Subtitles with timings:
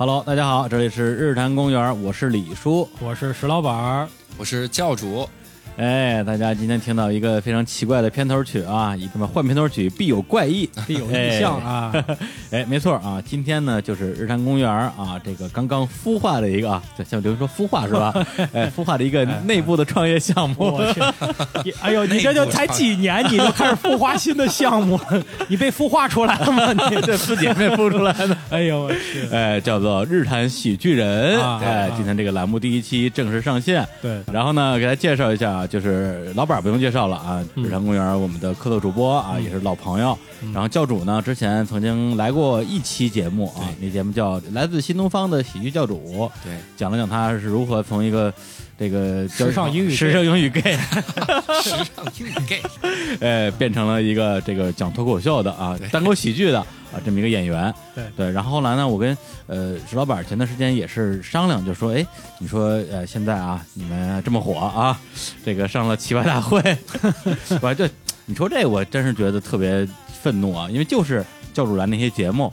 [0.00, 2.88] Hello，大家好，这里是日坛公园，我是李叔。
[3.00, 5.28] 我是石老板，我是教主，
[5.78, 11.92] 哎，大家今天听到一个非常奇怪的片头曲啊，一他妈换片头曲必有怪异，必有异象啊！
[12.50, 18.12] 哎，没错啊，今天呢就是日坛公园啊，这个刚刚孵化的一个啊，这像刘说孵化是吧？
[18.52, 20.56] 哎，孵化的一个内部的创业项目。
[20.58, 21.00] 我去，
[21.64, 25.22] 你 哎呦，你这就才几年，你就开始孵化新的项目了？
[25.46, 26.72] 你被孵化出来了吗？
[26.90, 28.36] 你这自己还没孵出来的。
[28.50, 29.28] 哎呦我去！
[29.30, 31.40] 哎，叫做日坛喜剧人。
[31.40, 33.86] 啊哎啊，今天这个栏目第一期正式上线。
[34.02, 37.64] 对，然后呢，给大家介绍一下，就是老板不用介绍了啊，嗯。
[37.64, 40.18] 日坛公园我们的客座主播啊，也是老朋友。
[40.52, 45.96] 然后教主呢，之前曾经来过一期节目啊，那节目叫《来自新东方的喜剧教主》，
[46.44, 48.32] 对，讲了讲他是如何从一个
[48.78, 50.76] 这个时尚英语时尚英语 gay，
[51.62, 52.62] 时尚英语 gay，
[53.18, 56.66] 呃，变成了一个这个讲脱口秀的啊，单口喜剧的啊
[57.04, 57.74] 这么一个演员。
[57.92, 58.04] 对。
[58.16, 59.18] 对，然后后来呢，我跟
[59.48, 62.06] 呃石老板前段时间也是商量，就说，哎，
[62.38, 64.96] 你说呃现在啊你们这么火啊，
[65.44, 66.62] 这个上了奇葩大会，
[67.60, 67.84] 我就
[68.26, 69.84] 你说这我真是觉得特别
[70.22, 72.52] 愤怒啊，因为就是教主来那些节目。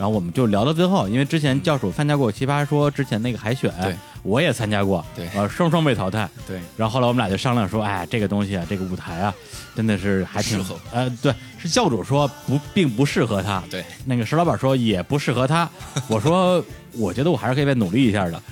[0.00, 9.34] 然后我们就聊到最后，因为之前教主参加过《奇葩说》之前那个海选，对，我也参加过，对呃，双双被淘汰，对，然后后来我们俩就商量说，哎，这个东西啊，这个舞台啊，
[9.76, 13.62] 真的是还挺适合呃，对，是教主说不，并不适合他。
[13.70, 15.68] 对，那个石老板说也不适合他。
[16.08, 18.42] 我说，我觉得我还是可以再努力一下的。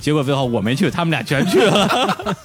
[0.00, 2.36] 结果最后我没去，他们俩全去了。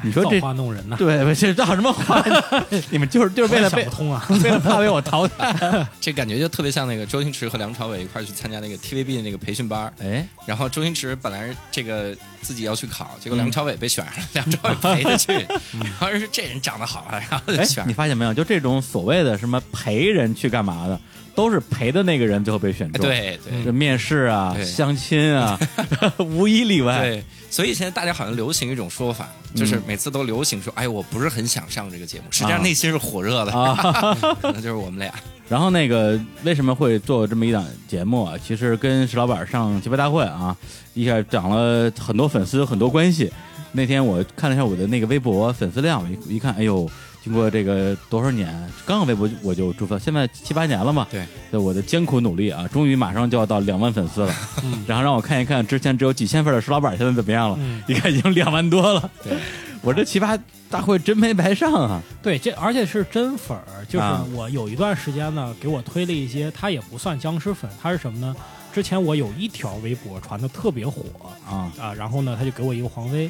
[0.04, 0.96] 你说造这化弄人呐！
[0.98, 1.34] 对不？
[1.34, 2.66] 这造什么话呢？
[2.90, 4.24] 你们就是就是为了被想不通啊！
[4.42, 5.86] 为了怕被我淘汰。
[6.00, 15.32] 这感觉就特别像那个周星驰和梁朝伟一块儿去参加那个 TVB 的那个培训班儿，哎，然后周星驰本来这个自己要去考，结果嗯梁朝伟被选上了，梁朝伟陪着去，
[15.72, 18.34] 然后是这人长得好啊，然后就哎选，你发现没有？
[18.34, 21.00] 就这种所谓的什么陪人去干嘛的，
[21.40, 23.06] 都是陪的那个人最后被选哎中。
[23.06, 25.58] 对对这面试啊、相亲啊，
[26.18, 26.98] 无一例外。
[27.00, 35.10] 对，所以现在大家好像流行一种说法，就是每次都流行说，哎，我不是很想上这个节目，实际上内心是火热的，啊，可 能就是我们俩。
[35.48, 38.34] 然后那个为什么会做这么一档节目啊？
[38.46, 40.54] 其实跟石老板上奇葩大会啊，
[40.92, 43.32] 一下涨了很多粉丝，很多关系。
[43.72, 46.90] 那天我看了一下我的那个微博粉丝量，一一看，哎呦，
[47.22, 48.48] 经过这个多少年，
[48.86, 51.06] 刚刚微博我就注册，现在七八年了嘛。
[51.10, 54.34] 对，对我的艰苦努力啊，终于马上就要到两万粉丝了。
[54.64, 59.10] 嗯然后让我看一看之前只有几千份的石老板现在怎么样了，嗯一看 已经两万多了。
[59.22, 59.36] 对，
[59.82, 60.38] 我这奇葩
[60.70, 62.02] 大会真没白上啊！
[62.22, 68.34] 对，这而且是真粉儿，就是啊我有一段时间呢，给我推了一些，他也不算僵尸粉，他是什么呢？
[68.72, 71.02] 之前我有一条微博传的特别火
[71.44, 73.28] 啊，啊，然后呢，他就给我一个黄威，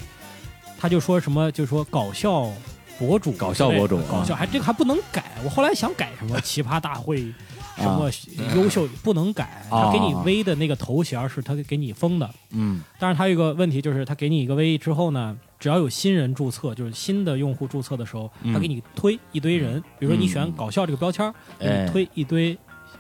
[0.78, 2.52] 他就说什么，就说搞笑
[3.00, 7.32] 博主搞笑博主啊搞笑还这个还不能改，我后来想改什么奇葩大会。
[7.76, 8.10] 什么
[8.54, 22.58] 优秀不能改，啊他给你 V 的那个头衔是他给你封的，嗯但是他有一个问题，就是他给你一个 V 之后呢，只要有新人注册，就是新的用户注册的时候，嗯他给你推一堆人，比如说你选搞笑这个标签儿，给哎你推一堆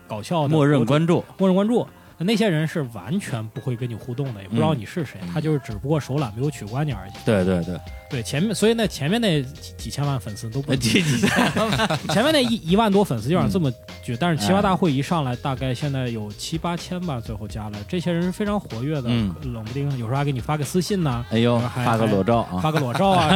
[0.08, 1.22] 搞笑的默认关注。
[1.36, 1.86] 默认关注。
[2.16, 7.12] 那些人是完全不会跟你互动的，也不知道你是谁，他就是只不过手懒没有取关你而已。
[7.26, 7.78] 对对对，
[8.10, 13.72] 对，前面所以那前面那几几千万粉丝都不呃，几千万 前面那一一万多粉丝就让这么
[14.02, 22.58] 举，但是奇哎葩大会一上来，大概现在有七八千吧，最后加了，这些人是非常活跃的，嗯冷不丁有时候还给你发个私信呢、哎呦，发个裸照啊！
[22.60, 23.30] 发个裸照啊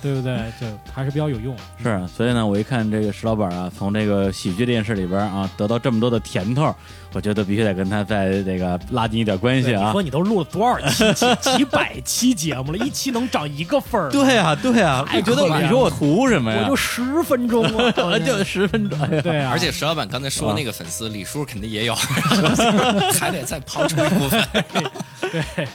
[0.00, 0.36] 对不对？
[0.58, 1.54] 就还是比较有用。
[1.82, 6.74] 是啊，所以呢，我一看这个石老板啊，从这个喜剧这件事里边啊，得到这么多的甜头，
[7.12, 10.02] 我觉得必须得跟他再这个拉近一点关系啊你说。
[10.02, 14.10] 你都录了多少期几几百期节目了，一期能涨一个分儿？
[14.14, 16.60] 对啊，对啊，我觉得你说我图什么呀？
[16.64, 21.94] 我就十分钟啊， 就十分钟，对啊，而且石老板刚才说那个粉丝，李叔肯定也有，
[23.18, 24.42] 还得再刨出一部分。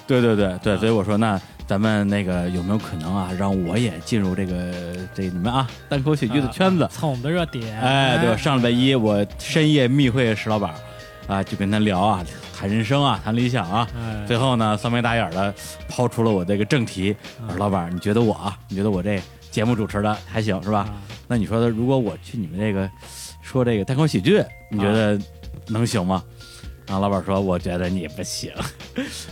[0.07, 4.55] 对对对对，所以我说那咱们那个有没有可能啊，让我也进入这个
[5.13, 6.87] 这你们啊单口喜剧的圈子？
[6.91, 8.37] 蹭我们的热点，哎，对？
[8.37, 10.73] 上礼拜一我深夜密会石老板
[11.29, 12.25] 啊，就跟他聊啊，
[12.57, 13.87] 谈人生啊，谈理想啊。
[13.95, 15.53] 哎，最后呢，三眉大眼的
[15.87, 19.21] 抛出了我这个正题，我说老板，你觉得我啊，你觉得我这
[19.51, 20.79] 节目主持的还行是吧？
[20.79, 22.89] 啊那你说的，如果我去你们这个
[23.43, 25.19] 说这个单口喜剧，你觉得
[25.67, 26.23] 能行吗？
[26.89, 28.51] 然后老板说：“我觉得你不行。”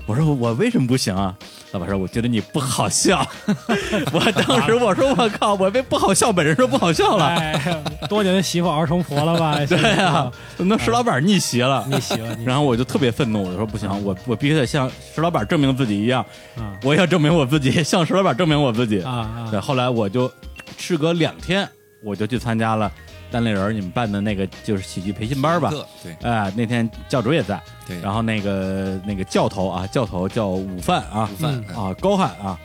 [0.06, 1.36] 我说：“我为什么不行啊？”
[1.74, 3.28] 老板说：“我觉得你不好笑。
[4.14, 7.26] ”我当时我说：“我靠，我被不好笑本人说不好笑了。
[7.26, 9.58] 哎，多年的媳妇熬成婆了吧？
[9.66, 11.84] 对呀、那石老板逆袭了。
[11.90, 16.24] 逆袭了然后我就特别愤怒，我说不行，我我必须得像石老板证明自己一样，
[16.58, 19.04] 啊我也要证明我自己，向石老板证明我自己。
[19.50, 20.32] 对，后来我就
[20.78, 21.68] 事隔两天，
[22.04, 22.92] 我就去参加了
[23.32, 25.70] 单立人你们办的那个就是喜剧培训班吧？
[25.70, 32.60] 课对哎，那天教主也在，对，然后那个那个教头啊，教头叫午饭啊午饭嗯啊高汉啊，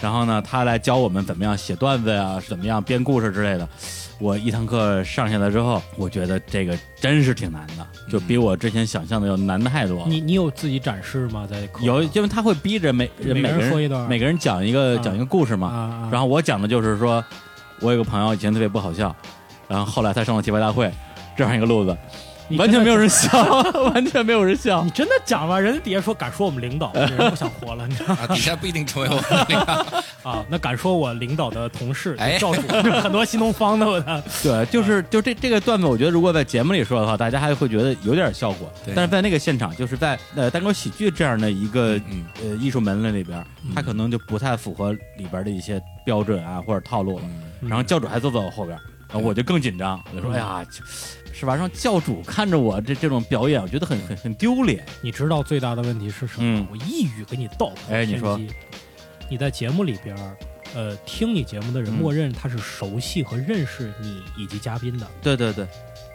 [0.00, 3.68] 然后呢，他来教我们怎么样写段子呀，怎么样编故事之类的。
[4.18, 10.04] 我一堂课上下来之后，我觉得这个真是挺难的，就比我之前想象的要难太多了。
[10.06, 11.46] 你你有自己展示吗？
[11.46, 15.68] 在课有，因为他会逼着每每个每个人说一段每个人讲一个啊讲一个故事嘛。
[15.68, 17.22] 啊啊，然后我讲的就是说，
[17.80, 19.14] 我有个朋友以前特别不好笑，
[19.68, 20.90] 然后后来他上了奇葩大会，
[21.36, 21.96] 这样一个路子，
[22.56, 23.28] 完全没有人笑，
[23.92, 24.90] 完全没有人笑你。
[24.90, 28.18] 真的讲了，人家底下说敢说我们领导，这 人不想活了，你知道吗？
[28.22, 29.84] 啊，底下不一定成为我们领导。
[30.30, 32.62] 啊，那敢说我领导的同事，哎教主，
[33.02, 38.70] 很多新东方的我的，对，就是就这这个段子，我觉得如果在节目里说的话，大家还会觉得有点效果。
[38.84, 47.24] 对但是在那个现场，就是在呃单口喜剧这样的一个嗯，呃艺术门类里边，它可能就不太符合里边的一些标准啊或者套路了。
[47.24, 48.78] 嗯然后教主还坐在我后边，
[49.12, 50.66] 我就更紧张，我就说：“哎呀，
[51.32, 51.54] 是吧？
[51.54, 54.84] 让教主看着我这这种表演，我觉得很很很丢脸。
[55.00, 56.60] 你知道最大的问题是什么？
[56.60, 56.66] 嗯。
[56.70, 58.40] 我一语给你道破哎你说，
[59.30, 60.16] 你在节目里边，
[60.74, 61.94] 呃，听你节目的人嗯。
[61.94, 65.66] 默认他是熟悉和认识你以及嘉宾的，”对对对，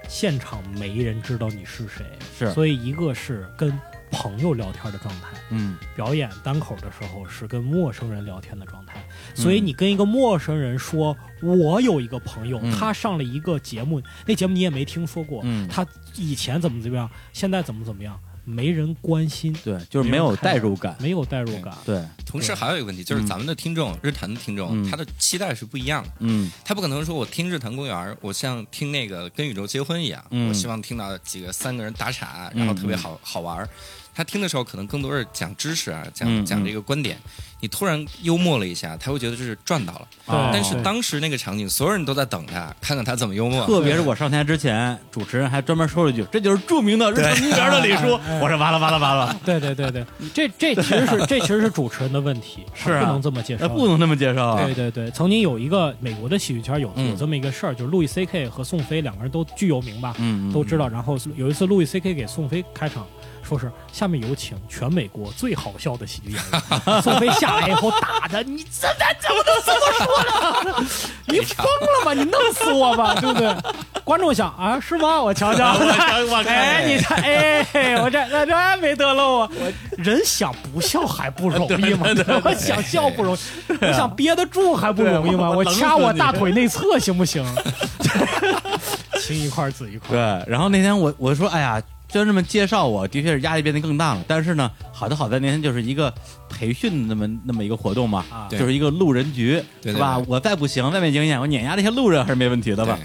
[0.09, 2.05] 现场没人知道你是谁，
[2.37, 3.71] 是，所以一个是跟
[4.11, 5.77] 朋友聊天的状态，嗯。
[5.95, 9.01] 表演单口的时候是跟陌生人聊天的状态，
[9.35, 12.71] 所以你跟一个陌生人说，我有一个朋友，嗯。
[12.71, 15.85] 他上了一个节目，那节目你也没听说过，嗯，他
[16.15, 20.95] 以前怎么怎么样，现在怎么怎么样，没人关心，对，就是没有代入感。
[20.99, 21.75] 没有代入感。
[21.85, 23.27] 对，同时还有一个问题，就是嗯。
[23.27, 24.89] 咱们的听众，日坛的听众，嗯。
[24.89, 26.09] 他的期待是不一样的。
[26.19, 26.51] 嗯。
[26.65, 30.49] 他不可能说我听日坛公园，我像听那个跟宇宙结婚一样，嗯。
[30.49, 33.69] 我希望听到几个三个人打岔，然后特别好、好玩儿。
[34.13, 37.17] 他听的时候可能更多是讲知识啊，讲、嗯讲这个观点。
[37.63, 40.07] 你突然幽默了一下，他会觉得这是赚到了。
[40.25, 43.63] 对但是当时那个场景，所有人都在等他，看看他怎么幽默。
[43.67, 48.19] 特别是我上台之前，主持人还专门说了一句：“这就是著名的日坛公园的李叔。
[48.41, 50.03] ”我说：“完了完了完了，对对对对，
[50.33, 53.67] 这这其实是这其实是主持人的问题， 是不能这么介绍。
[53.67, 54.65] 那不能这么介绍啊。
[54.65, 60.15] 对对对，曾经有一个美国的喜剧圈有嗯有这么一个事儿，就是路易 C K 和宋飞两个人都巨有名吧，
[60.51, 60.87] 都知道。
[60.87, 63.05] 然后有一次路易 C K 给宋飞开场，
[63.43, 67.01] 说是下面有请全美国最好笑的喜剧演员。
[67.01, 70.87] 宋飞下来以后打他，你这这怎么能这么说呢？
[71.25, 72.13] 你疯了吧？
[72.13, 73.55] 你弄死我吧，对不对？
[74.03, 75.21] 观众想啊，是吗？
[75.21, 77.65] 我瞧瞧，我哎，你看，哎，
[78.01, 79.49] 我这这这没得漏啊！
[79.59, 82.07] 我人想不笑还不容易吗？
[82.43, 85.49] 我想笑不容易，我想憋得住还不容易吗？
[85.49, 87.45] 我我掐我大腿内侧行不行？
[89.21, 91.81] 青一块儿紫一块对。，然后那天我我说：“哎呀，
[92.11, 94.23] 就这么介绍我，的确是压力变得更大了。
[94.27, 96.13] 但是呢，好的好在那天就是一个
[96.49, 100.21] 培训那么那么一个活动嘛，啊就是一个路人局，是吧？
[100.27, 102.99] 我再不行，再没经验，我碾压这些路人还是没问题的吧？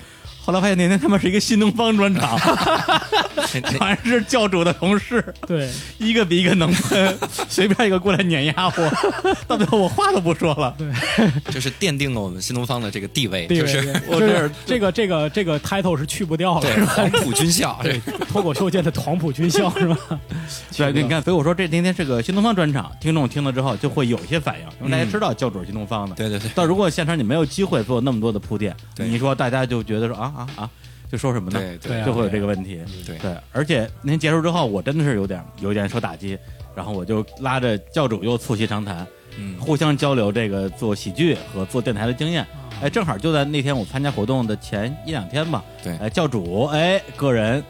[0.44, 2.38] 后来发现那天他们是一个新东方专场，
[3.62, 7.16] 全是教主的同事，对，一个比一个能喷，
[7.48, 10.75] 随便一个过来碾压我， 到最后我话都不说了。
[10.76, 10.90] 对，
[11.52, 16.84] 就是奠定了我们新东方的这个地位，就是我这就是这个这个这个 title 是去不掉了，对？
[16.84, 19.96] 黄埔军校，对，脱口秀界的黄埔军校是吧？
[20.76, 26.15] 对，你看，所以我说这今天是个新东方专场，听众听了之后就会有一些反应，因为大家知道教主是新东方的。
[26.17, 30.70] 对对对，但如果现场你没有机会做那么多的铺垫，你说大家就觉得说啊啊啊，
[31.10, 31.58] 就说什么呢？
[31.58, 32.81] 对对啊就会有这个问题。
[33.06, 36.39] 对对，而且那天结束之后，我真的是有点有点受打击，
[36.75, 39.06] 然后我就拉着教主又促膝长谈，
[39.39, 42.46] 嗯，互相交流这个做喜剧和做电台的经验。
[42.82, 45.65] 哎，正好就在那天我参加活动的前一两天吧。
[45.82, 47.65] 对哎，教主哎个人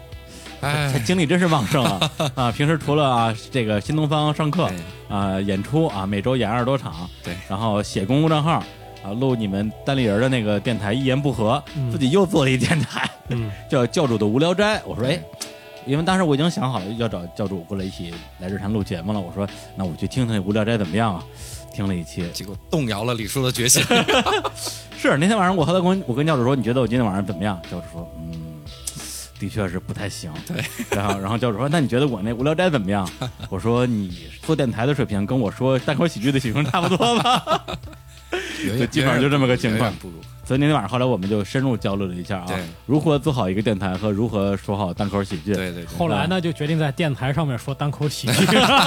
[0.59, 2.51] 哎，精力真是旺盛啊 啊！
[2.51, 8.63] 平时除了啊这个新东方上课对啊演出啊，每周演二十多场，对然后写公共账号
[9.03, 14.81] 啊，录你们单立人的那个电台一言不合，嗯自己又做了一电台嗯， 叫教主的无聊斋。
[14.85, 15.19] 我说哎。
[15.85, 21.23] 因为当时我已经想好了要找教主过来一起来日常录节目了，我说那我去听听无聊斋怎么样啊？
[21.73, 23.81] 听了一期，结果动摇了李叔的决心。
[24.99, 27.57] 是那天晚上我和他跟我跟教主说，你觉得我今天晚上怎么样？
[27.71, 28.61] 教主说，嗯，
[29.39, 30.29] 的确是不太行。
[30.45, 33.09] 对，然后然后教主说，那你觉得我那无聊斋怎么样？
[33.49, 37.65] 我说你做电台的水平跟我说单口喜剧的水平差不多吧。
[38.67, 40.15] 有就基本上就这么个情况不如
[40.45, 42.47] 所以那天晚上后来我们就深入交流了一下啊，
[42.85, 45.53] 如何做好一个电台和如何说好单口喜剧。
[45.53, 48.45] 对对对，后来呢，就决定在电台上面说单口喜剧，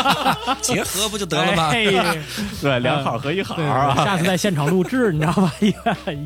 [0.63, 1.69] 结合不就得了吗？
[1.73, 1.85] 哎
[2.63, 3.95] 对，两好合一好对，啊。
[4.05, 5.53] 下次在现场录制，你知道吧？
[5.61, 5.75] 一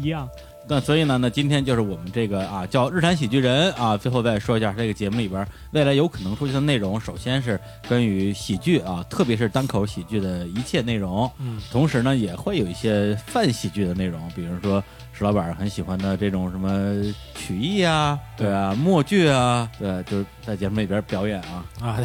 [0.03, 0.29] 一样。
[0.67, 6.99] 那所以呢，那今天就是我们这个啊叫日产喜剧人啊，最后再说一下这个节目里边未来有可能出现的内容。
[6.99, 14.83] 首先是关于喜剧啊，特别是单口喜剧的一切内容，嗯，同时呢也会有一些泛喜剧的内容，比如说
[15.17, 16.69] 石老板很喜欢的这种什么
[17.37, 18.53] 曲艺啊，对。
[18.53, 21.65] 啊，默剧啊，对，就是在节目里边表演啊。
[21.81, 21.99] 啊，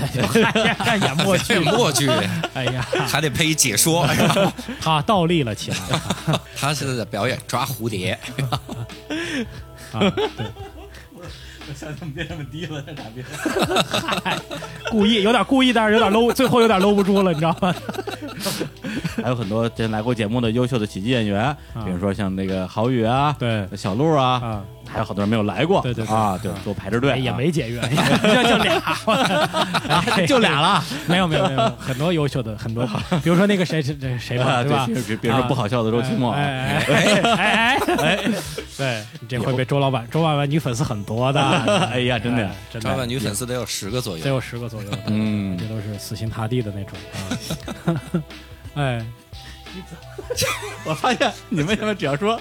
[0.85, 2.07] 在，演默剧，默剧，
[2.53, 4.07] 哎呀，还得配一解说。
[4.79, 5.77] 他倒立了起来。
[6.55, 8.11] 他是在表演抓蝴蝶，
[9.91, 9.99] 啊，
[10.37, 10.45] 对，
[11.69, 13.23] 我想怎么变这么低了，这傻逼！
[14.23, 14.37] 嗨，
[14.89, 17.73] 故意有点故意，但是有点搂，最后有点搂不住了，你知道吗？
[19.21, 26.15] 还有很多之前来过节目的优秀的喜剧演员，比如说像那个郝宇啊，对小鹿啊，啊，还有好多人没有来过，对对对。
[26.15, 27.79] 啊，对，都排着队啊，也没解约，
[28.21, 28.81] 就就俩，
[30.11, 32.85] 哎就俩了，没有没有没有，很多优秀的很多，
[33.23, 34.85] 比如说那个谁谁谁谁吧，啊，对吧？
[35.07, 38.19] 比比如说不好笑的周奇墨，哎哎哎哎哎，
[38.77, 41.41] 对，这会被周老板周老板女粉丝很多的，
[41.91, 44.23] 哎呀，真的真的，周老板女粉丝得有十个左右。
[44.23, 45.57] 得有十个左右，嗯。
[45.57, 46.97] 这都是死心塌地的那种。
[47.85, 48.01] 啊。
[48.75, 49.05] 哎，
[50.85, 52.39] 我发现你们现在只要说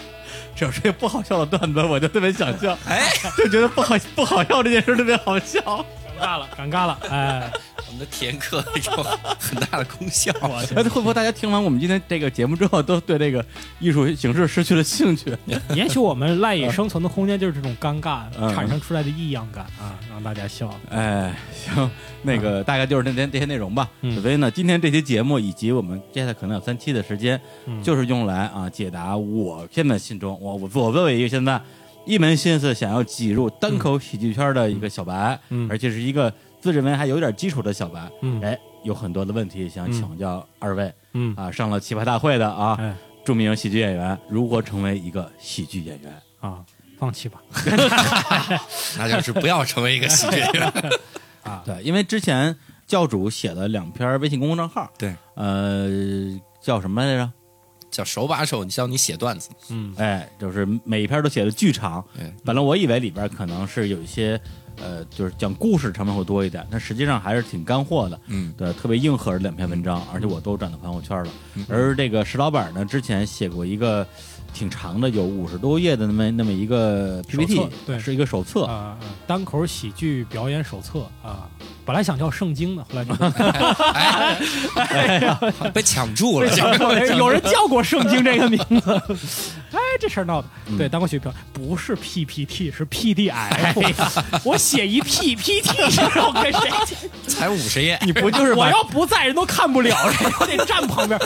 [0.58, 5.60] 只要说不好笑的段子，我就特别想笑，哎，就觉得不好不好笑这件事特别好笑。
[6.18, 7.52] 尴尬了，尴尬了，哎，
[7.88, 9.02] 我们的体验课有
[9.38, 10.33] 很大的功效。
[10.42, 13.45] 我去哎，会不会大家听完我们今天这个节目之后，都对这个
[13.80, 15.35] 艺术形式失去了兴趣？
[15.75, 20.73] 也许我们赖以生存的空间就是这种尴尬嗯产生出来的异样感啊，让大家笑。
[20.90, 21.90] 哎，行，
[22.23, 23.88] 那个大概就是那天这些内容吧。
[24.02, 31.61] 嗯所以呢，今天这期节目以及我们接下来可能有三期的时间，嗯就是用来啊解答我现在心中我我我作为一个现在
[32.07, 46.22] 一门心思想要挤入单口喜剧圈的一个小白，嗯而且是一个自认为还有点基础的小白，嗯哎，有很多的问题想请教二位、嗯，啊，上了奇葩大会的啊，哎著名喜剧演员如何成为一个喜剧演员？
[46.40, 46.64] 啊，
[46.98, 47.42] 放弃吧。
[48.96, 50.72] 那就是不要成为一个喜剧演员
[51.44, 51.62] 啊。
[51.66, 55.86] 对，因为之前教主写了两篇微信公众账号，对，呃，
[56.60, 57.30] 叫什么来着？
[57.90, 59.48] 叫手把手教你写段子。
[59.70, 62.04] 嗯哎，就是每一篇都写的巨长。
[62.16, 64.40] 对，本来我以为里边可能是有一些，
[64.82, 68.20] 呃，就是讲故事成分会多一点，但实际上还是挺干货的。
[68.26, 71.30] 嗯，对，特别硬核的两篇文章，而且我都转到朋友圈了。
[71.68, 74.06] 而这个石老板呢，之前写过一个
[74.58, 78.64] 挺长的，有五十多页的那么那么一个 PPT，对是一个手册。
[78.64, 81.46] 啊啊，单口喜剧表演手册啊，
[81.84, 83.04] 本来想叫圣经的，后来
[85.20, 86.50] 就被抢注了。
[87.16, 89.00] 有人叫过圣经这个名字，
[89.70, 90.48] 哎，这事儿闹的。
[90.66, 94.22] 嗯对，单口喜剧表不是 PPT，是 PDF。
[94.44, 95.70] 我写一 PPT，
[96.14, 96.96] 让我跟谁去？
[97.28, 101.18] 才五十页，你不就是我要不在，人都看不了， 人我得站旁边。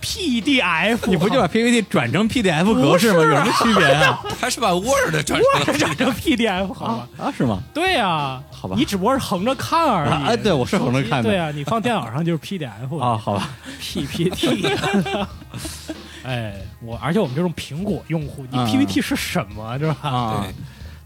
[0.00, 3.18] PDF，你不就把 PPT 转成 PDF 格式吗？
[3.22, 4.20] 有什么区别啊？
[4.40, 7.08] 还是把 Word 转我成转成 PDF 好吗？
[7.18, 7.62] 啊，是吗？
[7.74, 10.10] 对呀，好吧你只不过是横着看而已。
[10.10, 11.28] 啊，对，我是横着看的。
[11.30, 13.50] 对啊，你放电脑上就是 PDF 啊，好吧
[13.80, 14.66] ，PPT。
[16.24, 19.96] 哎，我而且我们这种苹果用户，你嗯 PPT 是什么，是吧？
[20.02, 20.46] 啊，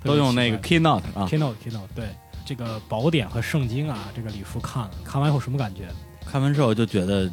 [0.02, 1.28] 对都用那个 Keynote 啊。
[1.30, 2.06] Keynote Keynote，对
[2.44, 5.82] 这个宝典和圣经啊，这个李叔看了，看完以后什么感觉
[6.30, 7.30] 看完之后就觉得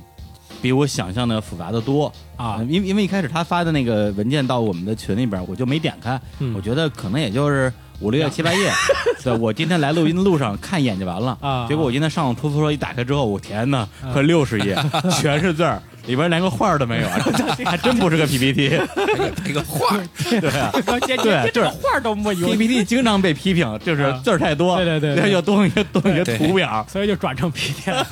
[0.62, 2.12] 比我想象的复杂的多。
[2.36, 2.58] 啊。
[2.60, 2.70] 嗯？
[2.70, 6.54] 因为因为一开始他发的那个文件到我们的群里边，我就没点开，嗯。
[6.56, 8.72] 我觉得可能也就是五六页七八页。
[9.24, 11.38] 对，我今天来录音的路上看一眼就完了。
[11.42, 11.68] 啊。
[11.68, 13.90] 结果我今天上出租车一打开之后，我天哪，啊。
[14.14, 14.78] 快六十页，
[15.20, 17.10] 全是字儿，里边连个画都没有，
[17.66, 18.70] 还真不是个 PPT。
[18.78, 19.98] 还给配个画。
[20.30, 20.72] 对啊。
[21.06, 24.22] 这对就是画都没有，，PPT 经常被批评，就是啊。
[24.24, 25.32] 字儿太多，对对对对。
[25.34, 26.86] 要动一个动一个图表。
[26.90, 28.06] 所以就转成 PDF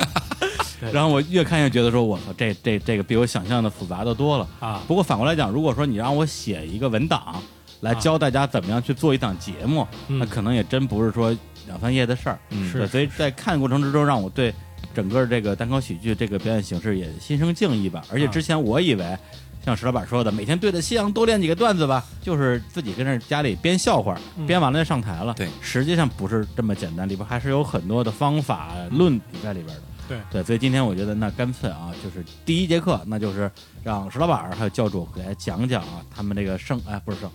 [0.79, 4.47] 然后我越看越觉得说，我操，这这这个比我想象的复杂的多了。
[4.59, 7.41] 啊不过反过来讲，如果说你让我写一个文档
[7.81, 11.35] 来教大家怎么样去做一档节目，嗯那可能也真不是说
[11.67, 12.39] 两三页的事儿。
[12.49, 14.53] 嗯，是所以在看过程之中，让我对
[14.93, 18.03] 整个这个单口喜剧这个表演形式也心生敬意吧。
[18.11, 19.17] 而且之前我以为。
[19.65, 25.33] 像石老板说的，每天对着夕阳多练几个段子吧，就是自己跟着家里编笑话，嗯编完了就上台了。
[25.33, 29.83] 对实际上不是这么简单，里边还是有很多的方法论在里边的。
[30.07, 33.51] 对对，所以今天我觉得那干脆啊，就是第一节课，那就是
[33.83, 37.31] 让石老板还有教主给大家讲讲啊，他们这个圣哎不是圣，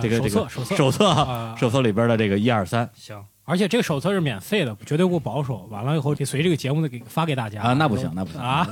[0.00, 3.24] 这个这个手册手册手册里边的这个一二三行。
[3.44, 5.66] 而且这个手册是免费的，绝对不保守。
[5.70, 8.66] 完了以后，得随这个节目的给发给大家啊，那不行，那不行啊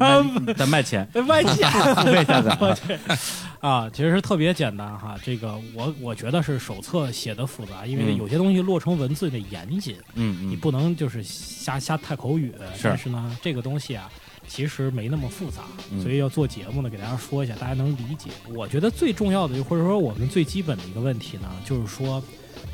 [0.57, 2.77] 得卖钱，外加付费下载啊。
[3.61, 5.17] 啊，其实是特别简单哈。
[5.23, 12.53] 这个我我觉得是手册写的复杂，因为嗯有些东西落成文字得严谨，嗯嗯，你不能就是瞎瞎太口语。
[12.75, 14.09] 是但是呢，这个东西啊，
[14.49, 18.31] 其实没那么复杂，嗯所以要做节目呢，给大家说一下，大家能理解。
[18.55, 22.23] 我觉得最重要的，或者说我们最基本的一个问题呢，就是说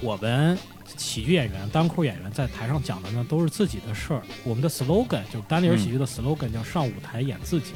[0.01, 0.57] 我们
[0.97, 4.23] 喜剧演员、单口演员在台上讲的呢都是自己的事儿。
[4.45, 7.73] 我们的 slogan 就是单立人喜剧的 slogan 叫上舞台演自己。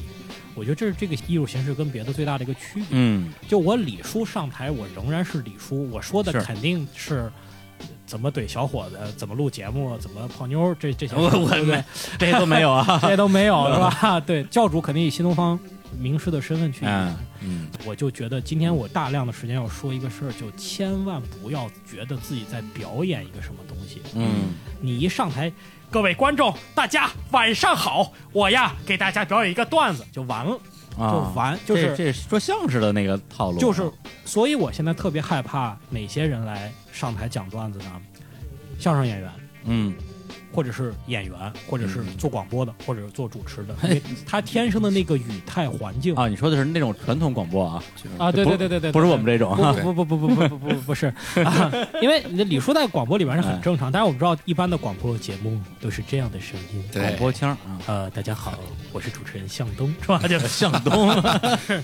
[0.53, 2.85] 我觉得这是这个艺术形式跟别的最大的一个区别。
[2.91, 7.31] 嗯就我李叔上台，我仍然是李叔，我说的肯定是
[8.05, 11.83] 怎么怼小伙子，怎么录节目，怎么泡妞，这这些对不对？
[12.19, 12.99] 这些都没有啊。
[13.01, 14.19] 这些都没有是吧？
[14.19, 15.57] 对，教主肯定以新东方
[15.99, 16.93] 名师的身份去演。
[16.93, 24.01] 嗯嗯，我就觉得今天我大量的时间要说一个事儿，就千万不要觉得自己在表演一个什么东西。
[24.13, 25.51] 嗯你一上台，
[25.89, 30.59] 各位观众，大家晚上好，我呀给大家表演一个段子就完了，
[30.97, 33.91] 就啊，完，就是这这说相声的那个套路，就是，
[34.25, 38.01] 所以我现在特别害怕哪些人来上台讲段子呢？
[38.79, 39.31] 相声演员，
[39.65, 39.93] 嗯
[40.53, 47.83] 或者是演员，或者是做广播的，或者是做主持的， 因为他天生的那个语态环境啊，你说的是那种传统广播啊，
[48.17, 49.73] 啊，对对对对对，不是我们这种啊。
[49.81, 51.07] 不不不不不不不不不是
[51.43, 56.83] 啊，因为你的李叔在广播里边是很正常，但是我们知道一般的广播节目都是这样的声音。
[56.91, 58.53] 对广播腔啊，呃，大家好，
[58.91, 60.19] 我是主持人向东，是吧？
[60.27, 61.09] 就向东，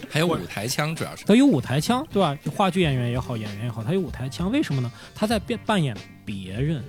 [0.09, 2.38] 还有舞台腔，主要是他有舞台腔，对吧？
[2.55, 4.91] 话剧演员也好，演员也好，他有舞台腔，为什么呢？
[5.15, 5.95] 他在变扮演
[6.25, 6.83] 别人，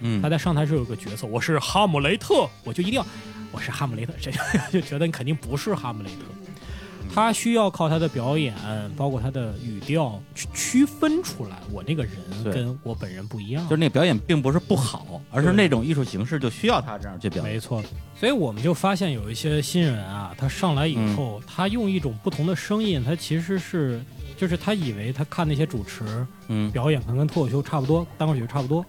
[0.00, 3.06] 嗯他在上台时候有个角色，我是哈姆雷特，我就一定要，
[3.52, 4.30] 我是哈姆雷特，这
[4.70, 6.24] 就觉得你肯定不是哈姆雷特。
[7.14, 8.54] 他需要靠他的表演，
[8.94, 12.12] 包括他的语调去区分出来，我那个人
[12.44, 13.64] 跟我本人不一样。
[13.64, 17.54] 就是那个表演并不是不好，而是那种艺术形式就需要他这样去表演。
[17.54, 17.82] 没错，
[18.14, 24.00] 所以我们就发现有一些新人啊，他上来以后，他用一种不同的声音，他其实是，
[24.36, 26.04] 就是他以为他看那些主持
[26.48, 28.84] 嗯表演，可能跟脱口秀差不多，单口喜剧差不多，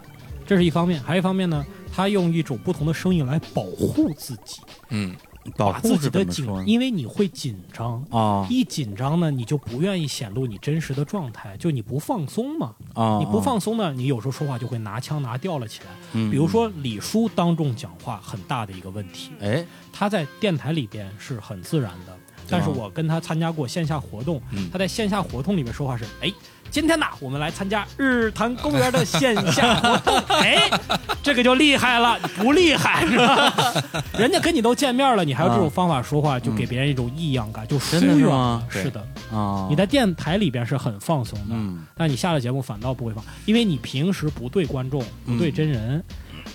[0.50, 1.64] 这是一方面；还有一方面呢，
[1.94, 5.16] 他用一种不同的声音来保护自己，嗯，
[5.56, 6.48] 保护自己的紧？
[6.66, 8.04] 因为你会紧张。
[8.10, 12.74] 啊一紧张呢，你就不愿意显露你真实的状态，就你不放松嘛。
[12.96, 15.92] 啊，你不放松呢，你有时候说话就会拿腔拿调了起来。
[16.14, 19.30] 嗯，比如说李叔当众讲话，很大的一个问题。
[19.40, 19.64] 哎，
[19.94, 22.18] 他在电台里边是很自然的，
[22.50, 24.70] 但是我跟他参加过线下活动，嗯。
[24.72, 26.32] 他在线下活动里面说话是，哎，
[26.70, 30.70] 今天呐，我们来参加日坛公园的线下活动， 哎，
[31.24, 33.74] 这个就厉害了，不厉害是吧？
[34.18, 41.86] 人家跟你都见面了，你还有这种方法说话，就给别人一种异样感，就真的是的，啊，你在电台里边是很放松的，嗯。
[41.96, 46.04] 但你下了节目反倒不会放，因为你平时不对观众，不对真人，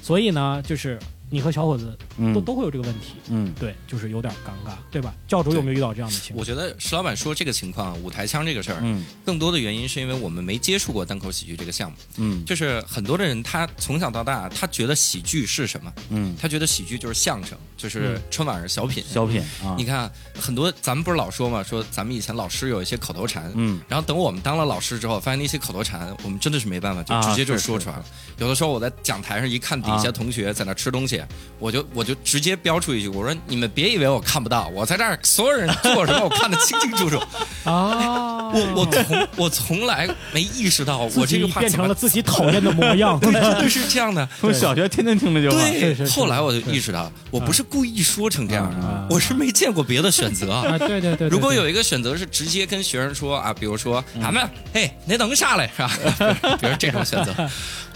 [0.03, 0.99] 所以呢，就是
[1.35, 3.15] 你和小伙子都、嗯都会有这个问题。
[3.29, 5.13] 嗯对，就是有点尴尬，对吧？
[5.27, 6.39] 教主有没有遇到这样的情况？
[6.39, 11.97] 我觉得石老板说这个情况，舞台腔这个事儿，嗯更多的原因是因为我们没接触过单口喜剧这个项目。
[12.19, 15.93] 嗯就是很多的人，他从小到大，他觉得喜剧是什么？
[16.11, 19.03] 嗯，他觉得喜剧就是相声，就是春晚上小品。
[19.05, 28.05] 小品啊，你看，很多咱们不是老说嘛，说咱们以前老师有一些口头禅，嗯然后等我们当了老师之后，发现那些口头禅，我们真的是没办法，就啊直接就说出来了。
[28.39, 31.23] 有的时候我在讲台上一看底下啊同学在那吃东西，
[31.59, 37.19] 我就我就直接标出一句，我说你们别以为我看不到，我在这儿所有人做什么我看得清清楚楚。
[37.65, 44.29] 啊， 我我从我从来没意识到我这个话变成了自己讨厌的模样，对，真的是这样的。
[44.41, 50.53] 从小学天天听这句话，对，后来我就意识到，我不是故意说成这样的，啊我是没见过别的选择。
[50.53, 55.91] 啊，对对对对，如果有一个选择是直接跟学生说啊，比如说俺们，嘿，你等下来是吧？
[56.61, 57.35] 比如这种选择，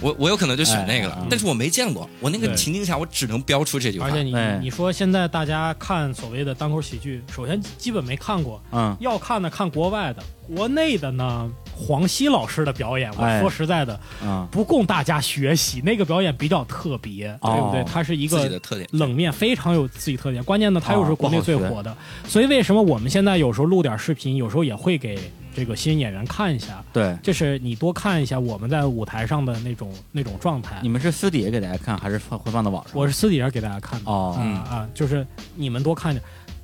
[0.01, 4.07] 我我有可能就选那个哎哎了，但是我没见过，我那个情境下我只能标出这句话。
[4.07, 4.13] 而。
[4.13, 4.61] 且你哎。
[4.63, 8.97] 你说现在大家看所谓的单口喜剧，首先基本没看过，嗯。
[9.01, 13.41] 要看的看国外的，国内的呢，黄西老师的表演，我哎。
[13.41, 14.47] 说实在的，嗯。
[14.53, 17.51] 不供大家学习，那个表演比较特别，哦。
[17.53, 17.93] 对不对？
[17.93, 20.45] 它是一个自己的特点，冷面，非常有自己特点。
[20.45, 21.97] 关键呢，它又是哦国内最火的，
[22.29, 25.19] 所以为什么我们现在有时候录点视频，有时候也会给
[25.59, 30.89] 这个新演员看一下，对，就是你多看一下我们在舞台上的那种那种状态你。
[30.89, 32.93] 们是私底下给大家看，还是放会放到网上？
[32.95, 36.21] 我是私底下给大家看的，哦啊啊，就是你们多看着。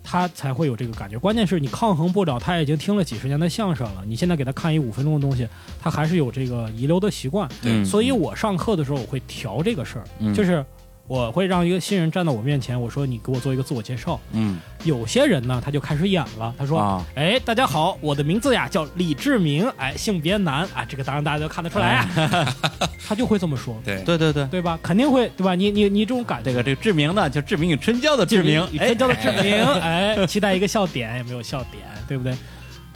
[0.07, 1.19] 他才会有这个感觉。
[1.19, 5.49] 关键是你抗衡不了，他已经听了几十年的相声了，你现在给他看一五分钟的东西，
[5.81, 7.49] 他还是有这个遗留的习惯。
[7.63, 10.63] 嗯所以我上课的时候我会调这个事儿，嗯就是
[11.07, 14.19] 我会让一个新人站到我面前，我说你给我做一个自我介绍。
[14.33, 14.59] 嗯。
[14.85, 22.55] 有些人呢，他就开始演了，他说：“啊哎，大家好，我的名字呀叫李志明，哎，性别男，啊，这个当然大家都看得出来啊。
[23.07, 24.33] 他就会这么说，对对对。
[24.33, 24.79] 对，对吧？
[24.83, 25.55] 肯定会，对吧？
[25.55, 28.69] 你你你这种感觉，这个这个志明呢，就志明与春娇的志明，哎。
[28.73, 32.35] 与春娇的志明， 哎，期待一个笑点，也没有笑点，对不对？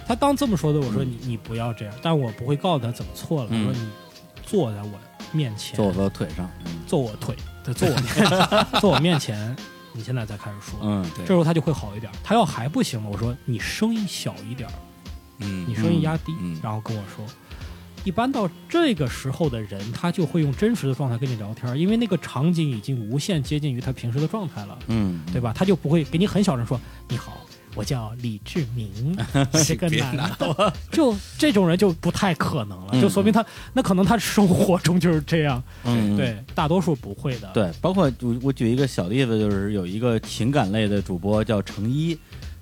[0.06, 3.50] 他当这么说的，我说你你不要这样，但我不会告诉他怎么错了。
[3.50, 3.88] 我嗯说你
[4.44, 4.90] 坐在我
[5.32, 8.11] 面前，坐我的腿上，嗯坐我腿，对，坐我面，
[8.81, 9.55] 坐我面前，
[9.92, 10.81] 你现在再开始说。
[10.83, 12.11] 嗯对这时候他就会好一点。
[12.24, 14.68] 他要还不行了，我说你声音小一点，
[15.38, 17.24] 嗯你声音压低，嗯然后跟我说。
[18.05, 25.53] 一般到这个时候的人，他就会用真实的状态跟你聊天，因为那个场景已经无限接近于他平时的状态了，嗯，对吧？
[25.55, 27.37] 他就不会给你很小声说：“你好，
[27.74, 29.16] 我叫李志明，
[29.62, 37.48] 是个别男的。”就 这种人就不太可能了，嗯就说明他那可能他生活中就是这样，嗯，对，大多数不会的。
[37.54, 42.18] 对，包括我我举一个小例子，就是有一个情感类的主播叫程一，嗯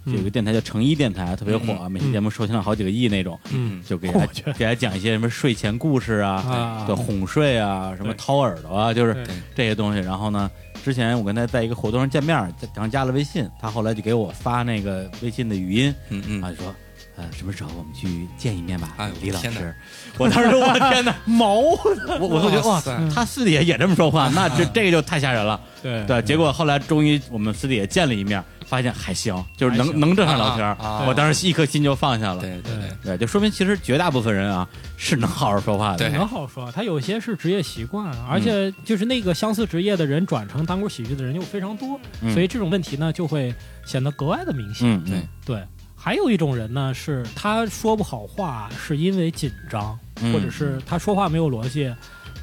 [0.07, 10.01] 有一个电台叫成一电台，特别火，嗯每期节目收听了好几个亿那种，嗯，就给大我觉得给大家讲一些什么睡前故事啊，啊对，哄睡啊，什么掏耳朵啊，就是这些东西。
[10.01, 10.51] 然后呢，
[10.85, 12.37] 之前我跟他在一个活动上见面，
[12.75, 16.43] 然后加了微信，他后来就给我发那个微信的语音，嗯嗯。
[16.43, 16.75] 啊，就说。
[17.17, 19.75] 呃，什么时候我们去见一面吧，哎李老师？
[20.19, 22.83] 我当时说，我天哪， 毛，我我就觉得哇
[23.15, 25.61] 他私底下也这么说话，那这这个就太吓人了。
[25.83, 32.41] 对对，结果后来终于我们私底下见了一面，发现还行，就是能能正常聊天啊啊啊我当时一颗心就放下了。
[32.41, 35.99] 对对对，对，就说明其实绝大部分人啊是能好好说话的。
[35.99, 44.89] 对很好说，他有些是职业习惯，而且就是那个相似职业的人转成单口喜剧的人又非常多，嗯所以这种问题呢就会显得格外的明显。
[44.89, 45.63] 嗯，对嗯对，
[46.07, 51.93] 还有一种人呢是他说不好话，是因为紧张，嗯或者是他说话没有逻辑，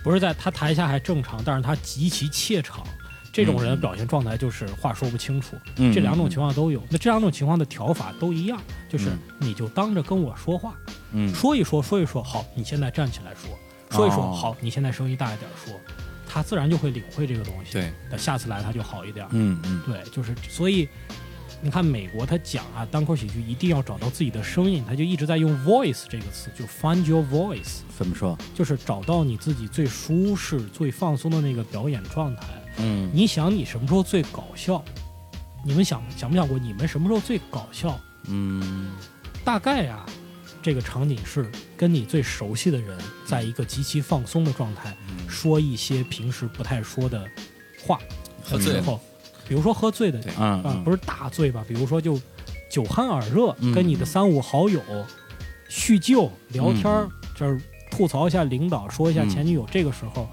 [0.03, 2.85] 不是在他台下还正常，但是他极其怯场。
[3.31, 6.83] 这种人的表现状态就是话说不清楚，嗯这两种情况都有。
[6.89, 10.75] 那这两种情况的调法都一样，就是嗯你就当着跟我说话，
[11.13, 13.57] 嗯说一说，说一说，好，你现在站起来说，
[13.91, 15.73] 说一说，哦好，你现在声音大一点说，
[16.27, 17.71] 他自然就会领会这个东西。
[17.71, 19.25] 对，那下次来他就好一点。
[19.31, 20.89] 嗯嗯对，就是所以
[21.63, 28.37] 你看美国他讲啊，单口喜剧一定要找到自己的声音，他就一直在用 voice 这个词，就 find your voice，怎么说？
[28.53, 32.43] 就是找到你自己最舒适、最放松的那个表演状态。
[32.79, 34.83] 嗯你想你什么时候最搞笑？
[35.65, 37.97] 你们想想没想过你们什么时候最搞笑？
[38.27, 38.91] 嗯
[39.45, 40.05] 大概啊、
[40.61, 44.93] 这个场景是跟你最熟悉的人，在一个极其放松的状态，
[45.29, 47.25] 说一些平时不太说的
[47.85, 47.97] 话
[48.43, 48.99] 喝醉了的时候，
[49.47, 51.63] 比如说喝醉的对嗯啊，不是大醉吧？
[51.67, 52.19] 比如说就
[52.69, 54.81] 酒酣耳热，嗯跟你的三五好友
[55.69, 57.59] 叙旧聊天就是
[57.91, 59.67] 吐槽一下领导，说一下前女友。
[59.71, 60.27] 这个时候，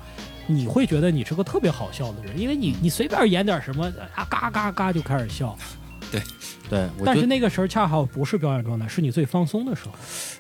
[0.47, 5.57] 你会觉得你是个特别好笑的人，因为你你随便演点什么啊，嘎嘎嘎就开始笑。
[6.11, 6.21] 对，
[6.69, 9.93] 对但是那个时候恰好不是表演状态，是你最放松的时候。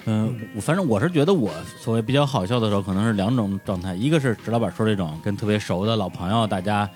[0.07, 6.91] 嗯，我反正我是觉得我所谓比较好笑的时候，可能是两种状态，一个是石老板说这种跟特别熟的老朋友，大家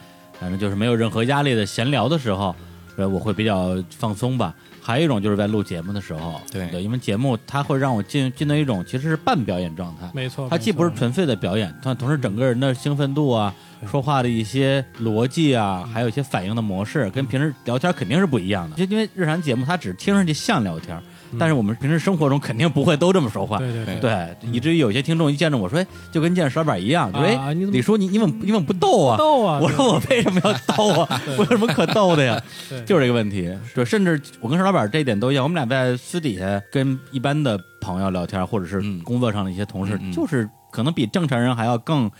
[0.44, 2.54] 反正就是没有任何压力的闲聊的时候，
[2.98, 4.54] 呃，我会比较放松吧。
[4.82, 13.54] 还有一种就是在录节目的时候，对对，因为节目它会让我进进到一种其实是半表演状态，没错，它既不是纯粹的表演，它同时整个人的兴奋度啊、
[13.90, 18.76] 说话的一些逻辑啊，还有一些反应的模式，跟平时聊天肯定是不一样的。
[18.76, 21.02] 就因为日常节目它只听上去像聊天，
[21.38, 23.58] 但是我们平时生活中肯定不会都这么说话。
[23.58, 29.16] 对对对对，以至于有些听众一见着我说，哎，就跟见着石老板一样，就说，哎，啊你怎么李叔，你你怎么你怎么不逗啊？
[29.16, 29.58] 逗啊！
[29.60, 31.22] 我说我为什么要逗啊？
[31.38, 32.42] 我有什么可逗的呀？
[32.86, 33.52] 就是这个问题。
[33.74, 42.10] 对，甚至我跟石老板这一点都一样，我们俩在私底下跟一般的朋友聊天，或者是嗯工作上的一些同事，就是可能比正常人还要更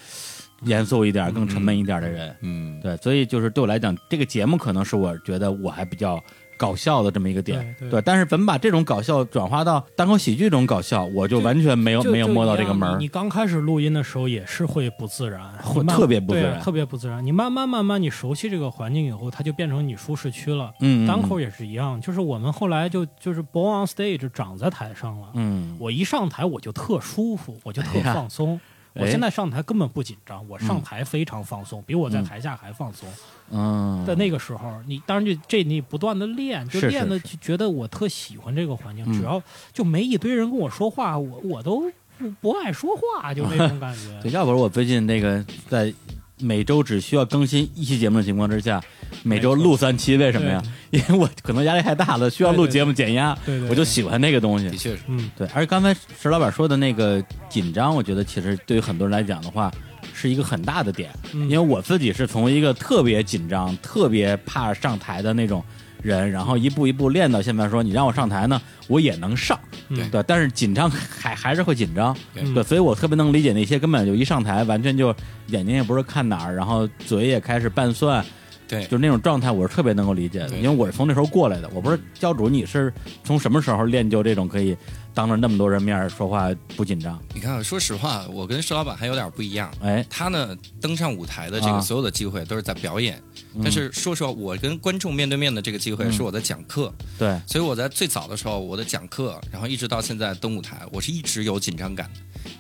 [0.63, 2.35] 严肃一点、更沉闷一点的人。
[2.41, 6.19] 嗯，对，所以就是对我来讲，这个节目可能是我觉得我还比较
[6.57, 7.75] 搞笑的这么一个点。
[7.79, 13.05] 对对但是怎么把这种搞笑转化到单口喜剧这种搞笑，我就完全没有没有摸到这个门儿你。
[13.05, 17.25] 你刚开始录音的时候也是会不自然，会慢特别不自然特别不自然。
[17.25, 20.73] 你慢慢慢慢，你熟悉这个环境以后，它就变成你舒适区了。
[20.81, 25.29] 嗯，嗯单口也是一样，就是我们后来就就是 born on stage 长在台上了。
[25.35, 28.61] 嗯，我一上台我就特舒服，我就特放松。
[28.95, 33.09] 我哎现在上台根本不紧张，我上台非常放松，比我在台下还放松。
[33.51, 44.19] 嗯，在那个时候，你当然就这你不断的练，就练的就觉得我特喜欢这个环境，嗯只要就没一堆人跟我说话，我我都不不爱说话，就那种感觉。
[44.23, 45.93] 对，要不是我最近那个在
[46.41, 48.83] 每周只需要更新一期节目的情况之下，
[49.23, 50.63] 每周录三期，为什么呀？
[50.91, 54.69] 因为我可能压力太大了，需要录节目减压，对对，我就喜欢那个东西。
[54.69, 54.77] 的。
[54.77, 59.73] 确是，嗯，对，而刚才石老板说的那个紧张，我觉得其实对于很多人来讲的话，
[60.13, 61.11] 是一个很大的点。
[61.33, 61.43] 嗯。
[61.43, 65.65] 因为我自己是从一个特别紧张、特别怕上台的那种
[66.05, 75.09] 人，然后一步一步练到现在说，你让我上台呢，我也能上，嗯对，但是紧张还还是会紧张，对对，所以我特别能理解那些根本就一上台完全就
[75.47, 78.25] 眼睛也不知道看哪儿，然后嘴也开始拌蒜。
[78.67, 81.71] 对就是那种状态，我是特别能够理解的，因为我是从那时候过来的。
[81.75, 82.91] 我不是教主，你是
[83.23, 84.75] 从什么时候练就这种可以
[85.15, 87.19] 当着那么多人面说话不紧张？
[87.33, 89.73] 你看，说实话，我跟石老板还有点不一样。
[89.81, 91.77] 哎，他呢，登上舞台的这啊。
[91.77, 93.23] 个所有的机会都是在表演，
[93.63, 96.13] 但是说实话，我跟观众面对面的这个机会嗯。
[96.13, 102.11] 是我在讲课，对，所以我在最早的时候，我的讲课，然后一直到现在登舞台，我是一直有紧张感，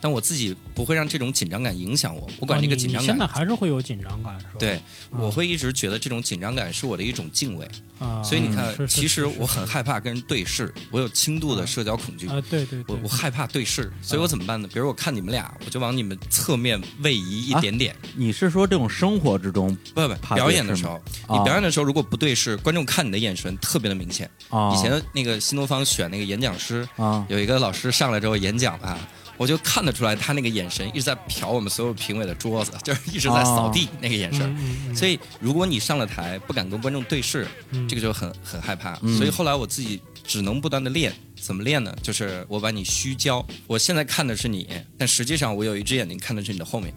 [0.00, 3.26] 但我自己不会让这种紧张感影响我，我管这个紧张感现在。
[3.26, 4.52] 还是会有紧张感，是吧？
[4.58, 4.80] 对，
[5.12, 7.68] 嗯我会一直觉得这种紧张感是我的一种敬畏，
[7.98, 12.28] 啊，所以你看，是是其实我很害怕跟人对视，我有轻度的社交恐惧。
[12.28, 14.68] 啊，对对对，我我害怕对视，所以我怎么办呢？
[14.72, 17.94] 比如我看你们俩，我就往你们侧面位移一点点。
[18.14, 20.94] 你是说这种生活之中不不，表演的时候，
[21.26, 24.30] 啊你表演的时候如果不对视，观众看你的眼神特别的明显。
[24.50, 24.72] 啊？
[24.74, 28.98] 以前那个新东方选那个演讲师，啊有一个老师上来之后演讲吧，
[29.36, 34.56] 我就看得出来他那个眼神一直在瞟我们所有评委的桌子， 就是一直在扫地那个眼神。
[34.94, 38.98] 所以，如果你上了台不敢跟观众对视，嗯这个就很很害怕。
[39.02, 41.94] 嗯所以后来我自己只能不断的练，怎么练呢？
[42.02, 46.92] 就是我把你虚焦，我现在看的是你，但实际上我有一只眼睛看的是你的后面。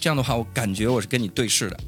[0.00, 1.80] 这样的话，我感觉我是跟你对视的，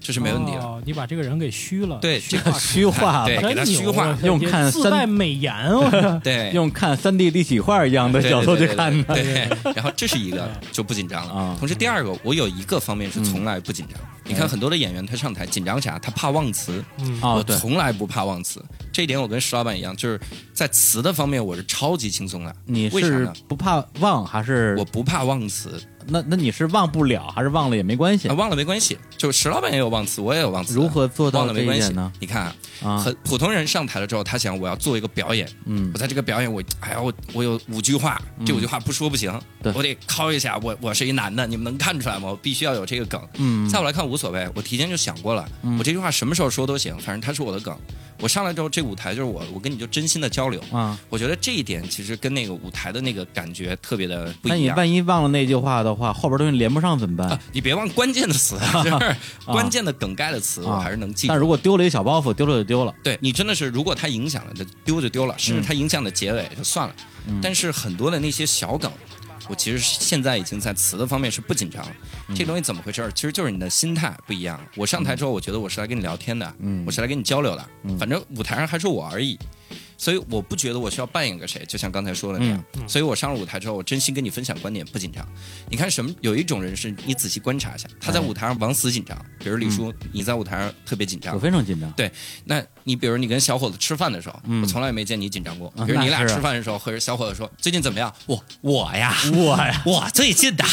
[0.00, 0.60] 这是没问题的。
[0.60, 4.06] 哦，你把这个人给虚了，对虚化虚化对，给他虚化。
[4.06, 9.14] 啊用看三自带美颜，哦 对，用看三 D 立体画一样的角度去对对看的。
[9.14, 11.32] 对对，然后这是一个就不紧张了。
[11.32, 11.56] 啊。
[11.58, 13.98] 同时第二个，我有一个方面是从来不紧张。
[14.24, 15.98] 你看很多的演员他上台紧张啥？
[15.98, 16.82] 他怕忘词。
[16.98, 17.18] 嗯。
[17.22, 20.20] 哦，我对，从来不怕忘词，这一点我跟石老板一样，就是
[20.52, 22.54] 在词的方面我是超级轻松的。
[22.64, 24.74] 你是不怕忘还是？
[24.78, 28.34] 我不怕忘词，那那你是忘不了还是忘了也没关系啊，？
[28.34, 28.98] 忘了没关系。
[29.16, 30.74] 就石老板也有忘词，我也有忘词。
[30.74, 32.10] 如何做到忘了没关系呢？
[32.18, 42.28] 你看啊，啊，很普通人上台了之后，他想我要做一个表演，嗯我在这个表演我哎呀我我有五句话，这五句话不说不行，对我得敲一下，我我是一男的，你们能看出来吗？
[42.30, 43.20] 我必须要有这个梗。
[43.34, 45.46] 嗯在我来看无所谓，我提前就想过了，
[45.78, 47.76] 我这句话什么时候说都行，反正它是我的梗。
[48.20, 50.62] 我上来之后，这舞台就是我，我跟你就真心的交流。
[50.72, 54.58] 啊，我觉得这一点其实跟那个舞台的那个感觉特别的不一样。
[54.58, 61.32] 那你万一忘了那句话的话，后边东西连不上怎么办啊？，你别忘关键的词， 就是关键的梗概的词，我还是能记住。
[61.32, 62.94] 但如果丢了一小包袱，丢了就丢了。
[63.02, 66.94] 对你真的是，如果它影响了，就丢就丢了，甚至它影响的结尾就算了。
[67.28, 68.90] 嗯但是很多的那些小梗，
[69.50, 71.84] 我其实现在已经在词的方面是不紧张
[72.36, 73.10] 这东西怎么回事儿？
[73.10, 74.60] 其实就是你的心态不一样。
[74.76, 79.36] 我上台之后，我觉得我是来跟你聊天的，嗯我是来跟你交流的，嗯反正舞台上还是我而已。
[80.00, 82.56] 所以我不觉得我需要扮演个谁，就像刚才说的那样。
[82.56, 85.22] 嗯嗯所以我上了舞台之后，我真心跟你分享观点，不紧张。
[85.68, 86.10] 你看什么？
[86.22, 91.90] 有一种人是你仔细观察一下，他在舞台上往死紧张，比如李叔，你在舞台上特别紧张我，非常紧张。
[91.92, 92.10] 对
[92.46, 95.68] 那你比如你跟小伙子吃饭的时候，嗯我从来没见你紧张过。
[95.76, 98.10] 啊比如你俩吃饭的时候，或者小伙子说最近怎么样？
[98.24, 100.64] 我我呀，我呀， 我最近的，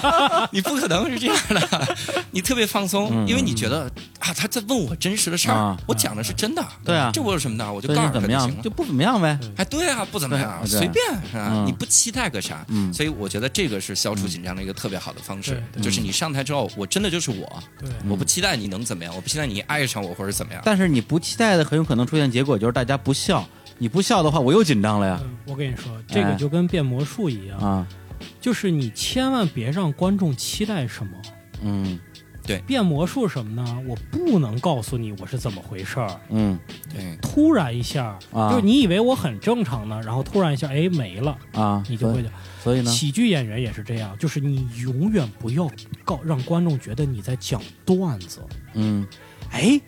[0.52, 1.96] 你不可能是这样的，
[2.30, 3.82] 你特别放松，嗯因为你觉得
[4.20, 7.70] 啊他在问我真实的事儿啊，我讲的是真的，对啊这我有什么的？
[7.70, 8.26] 我就告诉他？
[8.26, 8.76] 就行了就。
[8.76, 9.38] 不怎么样呗。
[9.56, 11.66] 哎，对啊，不怎么样，随便是吧嗯？
[11.66, 12.64] 你不期待个啥？
[12.68, 20.62] 嗯所以我觉得这个是消除紧张的一个特别好的方式就是你上台之后，我真的就是我，对，我不期待你能怎么样，我不期待你爱上我或者怎么样。
[20.64, 23.44] 但是你不期待的，很有可能出现结果就是大家不笑。
[23.78, 25.18] 你不笑的话，我又紧张了呀。
[25.22, 27.86] 嗯我跟你说，这个哎就跟变魔术一样，啊，
[28.40, 31.12] 就是你千万别让观众期待什么。
[31.62, 31.98] 嗯
[32.58, 33.82] 变魔术什么呢？
[33.86, 36.58] 我不能告诉你我是怎么回事儿，嗯
[36.92, 42.24] 对，突然一下，啊就是你以为我很正常呢，然后突然一下，哎，没了，啊，你就会所以
[42.62, 45.70] 所以呢，喜剧演员也是这样，就是你永远不要
[46.04, 48.40] 告让观众觉得你在讲段子。
[48.74, 49.06] 嗯，
[49.50, 49.80] 哎，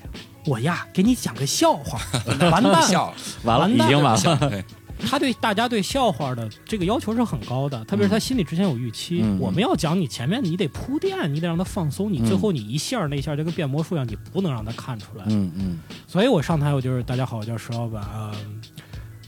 [0.47, 2.01] 我呀，给你讲个笑话，
[2.51, 4.65] 完蛋，笑，完了，完蛋已经完了。
[5.03, 9.25] 对，他对大家对笑话的这个要求是很高的，特别是他心里之前有预期。
[9.39, 15.25] 我们要讲你前面你得铺垫，你得让他放松，你最后你一下那一下就跟变魔术一样，你不能让他看出来。
[15.29, 18.61] 嗯嗯所以我上台我就是大家好，我叫石老板，嗯，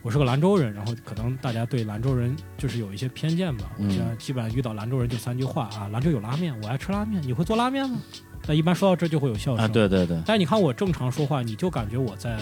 [0.02, 3.70] 我是个兰州人，然后可能大家对兰州人就是有一些偏见吧。
[3.78, 7.98] 嗯我现在基本上遇到兰州人就三句话啊，兰州有拉面，我爱吃拉面，你会做拉面吗？
[8.46, 9.64] 那一般说到这就会有笑声。
[9.64, 12.38] 啊，对对对，但是你看我正常说话，你就感觉我在，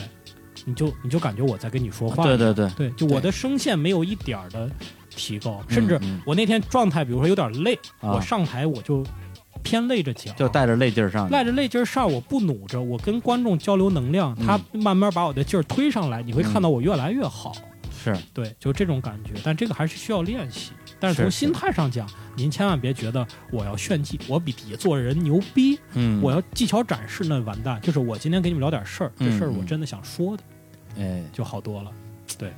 [0.64, 2.25] 你就你就感觉我在跟你说话。
[2.25, 4.70] 对对对，对，就我的声线没有一点儿的
[5.11, 9.05] 提高，甚至嗯我那天状态，比如说有点累，啊我上台我就
[9.62, 11.33] 偏累着脚，就带着累劲儿上去。
[11.33, 17.53] 赖着累劲儿上，我不努着，我跟观众交流能量，嗯他慢慢把我的劲儿推上来，你会看到我越来越好。
[18.05, 20.72] 是，对，就这种感觉，但这个还是需要练习。
[20.98, 27.81] 但是从心态上讲，您千万别觉得我要炫技，我比底下坐人牛逼，嗯，我要技巧展示，那完蛋。
[27.81, 30.42] 就是我今天给你们聊点事儿，这事儿我真的想说的，
[30.98, 31.90] 哎，就好多了。
[32.38, 32.50] 对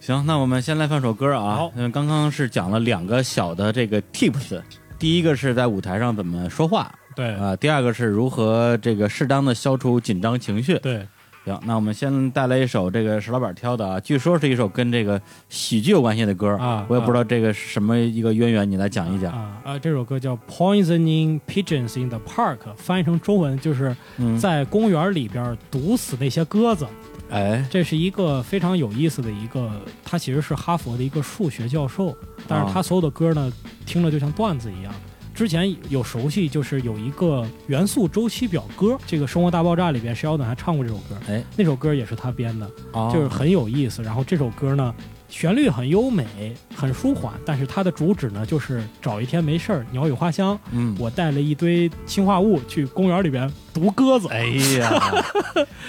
[0.00, 1.56] 行，那我们先来放首歌啊。
[1.56, 4.60] 好嗯，刚刚是讲了两个小的这个 tips，
[4.98, 10.78] 第一个是在舞台上怎么说话，对啊、第二个是如何这个适当的消除紧张情绪。
[10.78, 11.06] 对，
[11.44, 19.32] 行，那我们先带来一首这个石老板挑的啊，据说是一首跟这个喜剧有关系的歌啊我也不知道这个是什么一个渊源，你来讲一讲。
[19.32, 26.86] 啊啊，这首歌叫《Poisoning Pigeons in the Park》，翻译成中文就是嗯，在公园里边毒死那些鸽子。
[27.30, 29.70] 哎，这是一个非常有意思的一个，
[30.04, 33.52] 他其实是哈佛的一个数学教授，但是他所有的歌呢，
[33.84, 34.92] 听着就像段子一样。
[35.34, 44.02] 之前有熟悉，就是有一个元素周期表歌，这个《生活大爆炸》里边，肖顿还唱过这首歌，哎，那首歌也是他编的，哦就是很有意思。
[44.02, 44.92] 然后这首歌呢，
[45.28, 46.26] 旋律很优美，
[46.74, 54.28] 很舒缓，但是它的主旨呢，就是找一天没事儿，鸟语花香，嗯，我带了一堆氰化物去公园里边毒鸽子。
[54.30, 54.46] 哎
[54.78, 54.90] 呀，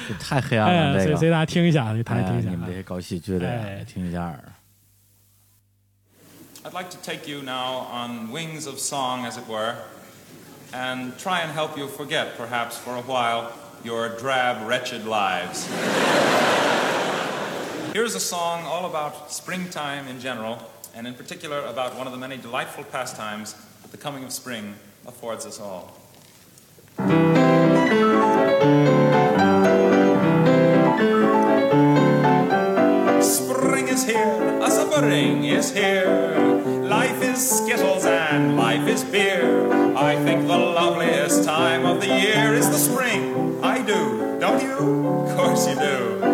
[0.08, 1.04] 这太黑暗哎，了，这个。
[1.06, 2.56] 所以所以大家听一下，大家听一下哎你。
[2.58, 4.38] 们这些搞喜剧的哎听一下。
[6.66, 9.76] I'd like to take you now on wings of song, as it were,
[10.74, 15.68] and try and help you forget, perhaps for a while, your drab, wretched lives.
[18.00, 20.58] Here's a song all about springtime in general,
[20.96, 24.76] and in particular about one of the many delightful pastimes that the coming of spring
[25.06, 25.92] affords us all.
[33.22, 36.64] Spring is here, a spring is here.
[36.88, 39.74] Life is skittles and life is beer.
[39.98, 43.62] I think the loveliest time of the year is the spring.
[43.62, 45.06] I do, don't you?
[45.28, 46.29] Of course you do.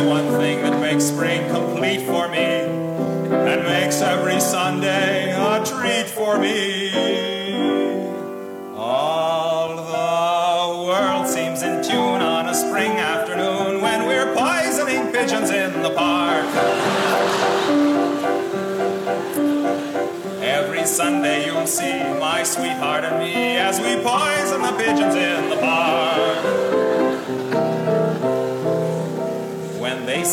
[0.00, 6.38] One thing that makes spring complete for me, and makes every Sunday a treat for
[6.38, 6.90] me.
[8.76, 15.82] All the world seems in tune on a spring afternoon when we're poisoning pigeons in
[15.82, 16.46] the park.
[20.42, 25.56] Every Sunday you'll see my sweetheart and me as we poison the pigeons in the
[25.56, 25.99] park.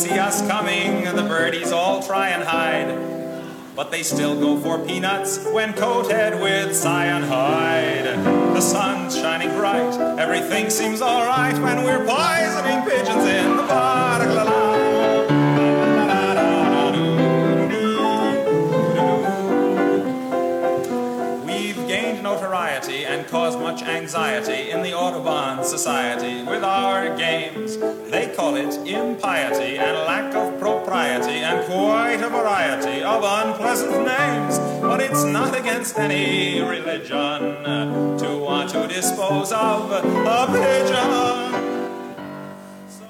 [0.08, 2.88] See us coming, the birdies all try and hide.
[3.76, 8.04] But they still go for peanuts when coated with cyanide.
[8.54, 14.08] The sun's shining bright, everything seems alright when we're poisoning pigeons in the park.
[23.08, 27.76] And caused much anxiety in the Audubon Society with our games.
[28.38, 34.60] Call it impiety and lack of propriety and quite a variety of unpleasant names.
[34.80, 37.56] But it's not against any religion
[38.16, 41.10] to want to dispose of a pigeon.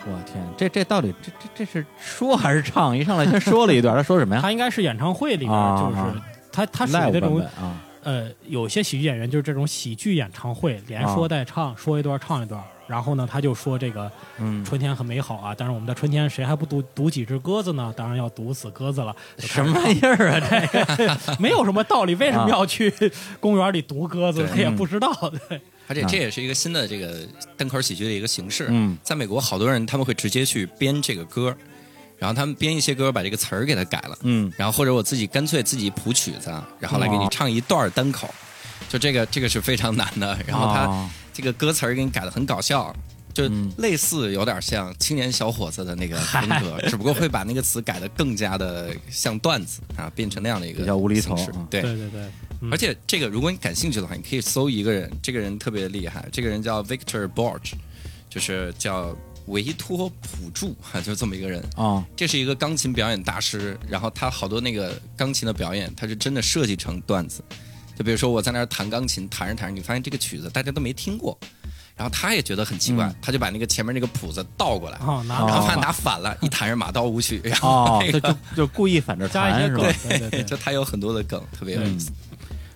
[0.06, 2.96] 我天，这这到底这这这是说还是唱？
[2.96, 4.40] 一上来先说了一段，他说什么呀？
[4.40, 6.14] 他应该是演唱会里面，啊就是啊
[6.50, 12.58] 他他属于那种啊，呃，有些喜剧演员就是这种喜剧演唱会，连说带唱，说一段唱一段。
[12.88, 17.92] 然后呢，他就说这个嗯，春天很美好啊，但是我们的春天谁还不毒毒几只鸽子呢？
[17.94, 19.14] 当然要毒死鸽子了。
[19.38, 20.40] 什么玩意儿啊？
[20.40, 22.90] 这个没有什么道理，为什么要去
[23.38, 24.40] 公园里毒鸽子？
[24.40, 25.12] 对他也不知道。
[25.48, 28.68] 对，而且这也是一个新的这个单口喜剧的一个形式。
[28.70, 31.54] 嗯，在美国，好多人他们会直接去编这个歌，
[32.16, 38.32] 然后他们编一些歌，把这个词儿给它改了，嗯，然后或者我自己干脆自己谱曲子，然后来给你哦唱一段单口，
[38.88, 40.38] 就这个这个是非常难的。
[40.46, 42.94] 然后他哦这个歌词儿给你改的很搞笑。
[43.34, 51.36] 就嗯类似有点像青年小伙子的那个风格， 只不过会把那个词改的更加的像段子啊，变成那样的一个比较无厘头
[51.70, 52.20] 对，对对对，
[52.62, 57.74] 嗯而且这个，如果你感兴趣的话，你可以搜一个人，这个人特别厉害，这个人叫 Victor Borge，
[58.28, 61.62] 就是叫维托普助，哈，就这么一个人。
[61.76, 67.40] 啊，这是一个钢琴表演大师，然后他好多那个钢琴的表演，他是真的设计成段子。
[67.98, 71.36] 就比如说我在那儿弹钢琴，弹着弹着，你发现这个曲子大家都没听过，
[71.96, 82.12] 然后他也觉得很奇怪，嗯他就把那个前面那个谱子倒过来，哦，拿然后拿拿反了，一弹是马刀舞曲，然后哦，那个就就就故意反着加一些梗弹是吧？，对对对就他有很多的梗，特别有意思。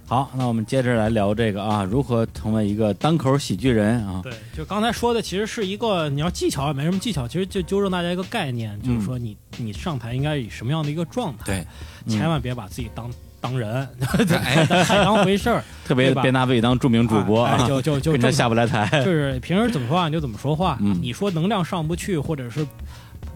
[0.05, 4.21] 好，那我们接着来聊这个啊，如何成为一个单口喜剧人啊？
[4.25, 13.09] 对，就刚才说的，其实是一个你要技巧也没什么技巧，其实就纠正大家一个概念，嗯就是说你你上台应该以什么样的一个状态，对，千万别把自己当
[13.43, 13.87] 当人，
[14.33, 18.89] 哎 太当回事儿， 特别别拿自己当著名主播哎啊，就就就跟下不来台。
[19.05, 22.65] 就是平时怎么说话你就怎么说话，嗯你说能量上不去或者是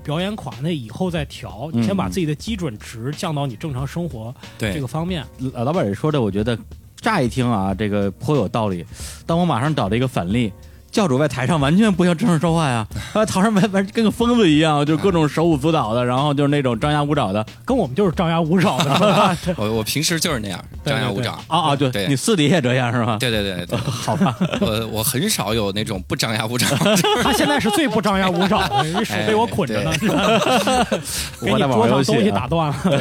[0.04, 5.24] 表演垮，那以后再调，嗯你先把自己的基准值降到你正常生活对这个方面。
[5.52, 6.57] 老老板也说的，我觉得
[6.96, 8.86] 乍一听啊，这个颇有道理。
[9.26, 10.52] 但我马上找了一个反例，
[10.97, 17.44] 教主在台上完全不像正式说话呀， 他台上完完跟个疯子一样，就各种手舞足蹈的，然后就是那种张牙舞爪的。
[17.66, 21.32] 跟我们就是张牙舞爪的， 我我平时就是那样张牙舞爪。
[21.49, 22.07] 啊啊，对对。
[22.09, 23.18] 你私底下也这样是吗？
[23.20, 26.66] 对对对对， 好吧，我我很少有那种不张牙舞爪。
[27.22, 30.09] 他现在是最不张牙舞爪的，人手被我捆着呢，给
[31.53, 32.76] 我你桌上东西啊打断了。
[32.84, 32.99] 对，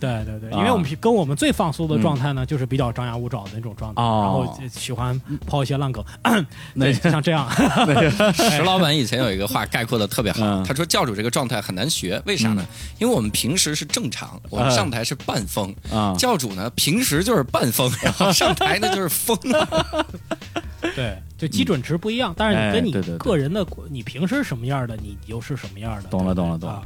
[0.00, 4.18] 对对因为我们跟我们最放松的状态呢，就是比较张牙舞爪的那种状态，哦。
[4.24, 6.02] 然后喜欢抛一些烂梗，
[6.74, 7.46] 那对，像这样。
[8.50, 12.64] 石老板以前有一个话概括的特别好嗯，他说教主这个状态很难学，为啥呢？
[12.98, 19.38] 因为我们平时是正常，我们上台是半疯啊教主呢平时就是半疯，然后上台呢就是疯。
[20.96, 26.08] 对，就基准值不一样，但是你跟你个人的，你平时是什么样的，你又是什么样的。
[26.08, 26.82] 懂了懂了懂了啊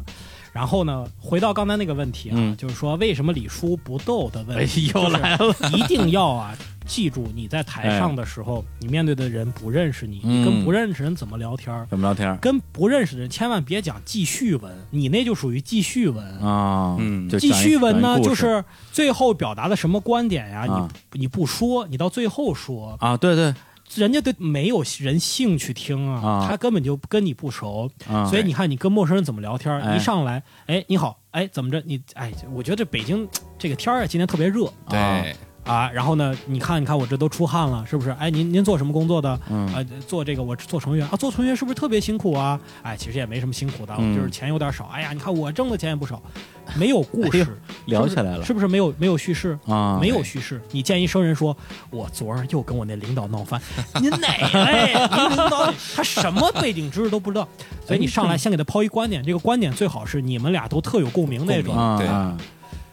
[0.52, 6.54] 然后呢，回到刚才那个问题啊，嗯就是说为什么李叔不逗的问哎题，又来了， 一定要啊，
[6.86, 11.86] 记住你在台上的时候，你面对的人不认识你，你跟嗯不认识人怎么聊天？
[11.88, 16.22] 怎么聊天跟不认识的人千万别讲记叙文，你那就属于记叙文。
[16.38, 16.96] 啊？
[17.00, 20.66] 嗯记叙文呢，就是最后表达的什么观点呀？
[20.68, 23.54] 啊你你不说，你到最后说，啊，对对
[23.96, 26.46] 人家对没有人兴趣听啊，啊。
[26.48, 29.96] 他根本就跟你不熟，啊，所以你看你跟陌生人怎么聊天，哎。
[29.96, 31.82] 一上来，哎，你好，哎，怎么着？
[31.84, 33.28] 你哎，我觉得这北京
[33.58, 34.72] 这个天儿啊，今天特别热
[35.64, 35.90] 啊。
[35.90, 38.10] 然后呢，你看，你看我这都出汗了，是不是？
[38.18, 39.38] 哎，您您做什么工作的？
[39.50, 42.58] 嗯啊，做这个我做程序员啊，做程序员是不是特别辛苦啊？
[42.82, 44.84] 哎，其实也没什么辛苦的，嗯就是钱有点少。
[44.92, 46.20] 哎呀，你看我挣的钱也不少，
[46.76, 47.46] 没有故事，
[47.86, 49.58] 聊起来了是不是没有没有叙事？
[49.66, 51.56] 啊，没有叙事，你见一生人说，
[51.90, 53.60] 我昨儿又跟我那领导闹翻，
[54.00, 54.94] 您哪位？
[54.94, 57.46] 您领导他什么背景知识都不知道，
[57.86, 62.06] 所以你上来先给他抛一观点，这个观点最好是你们俩都特有共鸣那种，对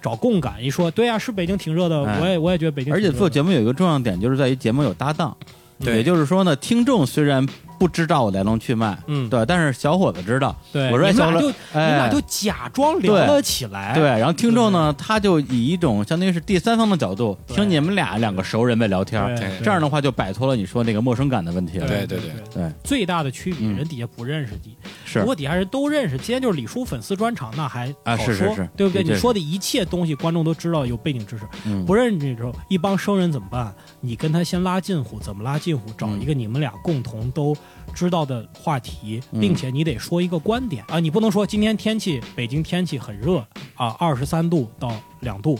[0.01, 0.63] 找共感。
[0.63, 2.19] 一说，对呀、是北京挺热的，哎。
[2.19, 5.35] 我也我也觉得北京挺而热的，且做节目有一个重要点，就是在于节目有搭档，
[5.83, 5.97] 对。
[5.97, 7.45] 也就是说呢，听众虽然
[7.79, 9.27] 不知道我来龙去脉，嗯。
[9.29, 12.09] 对，但是小伙子知道，对，我说哎小伙子你俩就、你们俩哎。
[12.09, 19.19] 就假装聊了起来，对，然后听众呢，他就以一种相当于是第三方的角度听你们俩两个熟人在聊天
[19.63, 21.87] 这样的话就摆脱了你说那个陌生感的问题了。
[21.87, 23.77] 对对对对对，最大的区别，嗯。
[23.77, 24.75] 人底下不认识你，
[25.05, 25.19] 是。
[25.19, 29.01] 如果底下人都认识，今天就是李叔粉丝专场，那还啊好说，是是是对不对？
[29.03, 31.45] 你说的一切东西，观众都知道，有背景知识。
[31.65, 31.85] 嗯。
[31.85, 33.73] 不认识你之后，一帮生人怎么办？
[34.01, 35.89] 你跟他先拉近乎，怎么拉近乎？
[35.97, 37.55] 找一个你们俩共同都
[37.93, 43.39] 知道的话题，嗯并且你得说一个观点啊，你不能说今天天气北京天气很热
[43.75, 44.91] 啊，二十三度到
[45.21, 45.59] 两度，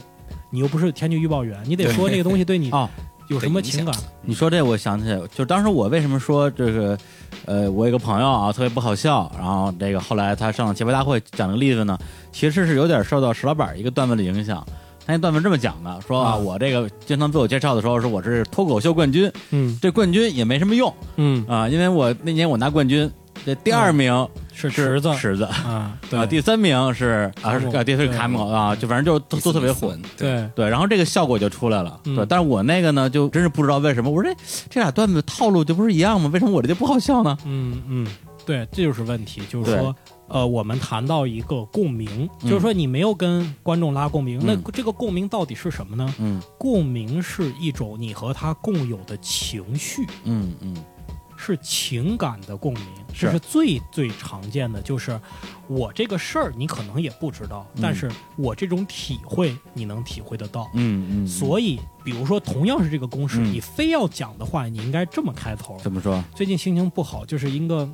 [0.50, 2.88] 你又不是天气预报员，你得说这个东西对你哦，
[3.28, 3.94] 有什么情感？
[4.22, 6.98] 你说这，我想起来，就当时我为什么说这个，
[7.46, 11.98] 呃，我有个朋友啊，特别不好笑，然后这个后来他上结巴大会讲的例子呢，
[12.32, 14.64] 其实是有点受到石老板一个段子的影响。
[15.10, 23.10] 他那段子这么讲的，说啊，啊我这个经常自我介绍的时候说我是脱口秀冠军，嗯这冠军也没什么用嗯，啊，因为我那年我拿冠军，
[23.44, 30.00] 这第二名是是池子池子啊，对啊，第三名是啊，第四是卡姆啊，就反正就都都特别混。
[30.16, 36.30] 对，对对，然后这个效果就出来了，嗯对，但是我那个呢，就真是不知道为什么，我说这这俩段子套路就不是一样吗？
[36.32, 37.36] 为什么我这就不好笑呢？
[37.44, 38.06] 嗯嗯，
[38.44, 39.94] 对，这就是问题，就是说，
[40.30, 46.14] 呃，我们谈到一个共鸣，嗯就是说你没有跟观众拉共鸣，那嗯这个共鸣到底是什么呢？
[46.20, 50.76] 嗯共鸣是一种你和他共有的情绪，嗯嗯
[51.36, 54.80] 是情感的共鸣，是这是最最常见的。
[54.80, 55.20] 就是
[55.66, 60.70] 我这个事儿你可能也不知道，嗯但是我这种体会你能体会得到。
[60.74, 65.76] 嗯嗯，所以，比如说同样是这个公式，嗯你非要讲的话，你应该这么开头。
[65.82, 66.22] 怎么说？
[66.36, 67.88] 最近心情不好，就是一个。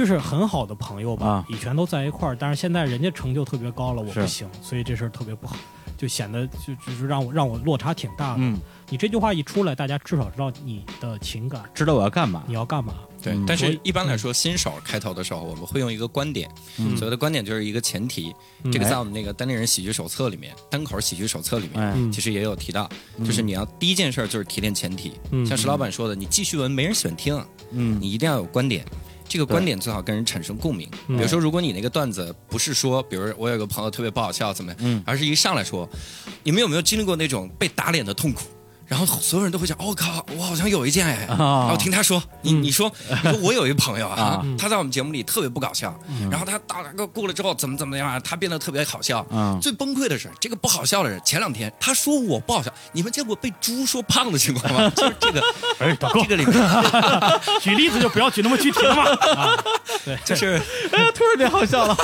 [0.00, 5.54] 就是很好的朋友吧，啊以前都在一块儿，但是现在人家成就特别高了，我不行，所以这事儿特别不好，
[5.98, 8.36] 就显得就就是让我让我落差挺大的。
[8.38, 12.54] 嗯，你这句话一出来，大家至少知道你的情感，知道我要干嘛你？
[12.54, 12.94] 要干嘛。
[12.98, 13.06] 嗯。
[13.22, 18.34] 对但是一般来说，新手开头的时候，我们会用一个观点，嗯所谓的观点就是一个前提。
[18.62, 22.88] 嗯这个在我们那个单立人喜剧手册里面，单口喜剧手册里面，其实也有提到，
[23.18, 25.12] 就是你要第一件事儿就是提炼前提。
[25.32, 27.38] 嗯像石老板说的，你记叙文没人喜欢听，
[27.72, 28.82] 嗯你一定要有观点。
[29.30, 30.90] 这个观点最好跟人产生共鸣。
[31.06, 35.88] 嗯比如说，如果你那个段子不是说，比如我有个朋友特别不好笑怎么样，嗯而是一上来说，
[36.42, 38.42] 你们有没有经历过那种被打脸的痛苦？
[38.90, 41.24] 然后所有人都会讲，我、靠，我好像有一件哎。
[41.26, 41.36] 啊。
[41.38, 42.90] 然后听他说，你你说，
[43.22, 45.96] 你说我有一朋友啊啊，他在我们节目里特别不搞笑，
[46.28, 49.24] 然后他到了个过了之后怎么怎么样，他变得特别好笑。
[49.30, 54.90] 啊最崩溃的是，这个不好笑的人，前两天他说我不好笑，你们见过被猪说胖的情况吗？
[54.96, 55.40] 就是这个，
[55.78, 56.54] 哎，这，个里面，
[57.62, 59.04] 举例子就不要举那么具体了嘛。
[59.36, 59.64] 啊
[60.24, 60.60] 就是
[61.14, 61.96] 突然间好笑了。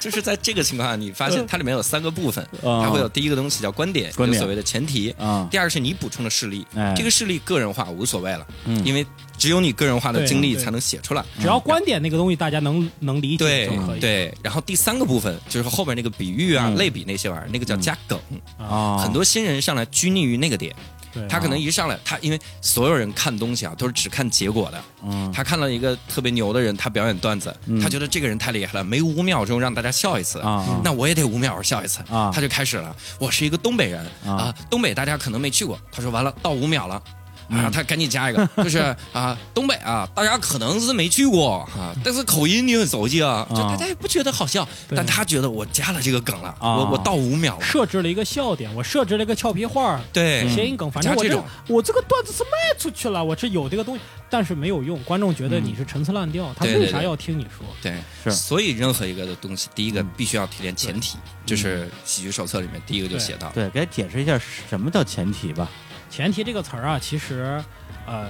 [0.00, 4.40] 就是在这个情况下，你发现它里面有三个部分，啊它会有第一个东西叫观点，观点。
[4.40, 5.14] 所谓的前提。
[5.18, 9.04] 啊第二是你补充的事例哎，这个事例个人化无所谓了，嗯因为
[9.36, 11.24] 只有你个人化的经历才能写出来。
[11.40, 14.00] 只要观点那个东西大家能能理解对就可以。
[14.00, 18.18] 对，然后第三个部分就是后边那个比喻啊、嗯类比那些玩意儿，那个叫加梗。
[18.58, 24.84] 啊，很多新人上来拘泥于那个点，对他可能一上来，他因为所有人看东西啊都是只看结果的。
[25.04, 25.30] 嗯。
[25.32, 27.80] 他看到一个特别牛的人，他表演段子，嗯。
[27.80, 30.40] 他觉得这个人太厉害了，每五秒钟让大家笑一次。
[30.82, 32.00] 那我也得五秒钟笑一次。
[32.10, 32.30] 啊。
[32.34, 34.32] 他就开始了，我是一个东北人啊。
[34.32, 37.02] 啊，东北大家可能没去过，他说完了到五秒了。
[37.48, 37.58] 嗯。
[37.64, 38.78] 啊，他赶紧加一个， 就是
[39.12, 46.76] 啊，东北啊，大家可能是没去过啊，但是口音你很熟悉啊，就大家也不觉得好笑，但他觉得我加了这个梗了，啊。
[46.76, 57.66] 我我到五秒了，设置了一个笑点，我设置了一个俏皮话，对，谐音梗，反正我这种我这个段子是卖出去了，我是有这个东西，但是没有用，观众觉得你是陈词滥调，他为啥要听你说？
[57.82, 58.30] 对，是。
[58.32, 60.10] 所以任何一个的东西，第一个嗯。
[60.16, 64.40] 必须要提炼前提，就是喜剧手册里面第一个就写到，对，给解释一下
[64.70, 65.68] 什么叫前提吧。
[66.14, 67.60] 前提这个词儿啊，其实，
[68.06, 68.28] 呃，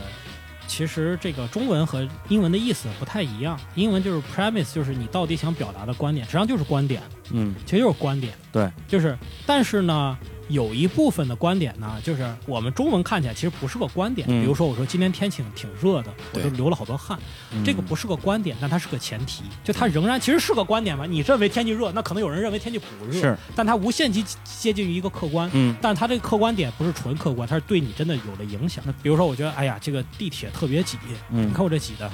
[0.66, 3.60] 其实这个中文和英文的意思不太一样。
[3.74, 8.32] 英文就是 premise，就是你到底想表达的观点，实际上就是观点，嗯，其实就是观点。
[8.50, 9.14] 对，就是，
[9.44, 10.16] 但是呢，
[10.48, 14.26] 有一部分的观点呢，就是我们中文看起来其实不是个观点。
[14.30, 17.18] 嗯比如说，我说今天天气挺热的，我对都流了好多汗，
[17.52, 21.06] 嗯这个不是个观点，但它是个前提，就它仍然其实是个观点嘛。
[21.06, 25.48] 你认为天气热，那可能有人认为天气不热，是，但它无限接接近于一个客观。
[25.54, 28.84] 嗯但它这个客观点不是纯客观，它是对你真的有了影响。
[29.02, 30.98] 比如说，我觉得，哎呀，这个地铁特别挤，
[31.30, 32.10] 嗯你看我这挤的，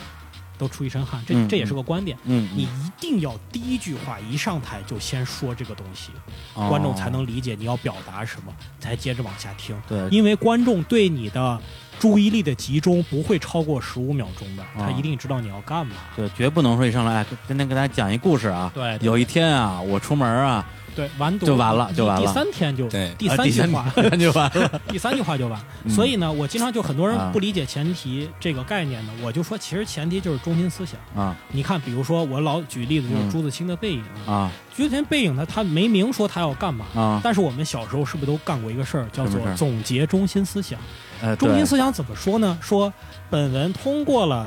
[0.61, 2.15] 都出一身汗，这、嗯这也是个观点。
[2.25, 6.11] 嗯，你一定要第一句话一上台就先说这个东西，
[6.55, 9.75] 哦观众才能理解你要表达什么，才接着往下听。
[9.89, 11.59] 对因为观众对你的
[11.99, 15.97] 注意力的集中不会超过十五秒钟的，他啊一定知道你要干嘛。
[16.15, 18.71] 对，绝不能说一上来哎跟跟跟大家讲一故事啊。
[18.75, 20.67] 对对有一天啊，我出门啊，
[21.01, 24.81] 对，完犊就完了就完了第三天就对第三三句话，就完了。
[24.89, 25.59] 第 三句话就完。
[25.85, 31.01] 嗯所以呢，我经常就很多啊人不理解前提这个概念呢，我就说其实前提就是中心思想。
[31.17, 36.85] 啊你看，比如说我老举例子就是嗯朱自清的《背影》啊朱自清《背影》呢，他没明说他要干嘛。
[36.95, 37.21] 啊！
[37.25, 40.79] 但是我们小时候是不是都干过一个事儿，叫做总结中心思想？
[41.23, 42.59] 呃，中心思想怎么说呢？
[42.61, 42.93] 说
[43.31, 44.47] 本文通过了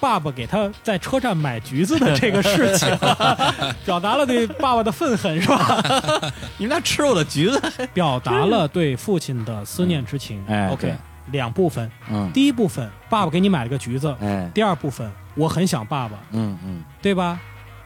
[0.00, 2.88] 爸爸给他在车站买橘子的这个事情，
[3.84, 5.80] 表达了对爸爸的愤恨，是吧？
[6.58, 7.60] 你们俩吃我的橘子。
[7.92, 10.44] 表达了对父亲的思念之情。
[10.48, 10.94] 哎 OK，
[11.32, 17.38] 两部分，嗯，第一部分爸爸给你买了个橘子，哎，第二部分我很想爸爸，嗯嗯对吧？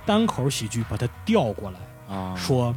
[0.07, 2.75] 单口喜剧把它调过来啊，说。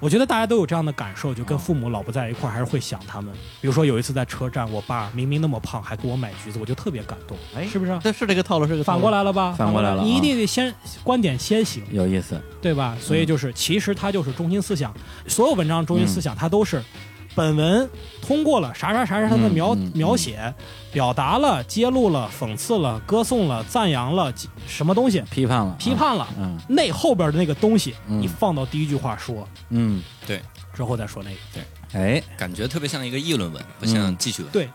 [0.00, 3.32] 我觉得大家都有这样的感受，就跟父母老不在一块儿，还是会想他们。
[3.60, 7.98] 比如说有一次在车站，我爸明明那么胖，还给我买橘子，我就特别感动，哎是不是？
[8.02, 9.52] 这是这个套路，是个反过来了吧？
[9.52, 12.38] 反过来了你一啊定得先观点先行，有意思。
[12.60, 12.96] 对吧？
[13.00, 14.94] 所以就是，其实它就是中心思想，
[15.26, 16.82] 所有文章中心思嗯想它都是。
[17.34, 17.90] 本文
[18.22, 20.54] 通过了啥啥啥啥的描、嗯嗯描写，
[20.92, 24.32] 表达了、揭露了、讽刺了、歌颂了、赞扬了
[24.68, 26.28] 什么东西，批判了，批判了。
[26.38, 30.40] 嗯那后边的那个东西，嗯你放到第一句话说，嗯，对
[30.72, 31.36] 之后再说那个。
[31.52, 31.62] 对
[31.92, 34.52] 哎，感觉特别像一个议论文，不像嗯记叙文。
[34.52, 34.68] 对，